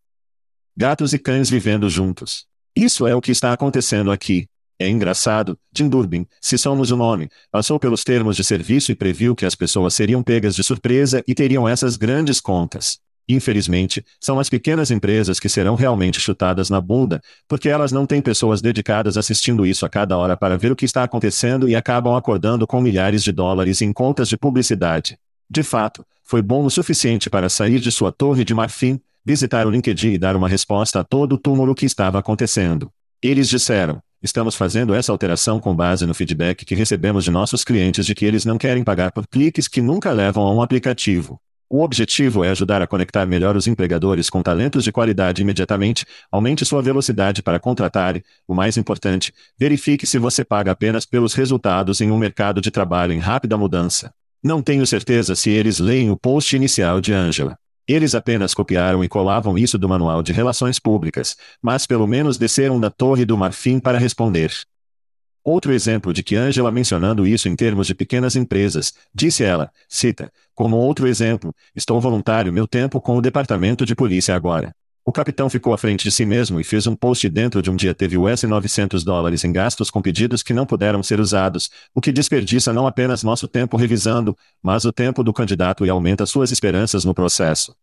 Gatos 0.76 1.14
e 1.14 1.20
cães 1.20 1.50
vivendo 1.50 1.90
juntos. 1.90 2.46
Isso 2.76 3.06
é 3.06 3.16
o 3.16 3.22
que 3.22 3.32
está 3.32 3.52
acontecendo 3.54 4.12
aqui. 4.12 4.48
É 4.80 4.88
engraçado, 4.88 5.60
Tim 5.74 5.90
Durbin, 5.90 6.26
se 6.42 6.58
somos 6.58 6.90
o 6.90 6.96
nome, 6.96 7.30
passou 7.52 7.78
pelos 7.78 8.04
termos 8.04 8.38
de 8.38 8.46
serviço 8.46 8.92
e 8.92 8.96
previu 8.96 9.36
que 9.36 9.46
as 9.46 9.54
pessoas 9.54 9.94
seriam 9.94 10.24
pegas 10.24 10.56
de 10.56 10.64
surpresa 10.64 11.22
e 11.28 11.36
teriam 11.36 11.68
essas 11.68 11.98
grandes 11.98 12.40
contas. 12.40 12.98
Infelizmente, 13.32 14.04
são 14.20 14.40
as 14.40 14.50
pequenas 14.50 14.90
empresas 14.90 15.40
que 15.40 15.48
serão 15.48 15.76
realmente 15.76 16.20
chutadas 16.20 16.68
na 16.68 16.82
bunda, 16.82 17.22
porque 17.48 17.70
elas 17.70 17.92
não 17.92 18.08
têm 18.08 18.24
pessoas 18.24 18.60
dedicadas 18.60 19.18
assistindo 19.18 19.68
isso 19.68 19.86
a 19.86 19.90
cada 19.90 20.18
hora 20.18 20.36
para 20.36 20.58
ver 20.58 20.72
o 20.72 20.76
que 20.76 20.84
está 20.84 21.04
acontecendo 21.04 21.70
e 21.70 21.76
acabam 21.76 22.16
acordando 22.16 22.66
com 22.66 22.82
milhares 22.82 23.24
de 23.24 23.32
dólares 23.32 23.84
em 23.84 23.94
contas 23.94 24.28
de 24.28 24.36
publicidade. 24.36 25.16
De 25.48 25.62
fato, 25.62 26.04
foi 26.24 26.42
bom 26.42 26.66
o 26.66 26.72
suficiente 26.72 27.30
para 27.30 27.50
sair 27.50 27.80
de 27.80 27.92
sua 27.92 28.12
torre 28.12 28.44
de 28.44 28.56
marfim, 28.56 29.00
visitar 29.24 29.68
o 29.68 29.70
LinkedIn 29.70 30.14
e 30.14 30.18
dar 30.18 30.36
uma 30.36 30.50
resposta 30.50 31.00
a 31.00 31.04
todo 31.04 31.34
o 31.34 31.38
túmulo 31.38 31.76
que 31.76 31.86
estava 31.86 32.18
acontecendo. 32.18 32.92
Eles 33.22 33.48
disseram: 33.48 34.02
Estamos 34.24 34.56
fazendo 34.56 34.96
essa 34.96 35.12
alteração 35.12 35.60
com 35.60 35.76
base 35.76 36.04
no 36.08 36.16
feedback 36.16 36.66
que 36.66 36.74
recebemos 36.74 37.24
de 37.24 37.30
nossos 37.30 37.64
clientes 37.64 38.08
de 38.08 38.16
que 38.16 38.26
eles 38.26 38.44
não 38.44 38.58
querem 38.58 38.84
pagar 38.84 39.12
por 39.12 39.28
cliques 39.28 39.68
que 39.68 39.84
nunca 39.84 40.12
levam 40.12 40.44
a 40.48 40.54
um 40.54 40.64
aplicativo. 40.64 41.40
O 41.72 41.84
objetivo 41.84 42.44
é 42.44 42.50
ajudar 42.50 42.82
a 42.82 42.88
conectar 42.88 43.28
melhor 43.28 43.56
os 43.56 43.68
empregadores 43.68 44.28
com 44.28 44.42
talentos 44.42 44.84
de 44.84 44.92
qualidade 44.92 45.44
imediatamente, 45.44 46.04
aumente 46.32 46.66
sua 46.66 46.82
velocidade 46.82 47.44
para 47.44 47.60
contratar 47.60 48.18
e, 48.18 48.24
o 48.48 48.56
mais 48.56 48.76
importante, 48.76 49.32
verifique 49.56 50.08
se 50.08 50.18
você 50.18 50.44
paga 50.44 50.72
apenas 50.72 51.06
pelos 51.06 51.36
resultados 51.36 52.02
em 52.02 52.10
um 52.10 52.18
mercado 52.18 52.60
de 52.60 52.72
trabalho 52.72 53.14
em 53.14 53.20
rápida 53.20 53.56
mudança. 53.56 54.12
Não 54.44 54.64
tenho 54.64 54.88
certeza 54.88 55.36
se 55.36 55.52
eles 55.52 55.78
leem 55.78 56.10
o 56.10 56.18
post 56.18 56.56
inicial 56.56 57.00
de 57.00 57.14
Angela. 57.14 57.56
Eles 57.88 58.16
apenas 58.16 58.56
copiaram 58.56 59.04
e 59.04 59.08
colavam 59.08 59.56
isso 59.56 59.78
do 59.78 59.88
Manual 59.88 60.24
de 60.24 60.34
Relações 60.34 60.80
Públicas, 60.80 61.36
mas 61.62 61.86
pelo 61.86 62.08
menos 62.08 62.38
desceram 62.38 62.80
da 62.80 62.90
Torre 62.90 63.26
do 63.26 63.38
Marfim 63.38 63.80
para 63.80 64.00
responder. 64.00 64.52
Outro 65.50 65.74
exemplo 65.74 66.14
de 66.14 66.22
que 66.22 66.36
Angela 66.36 66.72
mencionando 66.72 67.26
isso 67.26 67.50
em 67.50 67.56
termos 67.56 67.88
de 67.88 67.96
pequenas 67.96 68.36
empresas, 68.36 68.94
disse 69.12 69.44
ela, 69.44 69.72
cita, 69.88 70.32
como 70.54 70.78
outro 70.78 71.08
exemplo, 71.08 71.56
estou 71.76 72.00
voluntário 72.00 72.54
meu 72.54 72.68
tempo 72.68 73.02
com 73.02 73.18
o 73.18 73.22
departamento 73.22 73.84
de 73.84 73.96
polícia 73.96 74.36
agora. 74.36 74.72
O 75.04 75.12
capitão 75.12 75.50
ficou 75.50 75.74
à 75.74 75.78
frente 75.80 76.04
de 76.04 76.12
si 76.12 76.24
mesmo 76.24 76.60
e 76.60 76.64
fez 76.64 76.86
um 76.86 76.96
post 76.96 77.28
dentro 77.28 77.64
de 77.64 77.72
um 77.72 77.76
dia 77.76 77.96
teve 77.96 78.16
US 78.16 78.44
900 78.44 79.04
dólares 79.04 79.44
em 79.44 79.52
gastos 79.52 79.90
com 79.90 80.04
pedidos 80.04 80.44
que 80.44 80.54
não 80.54 80.68
puderam 80.68 81.02
ser 81.02 81.20
usados, 81.20 81.72
o 81.96 82.00
que 82.00 82.12
desperdiça 82.12 82.72
não 82.72 82.86
apenas 82.86 83.24
nosso 83.24 83.48
tempo 83.48 83.76
revisando, 83.76 84.38
mas 84.62 84.86
o 84.86 84.94
tempo 84.94 85.24
do 85.24 85.34
candidato 85.34 85.84
e 85.84 85.90
aumenta 85.90 86.28
suas 86.28 86.52
esperanças 86.52 87.04
no 87.04 87.16
processo. 87.16 87.76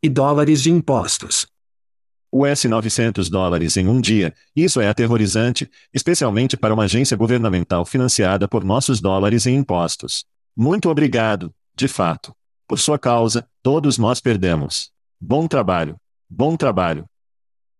E 0.00 0.08
dólares 0.08 0.62
de 0.62 0.70
impostos. 0.70 1.44
US 2.34 2.64
900 2.64 3.30
dólares 3.30 3.76
em 3.76 3.86
um 3.86 4.00
dia, 4.00 4.34
isso 4.56 4.80
é 4.80 4.88
aterrorizante, 4.88 5.70
especialmente 5.92 6.56
para 6.56 6.74
uma 6.74 6.82
agência 6.82 7.16
governamental 7.16 7.86
financiada 7.86 8.48
por 8.48 8.64
nossos 8.64 9.00
dólares 9.00 9.46
em 9.46 9.54
impostos. 9.54 10.24
Muito 10.56 10.90
obrigado, 10.90 11.54
de 11.76 11.86
fato. 11.86 12.34
Por 12.66 12.80
sua 12.80 12.98
causa, 12.98 13.46
todos 13.62 13.98
nós 13.98 14.20
perdemos. 14.20 14.90
Bom 15.20 15.46
trabalho. 15.46 15.96
Bom 16.28 16.56
trabalho. 16.56 17.04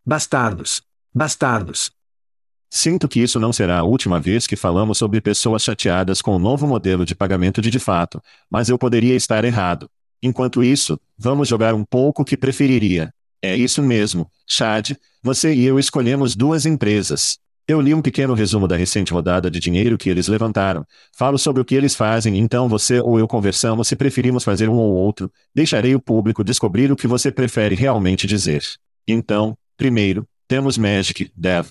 Bastardos. 0.06 0.82
Bastardos. 1.12 1.90
Sinto 2.70 3.08
que 3.08 3.20
isso 3.20 3.40
não 3.40 3.52
será 3.52 3.80
a 3.80 3.84
última 3.84 4.20
vez 4.20 4.46
que 4.46 4.54
falamos 4.54 4.98
sobre 4.98 5.20
pessoas 5.20 5.64
chateadas 5.64 6.22
com 6.22 6.36
o 6.36 6.38
novo 6.38 6.64
modelo 6.66 7.04
de 7.04 7.14
pagamento 7.16 7.60
de 7.60 7.70
de 7.70 7.80
fato, 7.80 8.22
mas 8.48 8.68
eu 8.68 8.78
poderia 8.78 9.16
estar 9.16 9.44
errado. 9.44 9.90
Enquanto 10.22 10.62
isso, 10.62 10.96
vamos 11.18 11.48
jogar 11.48 11.74
um 11.74 11.84
pouco 11.84 12.24
que 12.24 12.36
preferiria. 12.36 13.12
É 13.44 13.54
isso 13.54 13.83
mesmo, 13.83 14.26
Chad, 14.46 14.92
você 15.22 15.52
e 15.52 15.66
eu 15.66 15.78
escolhemos 15.78 16.35
duas 16.35 16.64
empresas. 16.64 17.38
Eu 17.68 17.78
li 17.78 17.92
um 17.92 18.00
pequeno 18.00 18.33
resumo 18.33 18.66
da 18.66 18.74
recente 18.74 19.12
rodada 19.12 19.50
de 19.50 19.61
dinheiro 19.61 19.98
que 19.98 20.09
eles 20.09 20.28
levantaram. 20.28 20.83
Falo 21.14 21.37
sobre 21.37 21.61
o 21.61 21.64
que 21.64 21.74
eles 21.74 21.94
fazem, 21.94 22.38
então 22.38 22.70
você 22.70 23.00
ou 23.00 23.18
eu 23.18 23.28
conversamos 23.28 23.87
se 23.87 23.96
preferimos 23.96 24.44
fazer 24.44 24.70
um 24.70 24.76
ou 24.76 24.94
outro. 24.94 25.30
Deixarei 25.54 25.94
o 25.94 26.00
público 26.00 26.42
descobrir 26.42 26.90
o 26.90 26.96
que 26.96 27.07
você 27.07 27.30
prefere 27.30 27.74
realmente 27.74 28.26
dizer. 28.26 28.64
Então, 29.07 29.54
primeiro, 29.76 30.26
temos 30.48 30.78
Magic, 30.78 31.30
Dev. 31.37 31.66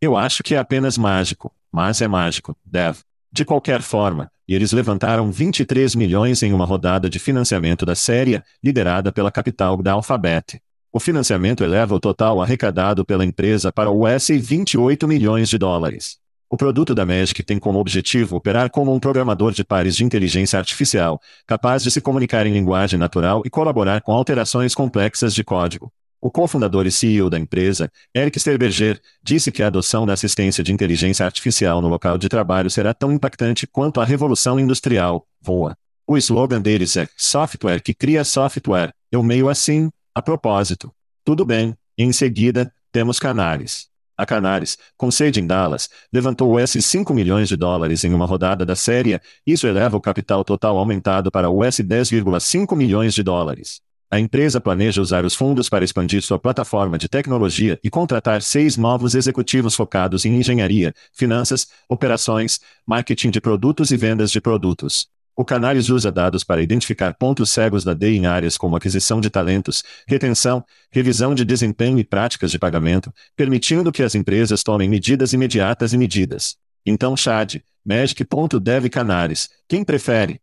Eu 0.00 0.16
acho 0.16 0.42
que 0.42 0.54
é 0.54 0.58
apenas 0.58 0.96
mágico, 0.96 1.54
mas 1.70 2.00
é 2.00 2.08
mágico, 2.08 2.56
Dev. 2.64 2.96
De 3.30 3.44
qualquer 3.44 3.82
forma, 3.82 4.32
eles 4.48 4.72
levantaram 4.72 5.30
23 5.30 5.94
milhões 5.94 6.42
em 6.42 6.54
uma 6.54 6.64
rodada 6.64 7.10
de 7.10 7.18
financiamento 7.18 7.84
da 7.84 7.94
série, 7.94 8.42
liderada 8.64 9.12
pela 9.12 9.30
capital 9.30 9.76
da 9.82 9.92
Alphabet. 9.92 10.58
O 10.90 10.98
financiamento 10.98 11.62
eleva 11.62 11.94
o 11.94 12.00
total 12.00 12.40
arrecadado 12.40 13.04
pela 13.04 13.24
empresa 13.24 13.70
para 13.70 13.90
US 13.90 14.28
28 14.28 15.06
milhões 15.06 15.50
de 15.50 15.58
dólares. 15.58 16.16
O 16.48 16.56
produto 16.56 16.94
da 16.94 17.04
Magic 17.04 17.42
tem 17.42 17.58
como 17.58 17.78
objetivo 17.78 18.36
operar 18.36 18.70
como 18.70 18.94
um 18.94 18.98
programador 18.98 19.52
de 19.52 19.62
pares 19.62 19.94
de 19.94 20.02
inteligência 20.02 20.58
artificial, 20.58 21.20
capaz 21.46 21.82
de 21.82 21.90
se 21.90 22.00
comunicar 22.00 22.46
em 22.46 22.54
linguagem 22.54 22.98
natural 22.98 23.42
e 23.44 23.50
colaborar 23.50 24.00
com 24.00 24.12
alterações 24.12 24.74
complexas 24.74 25.34
de 25.34 25.44
código. 25.44 25.92
O 26.22 26.30
cofundador 26.30 26.86
e 26.86 26.90
CEO 26.90 27.28
da 27.28 27.38
empresa, 27.38 27.92
Eric 28.16 28.38
Sterberger, 28.40 28.98
disse 29.22 29.52
que 29.52 29.62
a 29.62 29.66
adoção 29.66 30.06
da 30.06 30.14
assistência 30.14 30.64
de 30.64 30.72
inteligência 30.72 31.26
artificial 31.26 31.82
no 31.82 31.88
local 31.88 32.16
de 32.16 32.30
trabalho 32.30 32.70
será 32.70 32.94
tão 32.94 33.12
impactante 33.12 33.66
quanto 33.66 34.00
a 34.00 34.06
revolução 34.06 34.58
industrial. 34.58 35.26
Voa. 35.38 35.76
O 36.06 36.16
slogan 36.16 36.62
deles 36.62 36.96
é 36.96 37.06
software 37.14 37.82
que 37.82 37.92
cria 37.92 38.24
software. 38.24 38.90
Eu 39.12 39.22
meio 39.22 39.50
assim, 39.50 39.90
a 40.18 40.22
propósito. 40.22 40.92
Tudo 41.24 41.44
bem, 41.44 41.76
em 41.96 42.12
seguida, 42.12 42.72
temos 42.90 43.20
Canaris. 43.20 43.86
A 44.16 44.26
Canaris, 44.26 44.76
com 44.96 45.12
sede 45.12 45.38
em 45.38 45.46
Dallas, 45.46 45.88
levantou 46.12 46.60
US 46.60 46.72
5 46.72 47.14
milhões 47.14 47.48
de 47.48 47.56
dólares 47.56 48.02
em 48.02 48.12
uma 48.12 48.26
rodada 48.26 48.66
da 48.66 48.74
série, 48.74 49.20
isso 49.46 49.68
eleva 49.68 49.96
o 49.96 50.00
capital 50.00 50.42
total 50.42 50.76
aumentado 50.76 51.30
para 51.30 51.48
US 51.48 51.78
10,5 51.78 52.74
milhões 52.74 53.14
de 53.14 53.22
dólares. 53.22 53.80
A 54.10 54.18
empresa 54.18 54.60
planeja 54.60 55.00
usar 55.00 55.24
os 55.24 55.36
fundos 55.36 55.68
para 55.68 55.84
expandir 55.84 56.20
sua 56.20 56.38
plataforma 56.38 56.98
de 56.98 57.08
tecnologia 57.08 57.78
e 57.84 57.88
contratar 57.88 58.42
seis 58.42 58.76
novos 58.76 59.14
executivos 59.14 59.76
focados 59.76 60.24
em 60.24 60.34
engenharia, 60.34 60.92
finanças, 61.12 61.68
operações, 61.88 62.58
marketing 62.84 63.30
de 63.30 63.40
produtos 63.40 63.92
e 63.92 63.96
vendas 63.96 64.32
de 64.32 64.40
produtos. 64.40 65.06
O 65.38 65.44
Canais 65.44 65.88
usa 65.88 66.10
dados 66.10 66.42
para 66.42 66.60
identificar 66.60 67.14
pontos 67.14 67.50
cegos 67.50 67.84
da 67.84 67.94
DEI 67.94 68.16
em 68.16 68.26
áreas 68.26 68.56
como 68.56 68.74
aquisição 68.74 69.20
de 69.20 69.30
talentos, 69.30 69.84
retenção, 70.04 70.64
revisão 70.90 71.32
de 71.32 71.44
desempenho 71.44 71.96
e 72.00 72.02
práticas 72.02 72.50
de 72.50 72.58
pagamento, 72.58 73.14
permitindo 73.36 73.92
que 73.92 74.02
as 74.02 74.16
empresas 74.16 74.64
tomem 74.64 74.88
medidas 74.88 75.32
imediatas 75.32 75.92
e 75.92 75.96
medidas. 75.96 76.56
Então, 76.84 77.16
Chad, 77.16 77.60
Magic.dev 77.86 78.88
Canaris, 78.90 79.48
quem 79.68 79.84
prefere? 79.84 80.40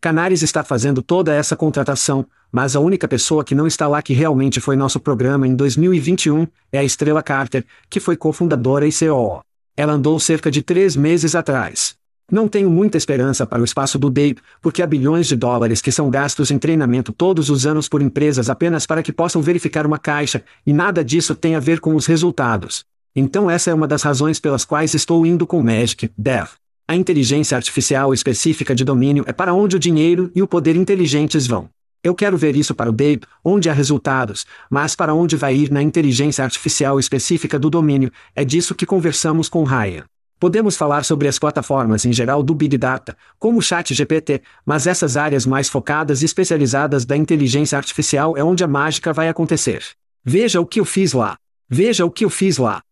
Canaris 0.00 0.42
está 0.42 0.62
fazendo 0.62 1.02
toda 1.02 1.34
essa 1.34 1.56
contratação, 1.56 2.24
mas 2.52 2.76
a 2.76 2.80
única 2.80 3.08
pessoa 3.08 3.42
que 3.42 3.52
não 3.52 3.66
está 3.66 3.88
lá 3.88 4.00
que 4.00 4.14
realmente 4.14 4.60
foi 4.60 4.76
nosso 4.76 5.00
programa 5.00 5.44
em 5.44 5.56
2021 5.56 6.46
é 6.70 6.78
a 6.78 6.84
Estrela 6.84 7.20
Carter, 7.20 7.66
que 7.90 7.98
foi 7.98 8.16
cofundadora 8.16 8.86
e 8.86 8.92
CEO. 8.92 9.42
Ela 9.76 9.94
andou 9.94 10.20
cerca 10.20 10.52
de 10.52 10.62
três 10.62 10.94
meses 10.94 11.34
atrás. 11.34 11.96
Não 12.30 12.48
tenho 12.48 12.70
muita 12.70 12.96
esperança 12.96 13.46
para 13.46 13.60
o 13.60 13.64
espaço 13.64 13.98
do 13.98 14.08
Dave, 14.08 14.38
porque 14.62 14.82
há 14.82 14.86
bilhões 14.86 15.26
de 15.26 15.36
dólares 15.36 15.82
que 15.82 15.92
são 15.92 16.08
gastos 16.08 16.50
em 16.50 16.58
treinamento 16.58 17.12
todos 17.12 17.50
os 17.50 17.66
anos 17.66 17.86
por 17.86 18.00
empresas 18.00 18.48
apenas 18.48 18.86
para 18.86 19.02
que 19.02 19.12
possam 19.12 19.42
verificar 19.42 19.86
uma 19.86 19.98
caixa, 19.98 20.42
e 20.66 20.72
nada 20.72 21.04
disso 21.04 21.34
tem 21.34 21.54
a 21.54 21.60
ver 21.60 21.80
com 21.80 21.94
os 21.94 22.06
resultados. 22.06 22.84
Então 23.14 23.50
essa 23.50 23.70
é 23.70 23.74
uma 23.74 23.86
das 23.86 24.02
razões 24.02 24.40
pelas 24.40 24.64
quais 24.64 24.94
estou 24.94 25.26
indo 25.26 25.46
com 25.46 25.62
Magic, 25.62 26.10
Dev. 26.16 26.48
A 26.88 26.96
inteligência 26.96 27.56
artificial 27.56 28.12
específica 28.14 28.74
de 28.74 28.84
domínio 28.84 29.24
é 29.26 29.32
para 29.32 29.52
onde 29.52 29.76
o 29.76 29.78
dinheiro 29.78 30.30
e 30.34 30.42
o 30.42 30.48
poder 30.48 30.76
inteligentes 30.76 31.46
vão. 31.46 31.68
Eu 32.02 32.14
quero 32.14 32.36
ver 32.36 32.56
isso 32.56 32.74
para 32.74 32.90
o 32.90 32.92
Dave, 32.92 33.22
onde 33.42 33.68
há 33.68 33.72
resultados, 33.72 34.46
mas 34.70 34.94
para 34.96 35.14
onde 35.14 35.36
vai 35.36 35.54
ir 35.54 35.70
na 35.70 35.82
inteligência 35.82 36.44
artificial 36.44 36.98
específica 36.98 37.58
do 37.58 37.70
domínio, 37.70 38.10
é 38.34 38.44
disso 38.44 38.74
que 38.74 38.84
conversamos 38.84 39.48
com 39.48 39.62
Ryan. 39.62 40.04
Podemos 40.44 40.76
falar 40.76 41.06
sobre 41.06 41.26
as 41.26 41.38
plataformas 41.38 42.04
em 42.04 42.12
geral 42.12 42.42
do 42.42 42.54
Big 42.54 42.76
Data, 42.76 43.16
como 43.38 43.60
o 43.60 43.62
Chat 43.62 43.94
GPT, 43.94 44.42
mas 44.62 44.86
essas 44.86 45.16
áreas 45.16 45.46
mais 45.46 45.70
focadas 45.70 46.20
e 46.20 46.26
especializadas 46.26 47.06
da 47.06 47.16
inteligência 47.16 47.78
artificial 47.78 48.36
é 48.36 48.44
onde 48.44 48.62
a 48.62 48.68
mágica 48.68 49.10
vai 49.10 49.30
acontecer. 49.30 49.82
Veja 50.22 50.60
o 50.60 50.66
que 50.66 50.78
eu 50.78 50.84
fiz 50.84 51.14
lá. 51.14 51.38
Veja 51.66 52.04
o 52.04 52.10
que 52.10 52.26
eu 52.26 52.28
fiz 52.28 52.58
lá. 52.58 52.82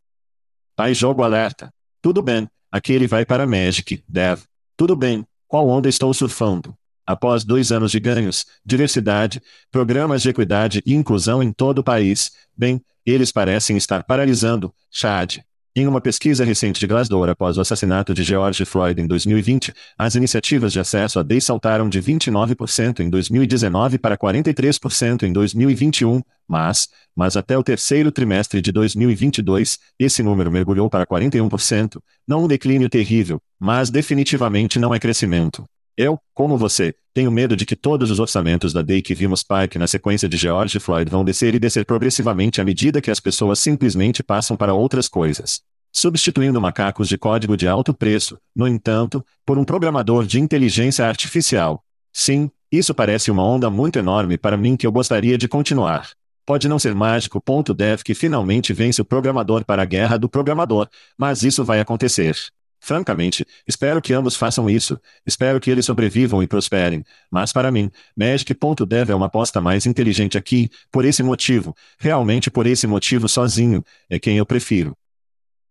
Pai 0.74 0.94
jogo 0.94 1.22
alerta. 1.22 1.70
Tudo 2.00 2.22
bem, 2.22 2.48
Aqui 2.70 2.94
ele 2.94 3.06
vai 3.06 3.26
para 3.26 3.46
Magic, 3.46 4.02
Dev. 4.08 4.40
Tudo 4.74 4.96
bem, 4.96 5.22
qual 5.46 5.68
onda 5.68 5.90
estou 5.90 6.14
surfando? 6.14 6.74
Após 7.06 7.44
dois 7.44 7.70
anos 7.70 7.90
de 7.90 8.00
ganhos, 8.00 8.46
diversidade, 8.64 9.42
programas 9.70 10.22
de 10.22 10.30
equidade 10.30 10.82
e 10.86 10.94
inclusão 10.94 11.42
em 11.42 11.52
todo 11.52 11.80
o 11.80 11.84
país, 11.84 12.32
bem, 12.56 12.82
eles 13.04 13.30
parecem 13.30 13.76
estar 13.76 14.04
paralisando, 14.04 14.72
Chad. 14.90 15.40
Em 15.74 15.86
uma 15.86 16.02
pesquisa 16.02 16.44
recente 16.44 16.78
de 16.78 16.86
Glassdoor 16.86 17.30
após 17.30 17.56
o 17.56 17.62
assassinato 17.62 18.12
de 18.12 18.22
George 18.22 18.62
Floyd 18.66 19.00
em 19.00 19.06
2020, 19.06 19.72
as 19.96 20.14
iniciativas 20.14 20.70
de 20.70 20.78
acesso 20.78 21.18
a 21.18 21.22
DEI 21.22 21.40
saltaram 21.40 21.88
de 21.88 21.98
29% 21.98 23.00
em 23.00 23.08
2019 23.08 23.96
para 23.96 24.18
43% 24.18 25.22
em 25.22 25.32
2021, 25.32 26.20
mas, 26.46 26.90
mas 27.16 27.38
até 27.38 27.56
o 27.56 27.62
terceiro 27.62 28.12
trimestre 28.12 28.60
de 28.60 28.70
2022, 28.70 29.78
esse 29.98 30.22
número 30.22 30.52
mergulhou 30.52 30.90
para 30.90 31.06
41%, 31.06 31.98
não 32.28 32.44
um 32.44 32.48
declínio 32.48 32.90
terrível, 32.90 33.40
mas 33.58 33.88
definitivamente 33.88 34.78
não 34.78 34.94
é 34.94 34.98
crescimento. 34.98 35.64
Eu, 35.96 36.18
como 36.32 36.56
você, 36.56 36.94
tenho 37.12 37.30
medo 37.30 37.54
de 37.54 37.66
que 37.66 37.76
todos 37.76 38.10
os 38.10 38.18
orçamentos 38.18 38.72
da 38.72 38.80
DEI 38.80 39.02
que 39.02 39.14
vimos 39.14 39.42
Park 39.42 39.76
na 39.76 39.86
sequência 39.86 40.26
de 40.26 40.38
George 40.38 40.80
Floyd 40.80 41.10
vão 41.10 41.22
descer 41.22 41.54
e 41.54 41.58
descer 41.58 41.84
progressivamente 41.84 42.60
à 42.60 42.64
medida 42.64 43.00
que 43.00 43.10
as 43.10 43.20
pessoas 43.20 43.58
simplesmente 43.58 44.22
passam 44.22 44.56
para 44.56 44.72
outras 44.72 45.06
coisas. 45.06 45.60
Substituindo 45.92 46.58
macacos 46.58 47.08
de 47.08 47.18
código 47.18 47.54
de 47.54 47.68
alto 47.68 47.92
preço, 47.92 48.38
no 48.56 48.66
entanto, 48.66 49.22
por 49.44 49.58
um 49.58 49.64
programador 49.64 50.24
de 50.24 50.40
inteligência 50.40 51.06
artificial. 51.06 51.84
Sim, 52.10 52.50
isso 52.70 52.94
parece 52.94 53.30
uma 53.30 53.44
onda 53.44 53.68
muito 53.68 53.98
enorme 53.98 54.38
para 54.38 54.56
mim 54.56 54.74
que 54.74 54.86
eu 54.86 54.92
gostaria 54.92 55.36
de 55.36 55.46
continuar. 55.46 56.12
Pode 56.46 56.66
não 56.66 56.78
ser 56.78 56.94
mágico.dev 56.94 58.02
que 58.02 58.14
finalmente 58.14 58.72
vence 58.72 59.02
o 59.02 59.04
programador 59.04 59.66
para 59.66 59.82
a 59.82 59.86
guerra 59.86 60.18
do 60.18 60.28
programador, 60.30 60.88
mas 61.18 61.42
isso 61.42 61.62
vai 61.62 61.80
acontecer. 61.80 62.34
Francamente, 62.84 63.46
espero 63.64 64.02
que 64.02 64.12
ambos 64.12 64.34
façam 64.34 64.68
isso. 64.68 64.98
Espero 65.24 65.60
que 65.60 65.70
eles 65.70 65.86
sobrevivam 65.86 66.42
e 66.42 66.48
prosperem. 66.48 67.04
Mas 67.30 67.52
para 67.52 67.70
mim, 67.70 67.88
Magic.dev 68.16 69.08
é 69.08 69.14
uma 69.14 69.26
aposta 69.26 69.60
mais 69.60 69.86
inteligente 69.86 70.36
aqui, 70.36 70.68
por 70.90 71.04
esse 71.04 71.22
motivo, 71.22 71.76
realmente 71.96 72.50
por 72.50 72.66
esse 72.66 72.88
motivo 72.88 73.28
sozinho, 73.28 73.84
é 74.10 74.18
quem 74.18 74.36
eu 74.36 74.44
prefiro. 74.44 74.96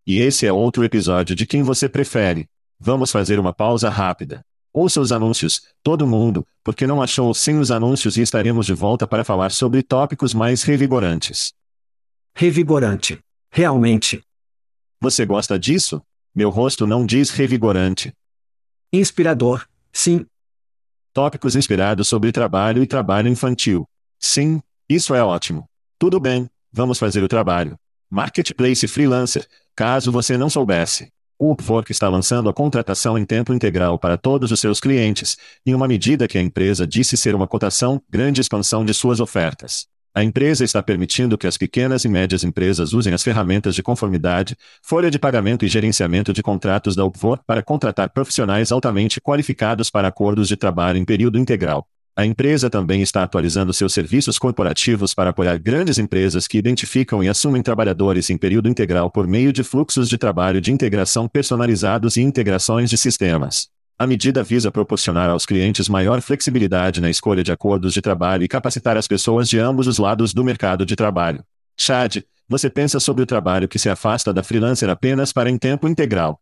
E 0.06 0.20
esse 0.20 0.46
é 0.46 0.52
outro 0.52 0.84
episódio 0.84 1.36
de 1.36 1.44
quem 1.44 1.62
você 1.62 1.86
prefere. 1.86 2.48
Vamos 2.80 3.12
fazer 3.12 3.38
uma 3.38 3.52
pausa 3.52 3.90
rápida. 3.90 4.42
Ouça 4.72 4.98
os 4.98 5.12
anúncios, 5.12 5.60
todo 5.82 6.06
mundo, 6.06 6.46
porque 6.64 6.86
não 6.86 7.02
achou 7.02 7.34
sem 7.34 7.58
os 7.58 7.70
anúncios 7.70 8.16
e 8.16 8.22
estaremos 8.22 8.64
de 8.64 8.72
volta 8.72 9.06
para 9.06 9.22
falar 9.22 9.52
sobre 9.52 9.82
tópicos 9.82 10.32
mais 10.32 10.62
revigorantes. 10.62 11.52
Revigorante. 12.34 13.18
Realmente. 13.50 14.22
Você 14.98 15.26
gosta 15.26 15.58
disso? 15.58 16.02
Meu 16.34 16.48
rosto 16.48 16.86
não 16.86 17.04
diz 17.04 17.30
revigorante. 17.30 18.12
Inspirador, 18.90 19.66
sim. 19.92 20.24
Tópicos 21.12 21.54
inspirados 21.54 22.08
sobre 22.08 22.32
trabalho 22.32 22.82
e 22.82 22.86
trabalho 22.86 23.28
infantil. 23.28 23.86
Sim, 24.18 24.62
isso 24.88 25.14
é 25.14 25.22
ótimo. 25.22 25.68
Tudo 25.98 26.18
bem, 26.18 26.48
vamos 26.72 26.98
fazer 26.98 27.22
o 27.22 27.28
trabalho. 27.28 27.76
Marketplace 28.10 28.88
Freelancer, 28.88 29.46
caso 29.76 30.10
você 30.10 30.38
não 30.38 30.48
soubesse. 30.48 31.10
O 31.38 31.52
Upwork 31.52 31.92
está 31.92 32.08
lançando 32.08 32.48
a 32.48 32.54
contratação 32.54 33.18
em 33.18 33.24
tempo 33.24 33.52
integral 33.52 33.98
para 33.98 34.16
todos 34.16 34.52
os 34.52 34.60
seus 34.60 34.80
clientes, 34.80 35.36
em 35.66 35.74
uma 35.74 35.88
medida 35.88 36.28
que 36.28 36.38
a 36.38 36.42
empresa 36.42 36.86
disse 36.86 37.16
ser 37.16 37.34
uma 37.34 37.48
cotação, 37.48 38.00
grande 38.08 38.40
expansão 38.40 38.84
de 38.84 38.94
suas 38.94 39.20
ofertas. 39.20 39.86
A 40.14 40.22
empresa 40.22 40.62
está 40.62 40.82
permitindo 40.82 41.38
que 41.38 41.46
as 41.46 41.56
pequenas 41.56 42.04
e 42.04 42.08
médias 42.08 42.44
empresas 42.44 42.92
usem 42.92 43.14
as 43.14 43.22
ferramentas 43.22 43.74
de 43.74 43.82
conformidade, 43.82 44.54
folha 44.82 45.10
de 45.10 45.18
pagamento 45.18 45.64
e 45.64 45.68
gerenciamento 45.68 46.34
de 46.34 46.42
contratos 46.42 46.94
da 46.94 47.02
Upwork 47.02 47.44
para 47.46 47.62
contratar 47.62 48.10
profissionais 48.10 48.70
altamente 48.70 49.22
qualificados 49.22 49.88
para 49.88 50.08
acordos 50.08 50.48
de 50.48 50.56
trabalho 50.56 50.98
em 50.98 51.04
período 51.04 51.38
integral. 51.38 51.86
A 52.14 52.26
empresa 52.26 52.68
também 52.68 53.00
está 53.00 53.22
atualizando 53.22 53.72
seus 53.72 53.94
serviços 53.94 54.38
corporativos 54.38 55.14
para 55.14 55.30
apoiar 55.30 55.58
grandes 55.58 55.96
empresas 55.96 56.46
que 56.46 56.58
identificam 56.58 57.24
e 57.24 57.28
assumem 57.28 57.62
trabalhadores 57.62 58.28
em 58.28 58.36
período 58.36 58.68
integral 58.68 59.10
por 59.10 59.26
meio 59.26 59.50
de 59.50 59.64
fluxos 59.64 60.10
de 60.10 60.18
trabalho 60.18 60.60
de 60.60 60.70
integração 60.70 61.26
personalizados 61.26 62.18
e 62.18 62.20
integrações 62.20 62.90
de 62.90 62.98
sistemas. 62.98 63.70
A 64.02 64.06
medida 64.06 64.42
visa 64.42 64.68
proporcionar 64.68 65.30
aos 65.30 65.46
clientes 65.46 65.88
maior 65.88 66.20
flexibilidade 66.20 67.00
na 67.00 67.08
escolha 67.08 67.44
de 67.44 67.52
acordos 67.52 67.94
de 67.94 68.02
trabalho 68.02 68.42
e 68.42 68.48
capacitar 68.48 68.96
as 68.96 69.06
pessoas 69.06 69.48
de 69.48 69.60
ambos 69.60 69.86
os 69.86 69.96
lados 69.96 70.34
do 70.34 70.42
mercado 70.42 70.84
de 70.84 70.96
trabalho. 70.96 71.44
Chad, 71.76 72.16
você 72.48 72.68
pensa 72.68 72.98
sobre 72.98 73.22
o 73.22 73.26
trabalho 73.26 73.68
que 73.68 73.78
se 73.78 73.88
afasta 73.88 74.32
da 74.32 74.42
freelancer 74.42 74.90
apenas 74.90 75.32
para 75.32 75.48
em 75.48 75.56
tempo 75.56 75.86
integral. 75.86 76.40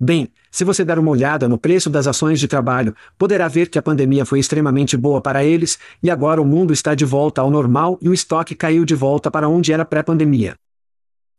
Bem, 0.00 0.30
se 0.50 0.64
você 0.64 0.82
dar 0.82 0.98
uma 0.98 1.10
olhada 1.10 1.46
no 1.46 1.58
preço 1.58 1.90
das 1.90 2.06
ações 2.06 2.40
de 2.40 2.48
trabalho, 2.48 2.96
poderá 3.18 3.46
ver 3.46 3.68
que 3.68 3.78
a 3.78 3.82
pandemia 3.82 4.24
foi 4.24 4.38
extremamente 4.38 4.96
boa 4.96 5.20
para 5.20 5.44
eles, 5.44 5.78
e 6.02 6.10
agora 6.10 6.40
o 6.40 6.46
mundo 6.46 6.72
está 6.72 6.94
de 6.94 7.04
volta 7.04 7.42
ao 7.42 7.50
normal 7.50 7.98
e 8.00 8.08
o 8.08 8.14
estoque 8.14 8.54
caiu 8.54 8.86
de 8.86 8.94
volta 8.94 9.30
para 9.30 9.46
onde 9.46 9.70
era 9.70 9.84
pré-pandemia. 9.84 10.54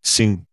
Sim. 0.04 0.43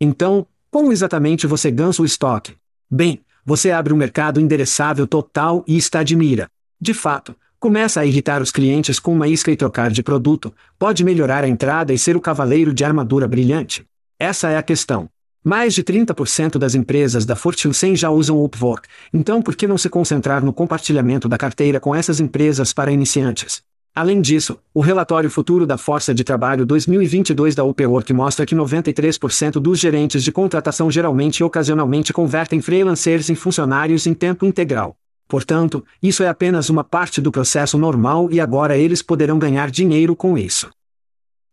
Então, 0.00 0.48
como 0.68 0.90
exatamente 0.90 1.46
você 1.46 1.70
ganha 1.70 1.92
o 1.96 2.04
estoque? 2.04 2.56
Bem, 2.90 3.20
você 3.50 3.72
abre 3.72 3.92
um 3.92 3.96
mercado 3.96 4.40
endereçável 4.40 5.08
total 5.08 5.64
e 5.66 5.76
está 5.76 6.04
de 6.04 6.14
mira. 6.14 6.48
De 6.80 6.94
fato, 6.94 7.34
começa 7.58 8.00
a 8.00 8.06
irritar 8.06 8.40
os 8.40 8.52
clientes 8.52 9.00
com 9.00 9.12
uma 9.12 9.26
isca 9.26 9.50
e 9.50 9.56
trocar 9.56 9.90
de 9.90 10.04
produto, 10.04 10.54
pode 10.78 11.02
melhorar 11.02 11.42
a 11.42 11.48
entrada 11.48 11.92
e 11.92 11.98
ser 11.98 12.16
o 12.16 12.20
cavaleiro 12.20 12.72
de 12.72 12.84
armadura 12.84 13.26
brilhante. 13.26 13.84
Essa 14.20 14.50
é 14.50 14.56
a 14.56 14.62
questão. 14.62 15.08
Mais 15.42 15.74
de 15.74 15.82
30% 15.82 16.58
das 16.58 16.76
empresas 16.76 17.26
da 17.26 17.34
Fortune 17.34 17.74
100 17.74 17.96
já 17.96 18.08
usam 18.08 18.36
o 18.36 18.44
Upwork, 18.44 18.86
então 19.12 19.42
por 19.42 19.56
que 19.56 19.66
não 19.66 19.76
se 19.76 19.88
concentrar 19.88 20.44
no 20.44 20.52
compartilhamento 20.52 21.28
da 21.28 21.36
carteira 21.36 21.80
com 21.80 21.92
essas 21.92 22.20
empresas 22.20 22.72
para 22.72 22.92
iniciantes? 22.92 23.64
Além 23.94 24.20
disso, 24.20 24.58
o 24.72 24.80
relatório 24.80 25.28
futuro 25.28 25.66
da 25.66 25.76
Força 25.76 26.14
de 26.14 26.22
Trabalho 26.22 26.64
2022 26.64 27.56
da 27.56 27.64
Upwork 27.64 28.12
mostra 28.12 28.46
que 28.46 28.54
93% 28.54 29.54
dos 29.54 29.80
gerentes 29.80 30.22
de 30.22 30.30
contratação 30.30 30.90
geralmente 30.90 31.38
e 31.38 31.44
ocasionalmente 31.44 32.12
convertem 32.12 32.60
freelancers 32.60 33.28
em 33.28 33.34
funcionários 33.34 34.06
em 34.06 34.14
tempo 34.14 34.46
integral. 34.46 34.96
Portanto, 35.26 35.84
isso 36.02 36.22
é 36.22 36.28
apenas 36.28 36.70
uma 36.70 36.84
parte 36.84 37.20
do 37.20 37.32
processo 37.32 37.76
normal 37.76 38.28
e 38.30 38.40
agora 38.40 38.78
eles 38.78 39.02
poderão 39.02 39.38
ganhar 39.38 39.70
dinheiro 39.70 40.14
com 40.14 40.38
isso. 40.38 40.70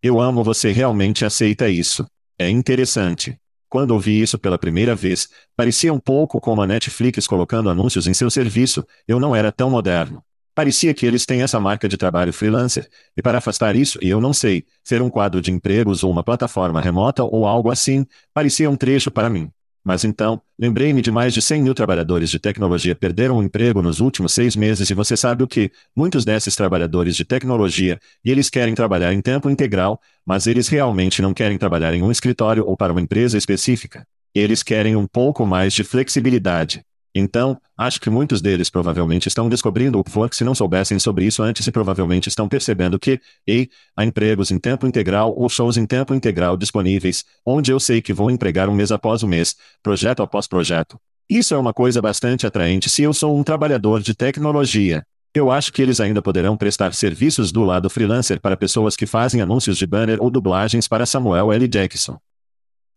Eu 0.02 0.20
amo 0.20 0.44
você 0.44 0.72
realmente 0.72 1.26
aceita 1.26 1.68
isso. 1.68 2.06
É 2.38 2.48
interessante. 2.50 3.36
Quando 3.68 3.92
ouvi 3.92 4.22
isso 4.22 4.38
pela 4.38 4.58
primeira 4.58 4.96
vez, 4.96 5.28
parecia 5.56 5.94
um 5.94 6.00
pouco 6.00 6.40
como 6.40 6.62
a 6.62 6.68
Netflix 6.68 7.26
colocando 7.28 7.70
anúncios 7.70 8.08
em 8.08 8.14
seu 8.14 8.30
serviço, 8.30 8.86
eu 9.08 9.20
não 9.20 9.36
era 9.36 9.52
tão 9.52 9.70
moderno. 9.70 10.24
Parecia 10.58 10.92
que 10.92 11.06
eles 11.06 11.24
têm 11.24 11.44
essa 11.44 11.60
marca 11.60 11.88
de 11.88 11.98
trabalho 11.98 12.34
freelancer, 12.34 12.90
e 13.16 13.22
para 13.22 13.38
afastar 13.38 13.76
isso, 13.76 14.00
e 14.02 14.10
eu 14.10 14.20
não 14.20 14.34
sei, 14.34 14.66
ser 14.84 15.04
um 15.04 15.10
quadro 15.10 15.40
de 15.40 15.52
empregos 15.52 16.04
ou 16.04 16.10
uma 16.10 16.24
plataforma 16.24 16.82
remota 16.82 17.24
ou 17.24 17.46
algo 17.46 17.70
assim, 17.70 18.08
parecia 18.34 18.68
um 18.68 18.76
trecho 18.76 19.12
para 19.12 19.30
mim. 19.30 19.52
Mas 19.86 20.04
então, 20.04 20.42
lembrei-me 20.58 21.00
de 21.00 21.12
mais 21.12 21.32
de 21.32 21.44
100 21.44 21.62
mil 21.62 21.76
trabalhadores 21.76 22.32
de 22.32 22.40
tecnologia 22.40 22.96
perderam 22.96 23.38
o 23.38 23.44
emprego 23.44 23.84
nos 23.84 24.00
últimos 24.00 24.34
seis 24.34 24.56
meses 24.56 24.90
e 24.90 24.96
você 24.96 25.16
sabe 25.16 25.44
o 25.44 25.48
que? 25.48 25.72
Muitos 25.96 26.26
desses 26.26 26.56
trabalhadores 26.56 27.16
de 27.16 27.24
tecnologia, 27.24 28.00
e 28.26 28.32
eles 28.32 28.50
querem 28.50 28.74
trabalhar 28.74 29.14
em 29.14 29.22
tempo 29.22 29.52
integral, 29.52 30.02
mas 30.26 30.48
eles 30.48 30.68
realmente 30.70 31.22
não 31.22 31.36
querem 31.36 31.60
trabalhar 31.60 31.94
em 31.94 32.02
um 32.02 32.10
escritório 32.10 32.66
ou 32.66 32.76
para 32.76 32.92
uma 32.92 33.02
empresa 33.02 33.38
específica. 33.38 34.08
Eles 34.34 34.64
querem 34.64 34.96
um 34.96 35.06
pouco 35.06 35.46
mais 35.46 35.72
de 35.72 35.84
flexibilidade. 35.84 36.84
Então, 37.18 37.60
acho 37.76 38.00
que 38.00 38.12
muitos 38.12 38.42
deles 38.42 38.70
provavelmente 38.70 39.28
estão 39.28 39.50
descobrindo 39.50 39.98
o 39.98 40.02
Upwork 40.02 40.36
se 40.36 40.44
não 40.44 40.54
soubessem 40.54 41.00
sobre 41.00 41.26
isso 41.26 41.42
antes 41.42 41.66
e 41.66 41.72
provavelmente 41.72 42.30
estão 42.30 42.48
percebendo 42.48 43.00
que, 43.00 43.20
ei, 43.46 43.70
há 43.96 44.06
empregos 44.06 44.52
em 44.52 44.60
tempo 44.60 44.86
integral 44.86 45.34
ou 45.36 45.50
shows 45.50 45.78
em 45.78 45.86
tempo 45.86 46.14
integral 46.14 46.56
disponíveis, 46.56 47.26
onde 47.44 47.72
eu 47.72 47.80
sei 47.80 48.02
que 48.02 48.14
vou 48.14 48.30
empregar 48.30 48.70
um 48.70 48.76
mês 48.76 48.92
após 48.92 49.24
o 49.24 49.28
mês, 49.28 49.56
projeto 49.82 50.22
após 50.22 50.48
projeto. 50.48 51.00
Isso 51.28 51.56
é 51.56 51.58
uma 51.58 51.74
coisa 51.74 52.02
bastante 52.02 52.46
atraente 52.46 52.90
se 52.90 53.02
eu 53.02 53.14
sou 53.14 53.38
um 53.38 53.44
trabalhador 53.44 54.00
de 54.00 54.14
tecnologia. 54.14 55.04
Eu 55.34 55.52
acho 55.52 55.74
que 55.74 55.82
eles 55.82 56.00
ainda 56.00 56.22
poderão 56.22 56.56
prestar 56.56 56.94
serviços 56.94 57.52
do 57.52 57.64
lado 57.64 57.90
freelancer 57.90 58.40
para 58.40 58.56
pessoas 58.56 58.96
que 58.96 59.06
fazem 59.06 59.42
anúncios 59.42 59.78
de 59.78 59.88
banner 59.88 60.22
ou 60.22 60.30
dublagens 60.30 60.88
para 60.88 61.06
Samuel 61.06 61.52
L. 61.52 61.68
Jackson. 61.68 62.18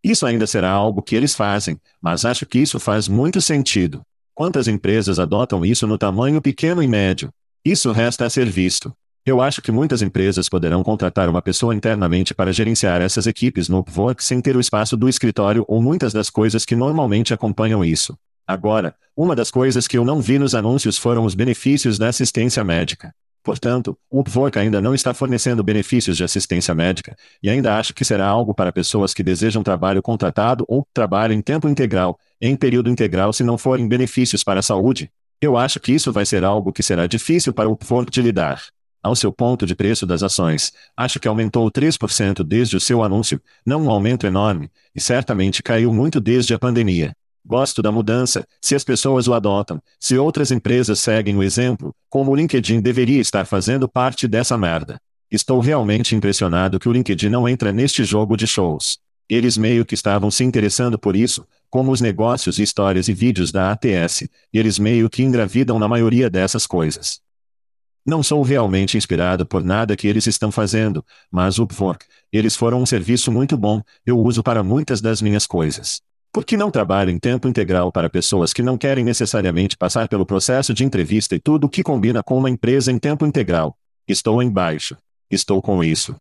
Isso 0.02 0.24
ainda 0.24 0.46
será 0.46 0.70
algo 0.70 1.02
que 1.02 1.14
eles 1.14 1.34
fazem, 1.34 1.78
mas 2.00 2.24
acho 2.24 2.46
que 2.46 2.58
isso 2.58 2.80
faz 2.80 3.06
muito 3.06 3.40
sentido. 3.40 4.02
Quantas 4.40 4.66
empresas 4.68 5.18
adotam 5.18 5.66
isso 5.66 5.86
no 5.86 5.98
tamanho 5.98 6.40
pequeno 6.40 6.82
e 6.82 6.88
médio? 6.88 7.28
Isso 7.62 7.92
resta 7.92 8.24
a 8.24 8.30
ser 8.30 8.46
visto. 8.46 8.90
Eu 9.26 9.38
acho 9.42 9.60
que 9.60 9.70
muitas 9.70 10.00
empresas 10.00 10.48
poderão 10.48 10.82
contratar 10.82 11.28
uma 11.28 11.42
pessoa 11.42 11.74
internamente 11.74 12.34
para 12.34 12.50
gerenciar 12.50 13.02
essas 13.02 13.26
equipes 13.26 13.68
no 13.68 13.80
Upwork 13.80 14.24
sem 14.24 14.40
ter 14.40 14.56
o 14.56 14.60
espaço 14.60 14.96
do 14.96 15.10
escritório 15.10 15.62
ou 15.68 15.82
muitas 15.82 16.14
das 16.14 16.30
coisas 16.30 16.64
que 16.64 16.74
normalmente 16.74 17.34
acompanham 17.34 17.84
isso. 17.84 18.16
Agora, 18.46 18.94
uma 19.14 19.36
das 19.36 19.50
coisas 19.50 19.86
que 19.86 19.98
eu 19.98 20.06
não 20.06 20.22
vi 20.22 20.38
nos 20.38 20.54
anúncios 20.54 20.96
foram 20.96 21.26
os 21.26 21.34
benefícios 21.34 21.98
da 21.98 22.08
assistência 22.08 22.64
médica. 22.64 23.12
Portanto, 23.42 23.94
o 24.10 24.20
Upwork 24.20 24.58
ainda 24.58 24.80
não 24.80 24.94
está 24.94 25.12
fornecendo 25.12 25.62
benefícios 25.62 26.16
de 26.16 26.24
assistência 26.24 26.74
médica, 26.74 27.14
e 27.42 27.50
ainda 27.50 27.76
acho 27.76 27.92
que 27.92 28.06
será 28.06 28.26
algo 28.26 28.54
para 28.54 28.72
pessoas 28.72 29.12
que 29.12 29.22
desejam 29.22 29.62
trabalho 29.62 30.02
contratado 30.02 30.64
ou 30.66 30.86
trabalho 30.94 31.34
em 31.34 31.42
tempo 31.42 31.68
integral, 31.68 32.18
em 32.40 32.56
período 32.56 32.90
integral 32.90 33.32
se 33.32 33.44
não 33.44 33.58
forem 33.58 33.86
benefícios 33.86 34.42
para 34.42 34.60
a 34.60 34.62
saúde. 34.62 35.10
Eu 35.40 35.56
acho 35.56 35.80
que 35.80 35.92
isso 35.92 36.12
vai 36.12 36.24
ser 36.24 36.44
algo 36.44 36.72
que 36.72 36.82
será 36.82 37.06
difícil 37.06 37.52
para 37.52 37.68
o 37.68 37.78
de 38.10 38.22
lidar. 38.22 38.62
Ao 39.02 39.16
seu 39.16 39.32
ponto 39.32 39.64
de 39.64 39.74
preço 39.74 40.06
das 40.06 40.22
ações, 40.22 40.72
acho 40.94 41.18
que 41.18 41.26
aumentou 41.26 41.70
3% 41.70 42.44
desde 42.44 42.76
o 42.76 42.80
seu 42.80 43.02
anúncio, 43.02 43.40
não 43.64 43.84
um 43.84 43.90
aumento 43.90 44.26
enorme, 44.26 44.70
e 44.94 45.00
certamente 45.00 45.62
caiu 45.62 45.92
muito 45.92 46.20
desde 46.20 46.52
a 46.52 46.58
pandemia. 46.58 47.12
Gosto 47.44 47.80
da 47.80 47.90
mudança, 47.90 48.46
se 48.60 48.74
as 48.74 48.84
pessoas 48.84 49.26
o 49.26 49.32
adotam, 49.32 49.80
se 49.98 50.18
outras 50.18 50.50
empresas 50.50 51.00
seguem 51.00 51.34
o 51.36 51.42
exemplo, 51.42 51.94
como 52.10 52.30
o 52.30 52.36
LinkedIn 52.36 52.82
deveria 52.82 53.20
estar 53.20 53.46
fazendo 53.46 53.88
parte 53.88 54.28
dessa 54.28 54.58
merda. 54.58 55.00
Estou 55.30 55.60
realmente 55.60 56.14
impressionado 56.14 56.78
que 56.78 56.88
o 56.88 56.92
LinkedIn 56.92 57.30
não 57.30 57.48
entra 57.48 57.72
neste 57.72 58.04
jogo 58.04 58.36
de 58.36 58.46
shows. 58.46 58.98
Eles 59.30 59.56
meio 59.56 59.86
que 59.86 59.94
estavam 59.94 60.28
se 60.28 60.42
interessando 60.42 60.98
por 60.98 61.14
isso, 61.14 61.46
como 61.70 61.92
os 61.92 62.00
negócios 62.00 62.58
e 62.58 62.64
histórias 62.64 63.06
e 63.06 63.14
vídeos 63.14 63.52
da 63.52 63.70
ATS, 63.70 64.28
eles 64.52 64.76
meio 64.76 65.08
que 65.08 65.22
engravidam 65.22 65.78
na 65.78 65.86
maioria 65.86 66.28
dessas 66.28 66.66
coisas. 66.66 67.20
Não 68.04 68.24
sou 68.24 68.42
realmente 68.42 68.96
inspirado 68.96 69.46
por 69.46 69.62
nada 69.62 69.94
que 69.94 70.08
eles 70.08 70.26
estão 70.26 70.50
fazendo, 70.50 71.04
mas 71.30 71.60
o 71.60 71.62
Upwork, 71.62 72.04
eles 72.32 72.56
foram 72.56 72.82
um 72.82 72.86
serviço 72.86 73.30
muito 73.30 73.56
bom, 73.56 73.80
eu 74.04 74.18
uso 74.18 74.42
para 74.42 74.64
muitas 74.64 75.00
das 75.00 75.22
minhas 75.22 75.46
coisas. 75.46 76.00
Por 76.32 76.44
que 76.44 76.56
não 76.56 76.68
trabalho 76.68 77.10
em 77.10 77.18
tempo 77.18 77.46
integral 77.46 77.92
para 77.92 78.10
pessoas 78.10 78.52
que 78.52 78.62
não 78.62 78.76
querem 78.76 79.04
necessariamente 79.04 79.76
passar 79.76 80.08
pelo 80.08 80.26
processo 80.26 80.74
de 80.74 80.84
entrevista 80.84 81.36
e 81.36 81.40
tudo 81.40 81.68
o 81.68 81.70
que 81.70 81.84
combina 81.84 82.20
com 82.20 82.36
uma 82.36 82.50
empresa 82.50 82.90
em 82.90 82.98
tempo 82.98 83.24
integral? 83.24 83.78
Estou 84.08 84.42
embaixo. 84.42 84.96
Estou 85.30 85.62
com 85.62 85.84
isso. 85.84 86.16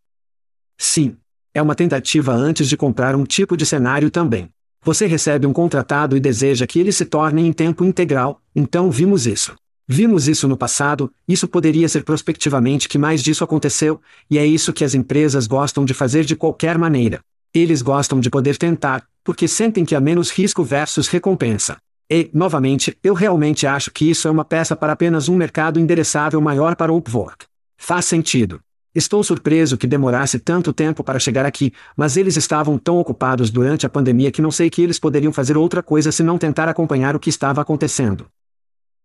Sim. 0.78 1.17
É 1.60 1.62
uma 1.62 1.76
tentativa 1.76 2.32
antes 2.32 2.69
de 2.69 2.78
comprar 2.78 3.17
um 3.17 3.26
tipo 3.26 3.58
de 3.58 3.65
cenário 3.65 4.10
também. 4.10 4.48
Você 4.82 5.06
recebe 5.06 5.45
um 5.45 5.52
contratado 5.52 6.15
e 6.15 6.19
deseja 6.22 6.65
que 6.65 6.80
ele 6.80 6.89
se 6.89 7.04
torne 7.04 7.45
em 7.45 7.52
tempo 7.52 7.84
integral, 7.84 8.41
então 8.56 8.89
vimos 8.89 9.28
isso. 9.28 9.54
Vimos 9.86 10.30
isso 10.30 10.48
no 10.48 10.56
passado, 10.56 11.12
isso 11.28 11.50
poderia 11.50 11.89
ser 11.89 12.06
prospectivamente 12.06 12.88
que 12.88 12.98
mais 12.98 13.22
disso 13.22 13.43
aconteceu, 13.43 14.00
e 14.32 14.38
é 14.38 14.45
isso 14.45 14.72
que 14.72 14.86
as 14.86 14.95
empresas 14.95 15.48
gostam 15.48 15.84
de 15.84 15.93
fazer 15.93 16.24
de 16.24 16.34
qualquer 16.34 16.78
maneira. 16.78 17.19
Eles 17.54 17.82
gostam 17.82 18.22
de 18.22 18.30
poder 18.30 18.56
tentar, 18.56 19.04
porque 19.22 19.45
sentem 19.45 19.84
que 19.84 19.95
há 19.95 20.00
menos 20.00 20.32
risco 20.32 20.63
versus 20.63 21.10
recompensa. 21.10 21.76
E, 22.10 22.30
novamente, 22.34 22.98
eu 23.04 23.13
realmente 23.13 23.67
acho 23.67 23.91
que 23.91 24.10
isso 24.10 24.30
é 24.30 24.32
uma 24.32 24.45
peça 24.45 24.78
para 24.78 24.93
apenas 24.93 25.28
um 25.28 25.36
mercado 25.36 25.78
endereçável 25.78 26.39
maior 26.39 26.78
para 26.78 26.93
o 26.93 26.95
Upwork. 26.95 27.48
Faz 27.76 28.06
sentido. 28.06 28.62
Estou 28.93 29.23
surpreso 29.23 29.78
que 29.78 29.86
demorasse 29.86 30.39
tanto 30.39 30.73
tempo 30.73 31.04
para 31.04 31.19
chegar 31.19 31.45
aqui, 31.45 31.71
mas 31.95 32.17
eles 32.17 32.36
estavam 32.36 32.78
tão 32.78 32.97
ocupados 32.97 33.52
durante 33.52 33.86
a 33.86 33.89
pandemia 33.89 34.32
que 34.32 34.41
não 34.41 34.49
sei 34.49 34.67
que 34.67 34.82
eles 34.82 34.97
poderiam 34.97 35.32
fazer 35.32 35.56
outra 35.56 35.84
coisa 35.84 36.12
senão 36.12 36.39
tentar 36.39 36.67
acompanhar 36.67 37.15
o 37.15 37.19
que 37.19 37.30
estava 37.30 37.62
acontecendo. 37.62 38.25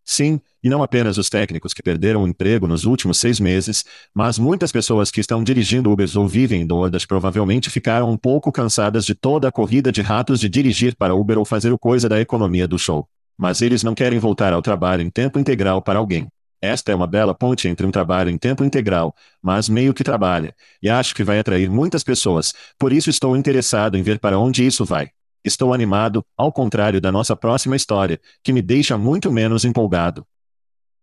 Sim, 0.02 0.40
e 0.62 0.68
não 0.68 0.82
apenas 0.82 1.18
os 1.18 1.28
técnicos 1.28 1.74
que 1.74 1.82
perderam 1.82 2.22
o 2.22 2.28
emprego 2.28 2.66
nos 2.66 2.84
últimos 2.84 3.18
seis 3.18 3.38
meses, 3.38 3.84
mas 4.14 4.38
muitas 4.38 4.72
pessoas 4.72 5.10
que 5.10 5.20
estão 5.20 5.42
dirigindo 5.42 5.90
Ubers 5.90 6.16
ou 6.16 6.26
vivem 6.26 6.62
em 6.62 6.66
DoorDash 6.66 7.06
provavelmente 7.06 7.70
ficaram 7.70 8.10
um 8.10 8.16
pouco 8.16 8.52
cansadas 8.52 9.04
de 9.04 9.14
toda 9.14 9.48
a 9.48 9.52
corrida 9.52 9.92
de 9.92 10.00
ratos 10.02 10.40
de 10.40 10.48
dirigir 10.48 10.94
para 10.96 11.14
Uber 11.14 11.38
ou 11.38 11.44
fazer 11.44 11.72
o 11.72 11.78
coisa 11.78 12.08
da 12.08 12.20
economia 12.20 12.68
do 12.68 12.78
show. 12.78 13.06
Mas 13.36 13.60
eles 13.60 13.82
não 13.82 13.94
querem 13.94 14.18
voltar 14.18 14.52
ao 14.52 14.62
trabalho 14.62 15.02
em 15.02 15.10
tempo 15.10 15.38
integral 15.38 15.82
para 15.82 15.98
alguém. 15.98 16.26
Esta 16.64 16.92
é 16.92 16.94
uma 16.94 17.06
bela 17.06 17.34
ponte 17.34 17.68
entre 17.68 17.86
um 17.86 17.90
trabalho 17.90 18.30
em 18.30 18.38
tempo 18.38 18.64
integral, 18.64 19.14
mas 19.42 19.68
meio 19.68 19.92
que 19.92 20.02
trabalha, 20.02 20.56
e 20.82 20.88
acho 20.88 21.14
que 21.14 21.22
vai 21.22 21.38
atrair 21.38 21.68
muitas 21.68 22.02
pessoas, 22.02 22.54
por 22.78 22.90
isso 22.90 23.10
estou 23.10 23.36
interessado 23.36 23.98
em 23.98 24.02
ver 24.02 24.18
para 24.18 24.38
onde 24.38 24.66
isso 24.66 24.82
vai. 24.82 25.10
Estou 25.44 25.74
animado, 25.74 26.24
ao 26.34 26.50
contrário 26.50 27.02
da 27.02 27.12
nossa 27.12 27.36
próxima 27.36 27.76
história, 27.76 28.18
que 28.42 28.50
me 28.50 28.62
deixa 28.62 28.96
muito 28.96 29.30
menos 29.30 29.66
empolgado. 29.66 30.26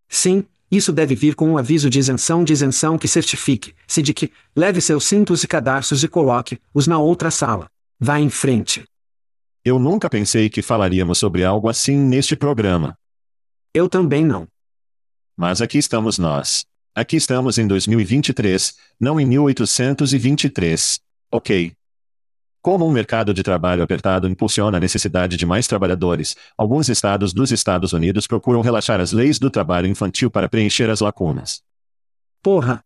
Sim, 0.08 0.44
isso 0.68 0.92
deve 0.92 1.14
vir 1.14 1.36
com 1.36 1.48
um 1.48 1.56
aviso 1.56 1.88
de 1.88 2.00
isenção 2.00 2.42
de 2.42 2.52
isenção 2.52 2.98
que 2.98 3.06
certifique-se 3.06 4.02
de 4.02 4.12
que 4.12 4.32
leve 4.56 4.80
seus 4.80 5.04
cintos 5.04 5.44
e 5.44 5.46
cadarços 5.46 6.02
e 6.02 6.08
coloque-os 6.08 6.88
na 6.88 6.98
outra 6.98 7.30
sala. 7.30 7.68
Vá 8.00 8.18
em 8.18 8.28
frente. 8.28 8.82
Eu 9.64 9.78
nunca 9.78 10.10
pensei 10.10 10.50
que 10.50 10.60
falaríamos 10.60 11.18
sobre 11.18 11.44
algo 11.44 11.68
assim 11.68 11.96
neste 11.96 12.34
programa. 12.34 12.98
Eu 13.72 13.88
também 13.88 14.24
não. 14.24 14.48
Mas 15.36 15.60
aqui 15.60 15.78
estamos 15.78 16.18
nós. 16.18 16.64
Aqui 16.94 17.16
estamos 17.16 17.58
em 17.58 17.66
2023, 17.66 18.74
não 19.00 19.18
em 19.18 19.26
1823. 19.26 21.00
Ok, 21.30 21.74
como 22.62 22.86
um 22.86 22.92
mercado 22.92 23.34
de 23.34 23.42
trabalho 23.42 23.82
apertado 23.82 24.28
impulsiona 24.28 24.76
a 24.76 24.80
necessidade 24.80 25.36
de 25.36 25.44
mais 25.44 25.66
trabalhadores, 25.66 26.36
alguns 26.56 26.88
estados 26.88 27.32
dos 27.32 27.50
Estados 27.50 27.92
Unidos 27.92 28.28
procuram 28.28 28.60
relaxar 28.60 29.00
as 29.00 29.10
leis 29.10 29.36
do 29.36 29.50
trabalho 29.50 29.88
infantil 29.88 30.30
para 30.30 30.48
preencher 30.48 30.88
as 30.88 31.00
lacunas. 31.00 31.60
Porra! 32.40 32.80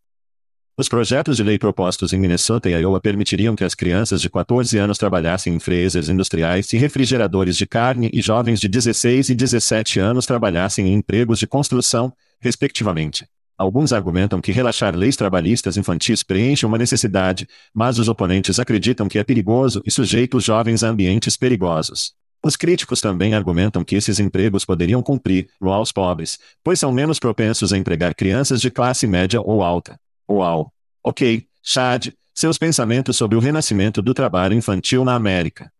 Os 0.78 0.90
projetos 0.90 1.38
de 1.38 1.42
lei 1.42 1.58
propostos 1.58 2.12
em 2.12 2.18
Minnesota 2.18 2.68
e 2.68 2.74
Iowa 2.74 3.00
permitiriam 3.00 3.56
que 3.56 3.64
as 3.64 3.74
crianças 3.74 4.20
de 4.20 4.28
14 4.28 4.76
anos 4.76 4.98
trabalhassem 4.98 5.54
em 5.54 5.58
freezers 5.58 6.10
industriais 6.10 6.70
e 6.70 6.76
refrigeradores 6.76 7.56
de 7.56 7.66
carne 7.66 8.10
e 8.12 8.20
jovens 8.20 8.60
de 8.60 8.68
16 8.68 9.30
e 9.30 9.34
17 9.34 9.98
anos 9.98 10.26
trabalhassem 10.26 10.88
em 10.88 10.92
empregos 10.92 11.38
de 11.38 11.46
construção, 11.46 12.12
respectivamente. 12.38 13.26
Alguns 13.56 13.90
argumentam 13.90 14.38
que 14.38 14.52
relaxar 14.52 14.94
leis 14.94 15.16
trabalhistas 15.16 15.78
infantis 15.78 16.22
preenche 16.22 16.66
uma 16.66 16.76
necessidade, 16.76 17.48
mas 17.72 17.98
os 17.98 18.06
oponentes 18.06 18.58
acreditam 18.58 19.08
que 19.08 19.18
é 19.18 19.24
perigoso 19.24 19.80
e 19.86 19.90
sujeita 19.90 20.36
os 20.36 20.44
jovens 20.44 20.84
a 20.84 20.88
ambientes 20.88 21.38
perigosos. 21.38 22.12
Os 22.44 22.54
críticos 22.54 23.00
também 23.00 23.32
argumentam 23.32 23.82
que 23.82 23.96
esses 23.96 24.20
empregos 24.20 24.66
poderiam 24.66 25.02
cumprir 25.02 25.48
aos 25.58 25.90
pobres, 25.90 26.38
pois 26.62 26.78
são 26.78 26.92
menos 26.92 27.18
propensos 27.18 27.72
a 27.72 27.78
empregar 27.78 28.14
crianças 28.14 28.60
de 28.60 28.70
classe 28.70 29.06
média 29.06 29.40
ou 29.40 29.62
alta. 29.62 29.98
Uau! 30.28 30.72
Ok, 31.04 31.46
Chad, 31.62 32.08
seus 32.34 32.58
pensamentos 32.58 33.16
sobre 33.16 33.36
o 33.36 33.40
renascimento 33.40 34.02
do 34.02 34.12
trabalho 34.12 34.54
infantil 34.54 35.04
na 35.04 35.14
América. 35.14 35.72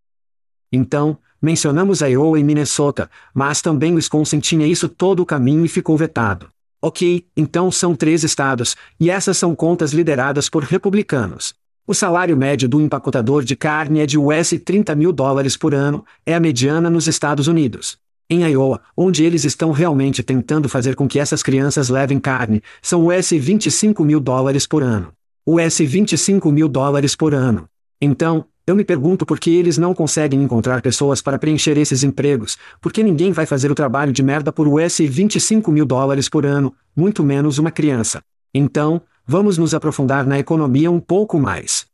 Então, 0.73 1.19
mencionamos 1.43 2.01
Iowa 2.01 2.39
e 2.39 2.45
Minnesota, 2.45 3.11
mas 3.35 3.61
também 3.61 3.95
Wisconsin 3.95 4.39
tinha 4.41 4.67
isso 4.67 4.89
todo 4.89 5.21
o 5.21 5.27
caminho 5.27 5.65
e 5.65 5.69
ficou 5.69 5.97
vetado. 5.97 6.49
Ok, 6.81 7.27
então 7.37 7.71
são 7.71 7.95
três 7.95 8.23
estados, 8.23 8.77
e 9.01 9.11
essas 9.11 9.37
são 9.37 9.55
contas 9.55 9.93
lideradas 9.93 10.49
por 10.49 10.63
republicanos. 10.63 11.55
O 11.87 11.95
salário 11.95 12.37
médio 12.37 12.69
do 12.69 12.81
empacotador 12.81 13.45
de 13.45 13.57
carne 13.57 14.01
é 14.01 14.07
de 14.07 14.19
US 14.19 14.51
30 14.65 14.95
mil 14.95 15.13
dólares 15.13 15.57
por 15.57 15.75
ano, 15.75 16.05
é 16.25 16.35
a 16.35 16.41
mediana 16.41 16.89
nos 16.89 17.07
Estados 17.07 17.49
Unidos. 17.49 17.99
Em 18.29 18.43
Iowa, 18.43 18.81
onde 18.97 19.23
eles 19.23 19.45
estão 19.45 19.71
realmente 19.71 20.21
tentando 20.21 20.69
fazer 20.69 20.97
com 20.97 21.07
que 21.07 21.21
essas 21.21 21.45
crianças 21.45 21.89
levem 21.89 22.19
carne, 22.19 22.61
são 22.83 23.07
US 23.07 23.31
25 23.31 24.05
mil 24.05 24.19
dólares 24.19 24.67
por 24.67 24.83
ano. 24.83 25.13
US 25.47 25.79
25 25.79 26.51
mil 26.51 26.69
dólares 26.69 27.15
por 27.15 27.33
ano. 27.33 27.69
Então, 28.03 28.45
eu 28.67 28.75
me 28.75 28.85
pergunto 28.85 29.25
por 29.25 29.39
que 29.39 29.55
eles 29.55 29.79
não 29.79 29.95
conseguem 29.95 30.43
encontrar 30.43 30.83
pessoas 30.83 31.23
para 31.23 31.39
preencher 31.39 31.79
esses 31.79 32.03
empregos, 32.03 32.59
porque 32.81 33.01
ninguém 33.01 33.31
vai 33.31 33.47
fazer 33.47 33.71
o 33.71 33.77
trabalho 33.77 34.13
de 34.13 34.25
merda 34.25 34.51
por 34.51 34.67
US 34.67 34.99
25 34.99 35.71
mil 35.71 35.87
dólares 35.87 36.29
por 36.29 36.45
ano, 36.45 36.75
muito 36.97 37.23
menos 37.23 37.59
uma 37.59 37.71
criança. 37.71 38.21
Então, 38.53 39.01
vamos 39.25 39.57
nos 39.57 39.73
aprofundar 39.73 40.27
na 40.27 40.37
economia 40.37 40.91
um 40.91 40.99
pouco 40.99 41.39
mais. 41.39 41.87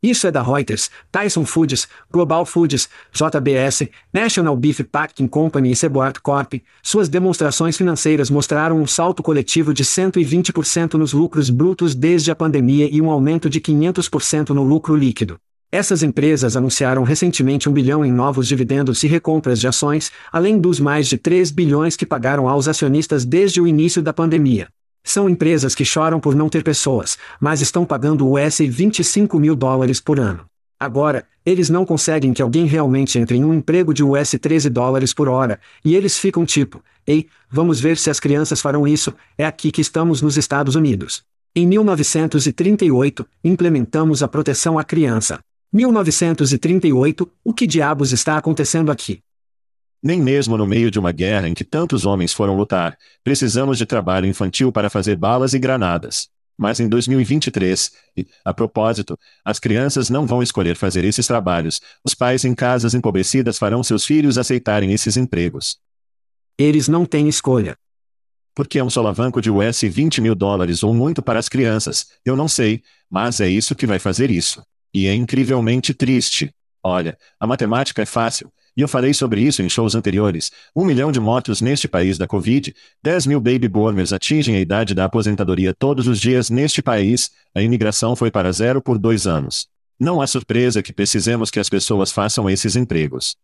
Isso 0.00 0.28
é 0.28 0.30
da 0.30 0.40
Reuters, 0.40 0.90
Tyson 1.10 1.44
Foods, 1.44 1.88
Global 2.08 2.46
Foods, 2.46 2.88
JBS, 3.12 3.88
National 4.12 4.56
Beef 4.56 4.80
Packing 4.84 5.26
Company 5.26 5.72
e 5.72 5.76
Seboart 5.76 6.20
Corp. 6.22 6.54
Suas 6.84 7.08
demonstrações 7.08 7.76
financeiras 7.76 8.30
mostraram 8.30 8.80
um 8.80 8.86
salto 8.86 9.24
coletivo 9.24 9.74
de 9.74 9.84
120% 9.84 10.94
nos 10.94 11.12
lucros 11.12 11.50
brutos 11.50 11.96
desde 11.96 12.30
a 12.30 12.36
pandemia 12.36 12.88
e 12.88 13.02
um 13.02 13.10
aumento 13.10 13.50
de 13.50 13.60
500% 13.60 14.50
no 14.50 14.62
lucro 14.62 14.94
líquido. 14.94 15.36
Essas 15.70 16.04
empresas 16.04 16.56
anunciaram 16.56 17.02
recentemente 17.02 17.68
um 17.68 17.72
bilhão 17.72 18.04
em 18.04 18.12
novos 18.12 18.46
dividendos 18.46 19.02
e 19.02 19.08
recompras 19.08 19.58
de 19.58 19.66
ações, 19.66 20.12
além 20.32 20.60
dos 20.60 20.78
mais 20.78 21.08
de 21.08 21.18
3 21.18 21.50
bilhões 21.50 21.96
que 21.96 22.06
pagaram 22.06 22.48
aos 22.48 22.68
acionistas 22.68 23.24
desde 23.24 23.60
o 23.60 23.66
início 23.66 24.00
da 24.00 24.12
pandemia. 24.12 24.68
São 25.08 25.26
empresas 25.26 25.74
que 25.74 25.86
choram 25.86 26.20
por 26.20 26.34
não 26.34 26.50
ter 26.50 26.62
pessoas, 26.62 27.16
mas 27.40 27.62
estão 27.62 27.86
pagando 27.86 28.30
US 28.30 28.58
25 28.58 29.40
mil 29.40 29.56
dólares 29.56 30.02
por 30.02 30.20
ano. 30.20 30.44
Agora, 30.78 31.26
eles 31.46 31.70
não 31.70 31.86
conseguem 31.86 32.34
que 32.34 32.42
alguém 32.42 32.66
realmente 32.66 33.18
entre 33.18 33.38
em 33.38 33.42
um 33.42 33.54
emprego 33.54 33.94
de 33.94 34.04
US 34.04 34.36
13 34.38 34.68
dólares 34.68 35.14
por 35.14 35.26
hora, 35.26 35.58
e 35.82 35.96
eles 35.96 36.18
ficam 36.18 36.44
tipo, 36.44 36.84
ei, 37.06 37.26
vamos 37.50 37.80
ver 37.80 37.96
se 37.96 38.10
as 38.10 38.20
crianças 38.20 38.60
farão 38.60 38.86
isso, 38.86 39.14
é 39.38 39.46
aqui 39.46 39.72
que 39.72 39.80
estamos 39.80 40.20
nos 40.20 40.36
Estados 40.36 40.74
Unidos. 40.74 41.22
Em 41.56 41.66
1938, 41.66 43.26
implementamos 43.42 44.22
a 44.22 44.28
proteção 44.28 44.78
à 44.78 44.84
criança. 44.84 45.38
1938, 45.72 47.26
o 47.42 47.54
que 47.54 47.66
diabos 47.66 48.12
está 48.12 48.36
acontecendo 48.36 48.92
aqui? 48.92 49.20
Nem 50.02 50.20
mesmo 50.20 50.56
no 50.56 50.66
meio 50.66 50.90
de 50.90 50.98
uma 50.98 51.10
guerra 51.10 51.48
em 51.48 51.54
que 51.54 51.64
tantos 51.64 52.06
homens 52.06 52.32
foram 52.32 52.56
lutar, 52.56 52.96
precisamos 53.24 53.78
de 53.78 53.86
trabalho 53.86 54.26
infantil 54.26 54.70
para 54.70 54.88
fazer 54.88 55.16
balas 55.16 55.54
e 55.54 55.58
granadas. 55.58 56.28
Mas 56.56 56.80
em 56.80 56.88
2023, 56.88 57.92
e, 58.16 58.26
a 58.44 58.52
propósito, 58.52 59.16
as 59.44 59.60
crianças 59.60 60.10
não 60.10 60.26
vão 60.26 60.42
escolher 60.42 60.76
fazer 60.76 61.04
esses 61.04 61.26
trabalhos, 61.26 61.80
os 62.04 62.14
pais 62.14 62.44
em 62.44 62.54
casas 62.54 62.94
empobrecidas 62.94 63.58
farão 63.58 63.82
seus 63.82 64.04
filhos 64.04 64.36
aceitarem 64.36 64.92
esses 64.92 65.16
empregos. 65.16 65.78
Eles 66.58 66.88
não 66.88 67.06
têm 67.06 67.28
escolha. 67.28 67.76
Porque 68.54 68.80
é 68.80 68.82
um 68.82 68.90
solavanco 68.90 69.40
de 69.40 69.50
US 69.50 69.82
20 69.82 70.20
mil 70.20 70.34
dólares 70.34 70.82
ou 70.82 70.92
muito 70.92 71.22
para 71.22 71.38
as 71.38 71.48
crianças, 71.48 72.08
eu 72.24 72.34
não 72.34 72.48
sei, 72.48 72.82
mas 73.08 73.40
é 73.40 73.48
isso 73.48 73.76
que 73.76 73.86
vai 73.86 74.00
fazer 74.00 74.28
isso. 74.28 74.60
E 74.92 75.06
é 75.06 75.14
incrivelmente 75.14 75.94
triste. 75.94 76.52
Olha, 76.82 77.16
a 77.38 77.46
matemática 77.46 78.02
é 78.02 78.06
fácil, 78.06 78.52
e 78.76 78.80
eu 78.80 78.88
falei 78.88 79.12
sobre 79.12 79.40
isso 79.40 79.62
em 79.62 79.68
shows 79.68 79.94
anteriores. 79.94 80.50
Um 80.74 80.84
milhão 80.84 81.10
de 81.10 81.20
mortos 81.20 81.60
neste 81.60 81.88
país 81.88 82.18
da 82.18 82.26
Covid, 82.26 82.74
10 83.02 83.26
mil 83.26 83.40
baby 83.40 83.68
boomers 83.68 84.12
atingem 84.12 84.56
a 84.56 84.60
idade 84.60 84.94
da 84.94 85.04
aposentadoria 85.04 85.74
todos 85.74 86.06
os 86.06 86.20
dias 86.20 86.50
neste 86.50 86.82
país, 86.82 87.30
a 87.54 87.62
imigração 87.62 88.14
foi 88.14 88.30
para 88.30 88.52
zero 88.52 88.80
por 88.80 88.98
dois 88.98 89.26
anos. 89.26 89.66
Não 89.98 90.20
há 90.20 90.26
surpresa 90.26 90.82
que 90.82 90.92
precisemos 90.92 91.50
que 91.50 91.58
as 91.58 91.68
pessoas 91.68 92.12
façam 92.12 92.48
esses 92.48 92.76
empregos. 92.76 93.36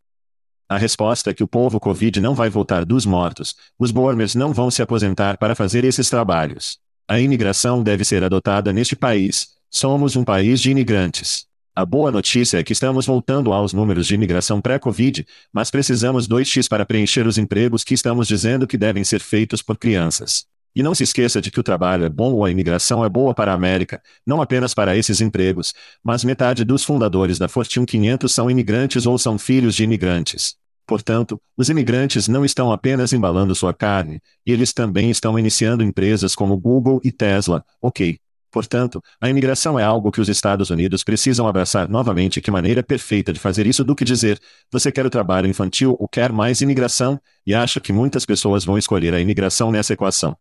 A 0.68 0.78
resposta 0.78 1.30
é 1.30 1.34
que 1.34 1.42
o 1.42 1.48
povo 1.48 1.78
Covid 1.78 2.20
não 2.20 2.34
vai 2.34 2.48
voltar 2.48 2.84
dos 2.84 3.04
mortos, 3.04 3.54
os 3.78 3.90
boomers 3.90 4.34
não 4.34 4.52
vão 4.52 4.70
se 4.70 4.80
aposentar 4.80 5.36
para 5.36 5.54
fazer 5.54 5.84
esses 5.84 6.08
trabalhos. 6.08 6.78
A 7.06 7.20
imigração 7.20 7.82
deve 7.82 8.04
ser 8.04 8.24
adotada 8.24 8.72
neste 8.72 8.96
país, 8.96 9.48
somos 9.68 10.16
um 10.16 10.24
país 10.24 10.60
de 10.60 10.70
imigrantes. 10.70 11.46
A 11.76 11.84
boa 11.84 12.12
notícia 12.12 12.58
é 12.58 12.62
que 12.62 12.72
estamos 12.72 13.04
voltando 13.04 13.52
aos 13.52 13.72
números 13.72 14.06
de 14.06 14.14
imigração 14.14 14.60
pré-Covid, 14.60 15.26
mas 15.52 15.72
precisamos 15.72 16.28
2x 16.28 16.68
para 16.68 16.86
preencher 16.86 17.26
os 17.26 17.36
empregos 17.36 17.82
que 17.82 17.94
estamos 17.94 18.28
dizendo 18.28 18.64
que 18.64 18.78
devem 18.78 19.02
ser 19.02 19.18
feitos 19.18 19.60
por 19.60 19.76
crianças. 19.76 20.46
E 20.72 20.84
não 20.84 20.94
se 20.94 21.02
esqueça 21.02 21.40
de 21.40 21.50
que 21.50 21.58
o 21.58 21.64
trabalho 21.64 22.04
é 22.04 22.08
bom 22.08 22.32
ou 22.32 22.44
a 22.44 22.50
imigração 22.50 23.04
é 23.04 23.08
boa 23.08 23.34
para 23.34 23.50
a 23.50 23.56
América, 23.56 24.00
não 24.24 24.40
apenas 24.40 24.72
para 24.72 24.96
esses 24.96 25.20
empregos, 25.20 25.74
mas 26.00 26.22
metade 26.22 26.64
dos 26.64 26.84
fundadores 26.84 27.38
da 27.38 27.48
Fortune 27.48 27.86
500 27.86 28.32
são 28.32 28.48
imigrantes 28.48 29.04
ou 29.04 29.18
são 29.18 29.36
filhos 29.36 29.74
de 29.74 29.82
imigrantes. 29.82 30.54
Portanto, 30.86 31.40
os 31.56 31.70
imigrantes 31.70 32.28
não 32.28 32.44
estão 32.44 32.70
apenas 32.70 33.12
embalando 33.12 33.52
sua 33.52 33.74
carne, 33.74 34.20
eles 34.46 34.72
também 34.72 35.10
estão 35.10 35.36
iniciando 35.36 35.82
empresas 35.82 36.36
como 36.36 36.56
Google 36.56 37.00
e 37.02 37.10
Tesla, 37.10 37.64
ok? 37.82 38.16
Portanto, 38.55 39.02
a 39.20 39.28
imigração 39.28 39.80
é 39.80 39.82
algo 39.82 40.12
que 40.12 40.20
os 40.20 40.28
Estados 40.28 40.70
Unidos 40.70 41.02
precisam 41.02 41.48
abraçar 41.48 41.88
novamente. 41.88 42.40
Que 42.40 42.52
maneira 42.52 42.84
perfeita 42.84 43.32
de 43.32 43.40
fazer 43.40 43.66
isso 43.66 43.82
do 43.82 43.96
que 43.96 44.05
dizer: 44.05 44.38
você 44.70 44.92
quer 44.92 45.05
o 45.05 45.11
trabalho 45.11 45.48
infantil 45.48 45.96
ou 45.98 46.07
quer 46.07 46.30
mais 46.30 46.61
imigração? 46.61 47.18
E 47.44 47.52
acho 47.52 47.80
que 47.80 47.92
muitas 47.92 48.24
pessoas 48.24 48.64
vão 48.64 48.78
escolher 48.78 49.12
a 49.12 49.18
imigração 49.20 49.72
nessa 49.72 49.92
equação. 49.92 50.36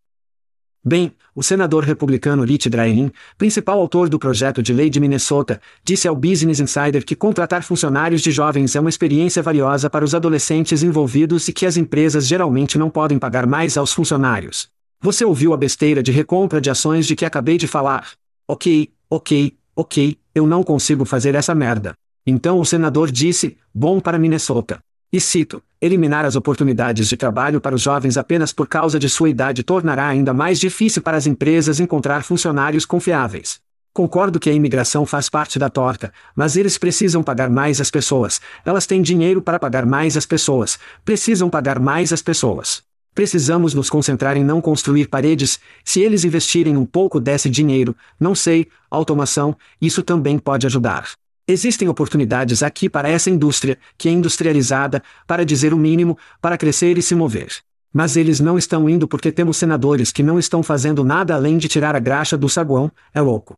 Bem, 0.86 1.12
o 1.34 1.42
senador 1.42 1.84
republicano 1.84 2.44
Rich 2.44 2.70
Drainin, 2.70 3.12
principal 3.36 3.80
autor 3.80 4.08
do 4.10 4.20
projeto 4.20 4.62
de 4.62 4.74
lei 4.74 4.92
de 4.92 5.00
Minnesota, 5.00 5.60
disse 5.84 6.08
ao 6.08 6.16
Business 6.16 6.60
Insider 6.60 7.04
que 7.04 7.16
contratar 7.16 7.64
funcionários 7.64 8.22
de 8.22 8.30
jovens 8.30 8.76
é 8.76 8.80
uma 8.80 8.92
experiência 8.92 9.42
valiosa 9.42 9.90
para 9.90 10.06
os 10.06 10.14
adolescentes 10.14 10.84
envolvidos 10.84 11.48
e 11.48 11.54
que 11.54 11.66
as 11.66 11.78
empresas 11.78 12.28
geralmente 12.28 12.78
não 12.78 12.92
podem 12.92 13.18
pagar 13.18 13.48
mais 13.48 13.76
aos 13.76 13.92
funcionários. 13.92 14.72
Você 15.04 15.26
ouviu 15.26 15.54
a 15.54 15.58
besteira 15.58 16.02
de 16.02 16.14
recompra 16.14 16.62
de 16.62 16.70
ações 16.70 17.06
de 17.06 17.14
que 17.14 17.26
acabei 17.26 17.58
de 17.58 17.68
falar? 17.68 18.12
Ok, 18.48 18.90
ok, 19.10 19.54
ok, 19.76 20.18
eu 20.34 20.48
não 20.48 20.64
consigo 20.64 21.04
fazer 21.04 21.36
essa 21.36 21.54
merda. 21.54 21.94
Então 22.26 22.58
o 22.58 22.64
senador 22.64 23.12
disse: 23.12 23.58
bom 23.76 24.00
para 24.00 24.18
Minnesota. 24.18 24.80
E 25.12 25.20
cito: 25.20 25.62
eliminar 25.82 26.24
as 26.24 26.38
oportunidades 26.38 27.10
de 27.10 27.18
trabalho 27.18 27.60
para 27.60 27.76
os 27.76 27.82
jovens 27.82 28.16
apenas 28.16 28.54
por 28.54 28.66
causa 28.66 28.98
de 28.98 29.10
sua 29.10 29.30
idade 29.30 29.62
tornará 29.62 30.08
ainda 30.08 30.34
mais 30.34 30.58
difícil 30.58 31.02
para 31.02 31.18
as 31.18 31.28
empresas 31.28 31.82
encontrar 31.82 32.24
funcionários 32.24 32.86
confiáveis. 32.86 33.60
Concordo 33.92 34.40
que 34.40 34.50
a 34.50 34.54
imigração 34.54 35.06
faz 35.06 35.30
parte 35.30 35.60
da 35.60 35.70
torta, 35.70 36.14
mas 36.34 36.56
eles 36.56 36.78
precisam 36.78 37.22
pagar 37.22 37.50
mais 37.50 37.82
as 37.82 37.92
pessoas. 37.92 38.40
Elas 38.64 38.86
têm 38.86 39.02
dinheiro 39.02 39.42
para 39.42 39.60
pagar 39.60 39.86
mais 39.86 40.16
as 40.16 40.26
pessoas. 40.26 40.80
Precisam 41.04 41.50
pagar 41.50 41.78
mais 41.78 42.14
as 42.14 42.22
pessoas. 42.22 42.82
Precisamos 43.14 43.74
nos 43.74 43.90
concentrar 43.90 44.36
em 44.38 44.44
não 44.44 44.60
construir 44.60 45.08
paredes, 45.08 45.60
se 45.86 46.02
eles 46.02 46.24
investirem 46.24 46.76
um 46.76 46.86
pouco 46.86 47.20
desse 47.20 47.50
dinheiro, 47.50 47.96
não 48.20 48.34
sei, 48.34 48.68
automação, 48.90 49.56
isso 49.80 50.02
também 50.02 50.40
pode 50.40 50.66
ajudar. 50.66 51.12
Existem 51.48 51.90
oportunidades 51.90 52.64
aqui 52.64 52.90
para 52.90 53.10
essa 53.10 53.30
indústria, 53.30 53.78
que 53.98 54.08
é 54.08 54.12
industrializada, 54.12 55.04
para 55.28 55.46
dizer 55.46 55.74
o 55.74 55.78
mínimo, 55.78 56.18
para 56.42 56.58
crescer 56.58 56.98
e 56.98 57.02
se 57.02 57.14
mover. 57.14 57.50
Mas 57.94 58.18
eles 58.18 58.40
não 58.40 58.58
estão 58.58 58.90
indo 58.90 59.08
porque 59.08 59.32
temos 59.32 59.58
senadores 59.58 60.12
que 60.12 60.24
não 60.24 60.40
estão 60.40 60.64
fazendo 60.64 61.04
nada 61.04 61.36
além 61.36 61.58
de 61.58 61.68
tirar 61.68 61.96
a 61.96 62.00
graxa 62.00 62.38
do 62.38 62.50
saguão, 62.50 62.92
é 63.14 63.22
louco. 63.22 63.56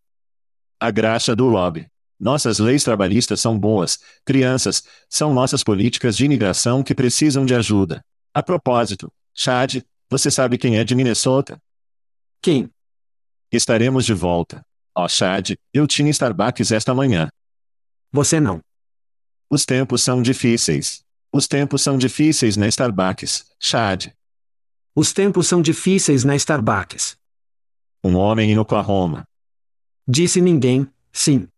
A 0.79 0.91
graxa 0.91 1.35
do 1.35 1.45
lobby. 1.45 1.87
Nossas 2.19 2.59
leis 2.59 2.83
trabalhistas 2.83 3.39
são 3.39 3.57
boas, 3.57 3.99
crianças, 4.25 4.83
são 5.09 5.33
nossas 5.33 5.63
políticas 5.63 6.17
de 6.17 6.25
imigração 6.25 6.81
que 6.81 6.95
precisam 6.95 7.45
de 7.45 7.53
ajuda. 7.53 8.01
A 8.33 8.41
propósito, 8.41 9.11
Chad, 9.35 9.83
você 10.09 10.31
sabe 10.31 10.57
quem 10.57 10.77
é 10.77 10.83
de 10.85 10.95
Minnesota? 10.95 11.61
Quem? 12.41 12.69
Estaremos 13.51 14.05
de 14.05 14.13
volta. 14.13 14.65
Ó 14.95 15.03
oh, 15.03 15.09
Chad, 15.09 15.55
eu 15.73 15.85
tinha 15.85 16.09
Starbucks 16.09 16.71
esta 16.71 16.95
manhã. 16.95 17.27
Você 18.13 18.39
não. 18.39 18.61
Os 19.49 19.65
tempos 19.65 20.01
são 20.01 20.21
difíceis. 20.21 21.03
Os 21.33 21.47
tempos 21.47 21.81
são 21.81 21.97
difíceis 21.97 22.55
na 22.55 22.65
Starbucks, 22.67 23.51
Chad. 23.59 24.07
Os 24.95 25.11
tempos 25.11 25.47
são 25.47 25.61
difíceis 25.61 26.23
na 26.23 26.35
Starbucks. 26.37 27.17
Um 28.01 28.15
homem 28.15 28.51
em 28.51 28.57
Oklahoma. 28.57 29.27
Disse 30.07 30.39
ninguém, 30.39 30.89
sim. 31.11 31.49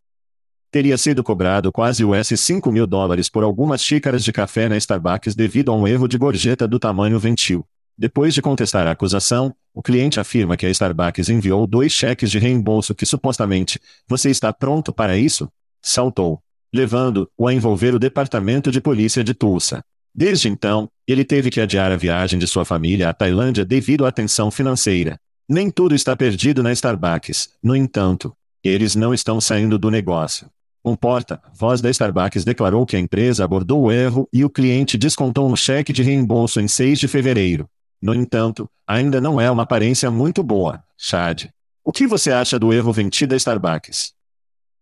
Teria 0.69 0.97
sido 0.97 1.23
cobrado 1.23 1.71
quase 1.71 2.03
US 2.03 2.27
5 2.35 2.69
mil 2.71 2.85
dólares 2.85 3.29
por 3.29 3.43
algumas 3.43 3.81
xícaras 3.81 4.23
de 4.23 4.33
café 4.33 4.67
na 4.67 4.75
Starbucks 4.75 5.33
devido 5.33 5.71
a 5.71 5.75
um 5.75 5.87
erro 5.87 6.07
de 6.07 6.17
gorjeta 6.17 6.67
do 6.67 6.77
tamanho 6.77 7.17
ventil. 7.17 7.65
Depois 7.97 8.33
de 8.33 8.41
contestar 8.41 8.85
a 8.85 8.91
acusação, 8.91 9.55
o 9.73 9.81
cliente 9.81 10.19
afirma 10.19 10.57
que 10.57 10.65
a 10.65 10.69
Starbucks 10.69 11.29
enviou 11.29 11.65
dois 11.65 11.93
cheques 11.93 12.29
de 12.29 12.37
reembolso 12.37 12.93
que 12.93 13.05
supostamente, 13.05 13.79
você 14.07 14.29
está 14.29 14.51
pronto 14.51 14.91
para 14.91 15.17
isso? 15.17 15.49
Saltou, 15.81 16.43
levando-o 16.73 17.47
a 17.47 17.53
envolver 17.53 17.95
o 17.95 17.99
departamento 17.99 18.69
de 18.69 18.81
polícia 18.81 19.23
de 19.23 19.33
Tulsa. 19.33 19.81
Desde 20.13 20.49
então, 20.49 20.89
ele 21.07 21.23
teve 21.23 21.49
que 21.49 21.61
adiar 21.61 21.91
a 21.91 21.95
viagem 21.95 22.37
de 22.37 22.45
sua 22.45 22.65
família 22.65 23.09
à 23.09 23.13
Tailândia 23.13 23.63
devido 23.63 24.05
à 24.05 24.11
tensão 24.11 24.51
financeira. 24.51 25.17
Nem 25.47 25.71
tudo 25.71 25.95
está 25.95 26.15
perdido 26.15 26.61
na 26.61 26.73
Starbucks, 26.73 27.51
no 27.63 27.75
entanto. 27.75 28.35
Eles 28.63 28.95
não 28.95 29.13
estão 29.13 29.39
saindo 29.39 29.79
do 29.79 29.89
negócio. 29.89 30.49
Um 30.87 30.95
porta-voz 30.95 31.81
da 31.81 31.89
Starbucks 31.89 32.45
declarou 32.45 32.85
que 32.85 32.95
a 32.95 32.99
empresa 32.99 33.43
abordou 33.43 33.83
o 33.83 33.91
erro 33.91 34.25
e 34.31 34.45
o 34.45 34.49
cliente 34.49 34.97
descontou 34.97 35.49
no 35.49 35.57
cheque 35.57 35.91
de 35.91 36.01
reembolso 36.01 36.61
em 36.61 36.67
6 36.69 36.97
de 36.97 37.09
fevereiro. 37.09 37.69
No 38.01 38.15
entanto, 38.15 38.69
ainda 38.87 39.19
não 39.19 39.41
é 39.41 39.51
uma 39.51 39.63
aparência 39.63 40.09
muito 40.09 40.41
boa, 40.41 40.81
Chad. 40.97 41.47
O 41.83 41.91
que 41.91 42.07
você 42.07 42.31
acha 42.31 42.57
do 42.57 42.71
erro 42.71 42.93
vendido 42.93 43.33
à 43.33 43.37
Starbucks? 43.37 44.13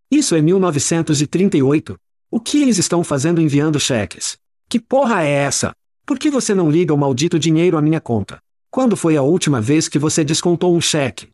Isso 0.08 0.36
é 0.36 0.40
1938. 0.40 1.98
O 2.30 2.38
que 2.38 2.62
eles 2.62 2.78
estão 2.78 3.02
fazendo 3.02 3.40
enviando 3.40 3.80
cheques? 3.80 4.36
Que 4.68 4.78
porra 4.78 5.24
é 5.24 5.30
essa? 5.30 5.72
Por 6.06 6.20
que 6.20 6.30
você 6.30 6.54
não 6.54 6.70
liga 6.70 6.94
o 6.94 6.96
maldito 6.96 7.36
dinheiro 7.36 7.76
à 7.76 7.82
minha 7.82 8.00
conta? 8.00 8.38
Quando 8.70 8.96
foi 8.96 9.16
a 9.16 9.22
última 9.22 9.60
vez 9.60 9.88
que 9.88 9.98
você 9.98 10.22
descontou 10.22 10.72
um 10.72 10.80
cheque? 10.80 11.30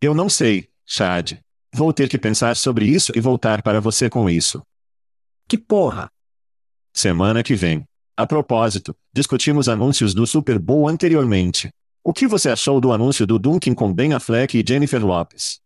Eu 0.00 0.14
não 0.14 0.28
sei, 0.28 0.68
Chad. 0.84 1.43
Vou 1.76 1.92
ter 1.92 2.08
que 2.08 2.16
pensar 2.16 2.54
sobre 2.54 2.86
isso 2.86 3.10
e 3.16 3.20
voltar 3.20 3.60
para 3.60 3.80
você 3.80 4.08
com 4.08 4.30
isso. 4.30 4.62
Que 5.48 5.58
porra? 5.58 6.08
Semana 6.92 7.42
que 7.42 7.56
vem. 7.56 7.84
A 8.16 8.24
propósito, 8.24 8.94
discutimos 9.12 9.68
anúncios 9.68 10.14
do 10.14 10.24
Super 10.24 10.56
Bowl 10.56 10.88
anteriormente. 10.88 11.70
O 12.04 12.12
que 12.12 12.28
você 12.28 12.48
achou 12.48 12.80
do 12.80 12.92
anúncio 12.92 13.26
do 13.26 13.40
Dunkin' 13.40 13.74
com 13.74 13.92
Ben 13.92 14.14
Affleck 14.14 14.56
e 14.56 14.64
Jennifer 14.64 15.04
Lopes? 15.04 15.58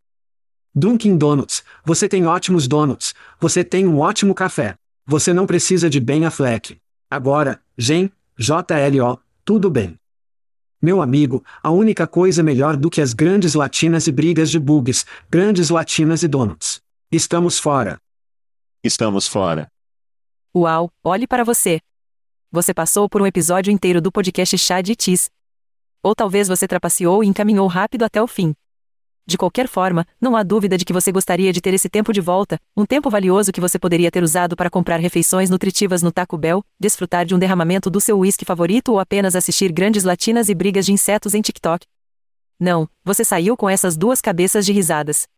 Dunkin' 0.75 1.19
Donuts, 1.19 1.63
você 1.85 2.09
tem 2.09 2.25
ótimos 2.25 2.67
donuts, 2.67 3.15
você 3.39 3.63
tem 3.63 3.87
um 3.87 3.99
ótimo 3.99 4.35
café. 4.35 4.77
Você 5.05 5.35
não 5.35 5.45
precisa 5.47 5.91
de 5.91 6.01
Ben 6.01 6.25
Affleck. 6.25 6.79
Agora, 7.11 7.61
Gen, 7.77 8.11
JLO, 8.39 9.21
tudo 9.45 9.69
bem. 9.69 9.99
Meu 10.81 11.03
amigo, 11.03 11.45
a 11.61 11.73
única 11.73 12.07
coisa 12.07 12.41
melhor 12.41 12.77
do 12.77 12.89
que 12.89 13.01
as 13.01 13.13
grandes 13.13 13.55
latinas 13.55 14.07
e 14.07 14.13
brigas 14.13 14.49
de 14.49 14.61
bugs, 14.61 15.05
grandes 15.29 15.71
latinas 15.71 16.23
e 16.23 16.29
donuts. 16.29 16.81
Estamos 17.11 17.59
fora. 17.59 17.99
Estamos 18.83 19.27
fora. 19.27 19.69
Uau, 20.57 20.89
olhe 21.03 21.27
para 21.27 21.43
você. 21.43 21.81
Você 22.53 22.73
passou 22.73 23.09
por 23.09 23.21
um 23.21 23.27
episódio 23.27 23.73
inteiro 23.73 24.01
do 24.01 24.13
podcast 24.13 24.57
Chá 24.57 24.81
de 24.81 24.95
Tis. 24.95 25.29
Ou 26.01 26.15
talvez 26.15 26.47
você 26.47 26.69
trapaceou 26.69 27.25
e 27.25 27.27
encaminhou 27.27 27.67
rápido 27.67 28.05
até 28.05 28.23
o 28.23 28.29
fim. 28.29 28.55
De 29.29 29.37
qualquer 29.37 29.69
forma, 29.69 30.07
não 30.19 30.35
há 30.35 30.43
dúvida 30.43 30.79
de 30.79 30.87
que 30.87 30.93
você 30.93 31.13
gostaria 31.13 31.53
de 31.53 31.61
ter 31.61 31.75
esse 31.75 31.87
tempo 31.87 32.15
de 32.15 32.21
volta, 32.21 32.59
um 32.75 32.87
tempo 32.87 33.11
valioso 33.11 33.53
que 33.53 33.61
você 33.61 33.79
poderia 33.79 34.11
ter 34.11 34.23
usado 34.23 34.57
para 34.57 34.71
comprar 34.71 34.99
refeições 34.99 35.51
nutritivas 35.51 36.03
no 36.03 36.11
Taco 36.11 36.39
Bell, 36.39 36.65
desfrutar 36.81 37.27
de 37.27 37.35
um 37.35 37.39
derramamento 37.39 37.91
do 37.91 38.01
seu 38.01 38.21
whisky 38.21 38.47
favorito 38.47 38.91
ou 38.91 38.99
apenas 38.99 39.37
assistir 39.37 39.71
grandes 39.71 40.03
latinas 40.03 40.49
e 40.49 40.55
brigas 40.55 40.87
de 40.87 40.95
insetos 40.95 41.35
em 41.35 41.43
TikTok. 41.43 41.87
Não, 42.59 42.89
você 43.05 43.23
saiu 43.23 43.55
com 43.55 43.69
essas 43.69 43.99
duas 43.99 44.23
cabeças 44.23 44.65
de 44.65 44.73
risadas. 44.73 45.29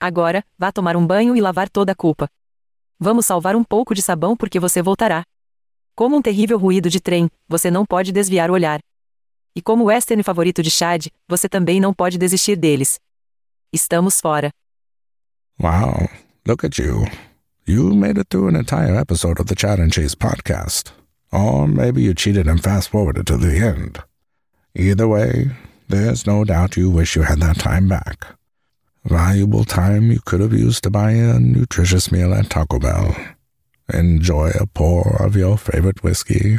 Agora, 0.00 0.42
vá 0.58 0.72
tomar 0.72 0.96
um 0.96 1.06
banho 1.06 1.36
e 1.36 1.40
lavar 1.42 1.68
toda 1.68 1.92
a 1.92 1.94
culpa. 1.94 2.30
Vamos 2.98 3.26
salvar 3.26 3.54
um 3.54 3.62
pouco 3.62 3.94
de 3.94 4.00
sabão 4.00 4.34
porque 4.34 4.58
você 4.58 4.80
voltará. 4.80 5.22
Como 5.94 6.16
um 6.16 6.22
terrível 6.22 6.56
ruído 6.56 6.88
de 6.88 6.98
trem, 6.98 7.28
você 7.46 7.70
não 7.70 7.84
pode 7.84 8.10
desviar 8.10 8.50
o 8.50 8.54
olhar. 8.54 8.80
E 9.54 9.60
como 9.60 9.84
o 9.84 9.86
western 9.88 10.22
favorito 10.22 10.62
de 10.62 10.70
Chad, 10.70 11.08
você 11.28 11.46
também 11.46 11.78
não 11.78 11.92
pode 11.92 12.16
desistir 12.16 12.56
deles. 12.56 12.98
Estamos 13.72 14.20
fora. 14.22 14.50
Wow, 15.58 16.08
look 16.46 16.64
at 16.64 16.78
you. 16.78 17.06
You 17.66 17.92
made 17.94 18.16
it 18.16 18.28
through 18.30 18.48
an 18.48 18.56
entire 18.56 18.96
episode 18.96 19.38
of 19.38 19.48
the 19.48 19.54
Chat 19.54 19.78
and 19.78 19.92
Cheese 19.92 20.14
podcast. 20.14 20.92
Or 21.30 21.68
maybe 21.68 22.02
you 22.02 22.14
cheated 22.14 22.46
and 22.46 22.62
fast 22.62 22.88
forwarded 22.88 23.26
to 23.26 23.36
the 23.36 23.58
end. 23.58 24.02
Either 24.74 25.06
way, 25.06 25.50
there's 25.88 26.26
no 26.26 26.44
doubt 26.44 26.78
you 26.78 26.88
wish 26.88 27.14
you 27.14 27.22
had 27.22 27.40
that 27.40 27.58
time 27.58 27.88
back. 27.88 28.26
Valuable 29.04 29.64
time 29.64 30.10
you 30.10 30.20
could 30.24 30.40
have 30.40 30.54
used 30.54 30.82
to 30.84 30.90
buy 30.90 31.10
a 31.10 31.38
nutritious 31.38 32.10
meal 32.10 32.32
at 32.32 32.48
Taco 32.48 32.78
Bell, 32.78 33.16
enjoy 33.92 34.50
a 34.58 34.66
pour 34.66 35.22
of 35.22 35.36
your 35.36 35.58
favorite 35.58 36.02
whiskey, 36.02 36.58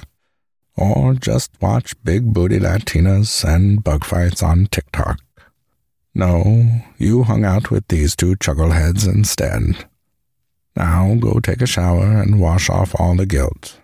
or 0.76 1.16
just 1.16 1.52
watch 1.60 1.96
big 2.04 2.34
booty 2.34 2.60
Latinas 2.60 3.44
and 3.44 3.84
bug 3.84 4.04
fights 4.04 4.44
on 4.44 4.68
TikTok. 4.68 5.20
No, 6.14 6.82
you 6.98 7.24
hung 7.24 7.46
out 7.46 7.72
with 7.72 7.88
these 7.88 8.16
two 8.16 8.36
chuckleheads 8.36 9.08
instead. 9.08 9.86
Now 10.76 11.16
go 11.16 11.40
take 11.40 11.62
a 11.62 11.68
shower 11.68 12.22
and 12.22 12.40
wash 12.40 12.70
off 12.70 12.96
all 13.00 13.16
the 13.16 13.26
guilt. 13.26 13.80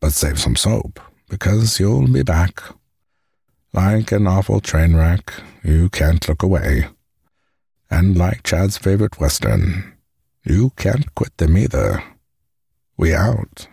But 0.00 0.12
save 0.12 0.38
some 0.38 0.56
soap, 0.56 1.00
because 1.28 1.80
you'll 1.80 2.08
be 2.08 2.22
back. 2.22 2.62
Like 3.72 4.12
an 4.12 4.26
awful 4.26 4.60
train 4.60 4.94
wreck, 4.96 5.32
you 5.62 5.88
can't 5.88 6.26
look 6.28 6.42
away. 6.42 6.88
And 7.90 8.16
like 8.16 8.42
Chad's 8.42 8.78
favorite 8.78 9.20
Western, 9.20 9.94
you 10.44 10.70
can't 10.76 11.14
quit 11.14 11.36
them 11.36 11.56
either. 11.56 12.02
We 12.96 13.14
out. 13.14 13.68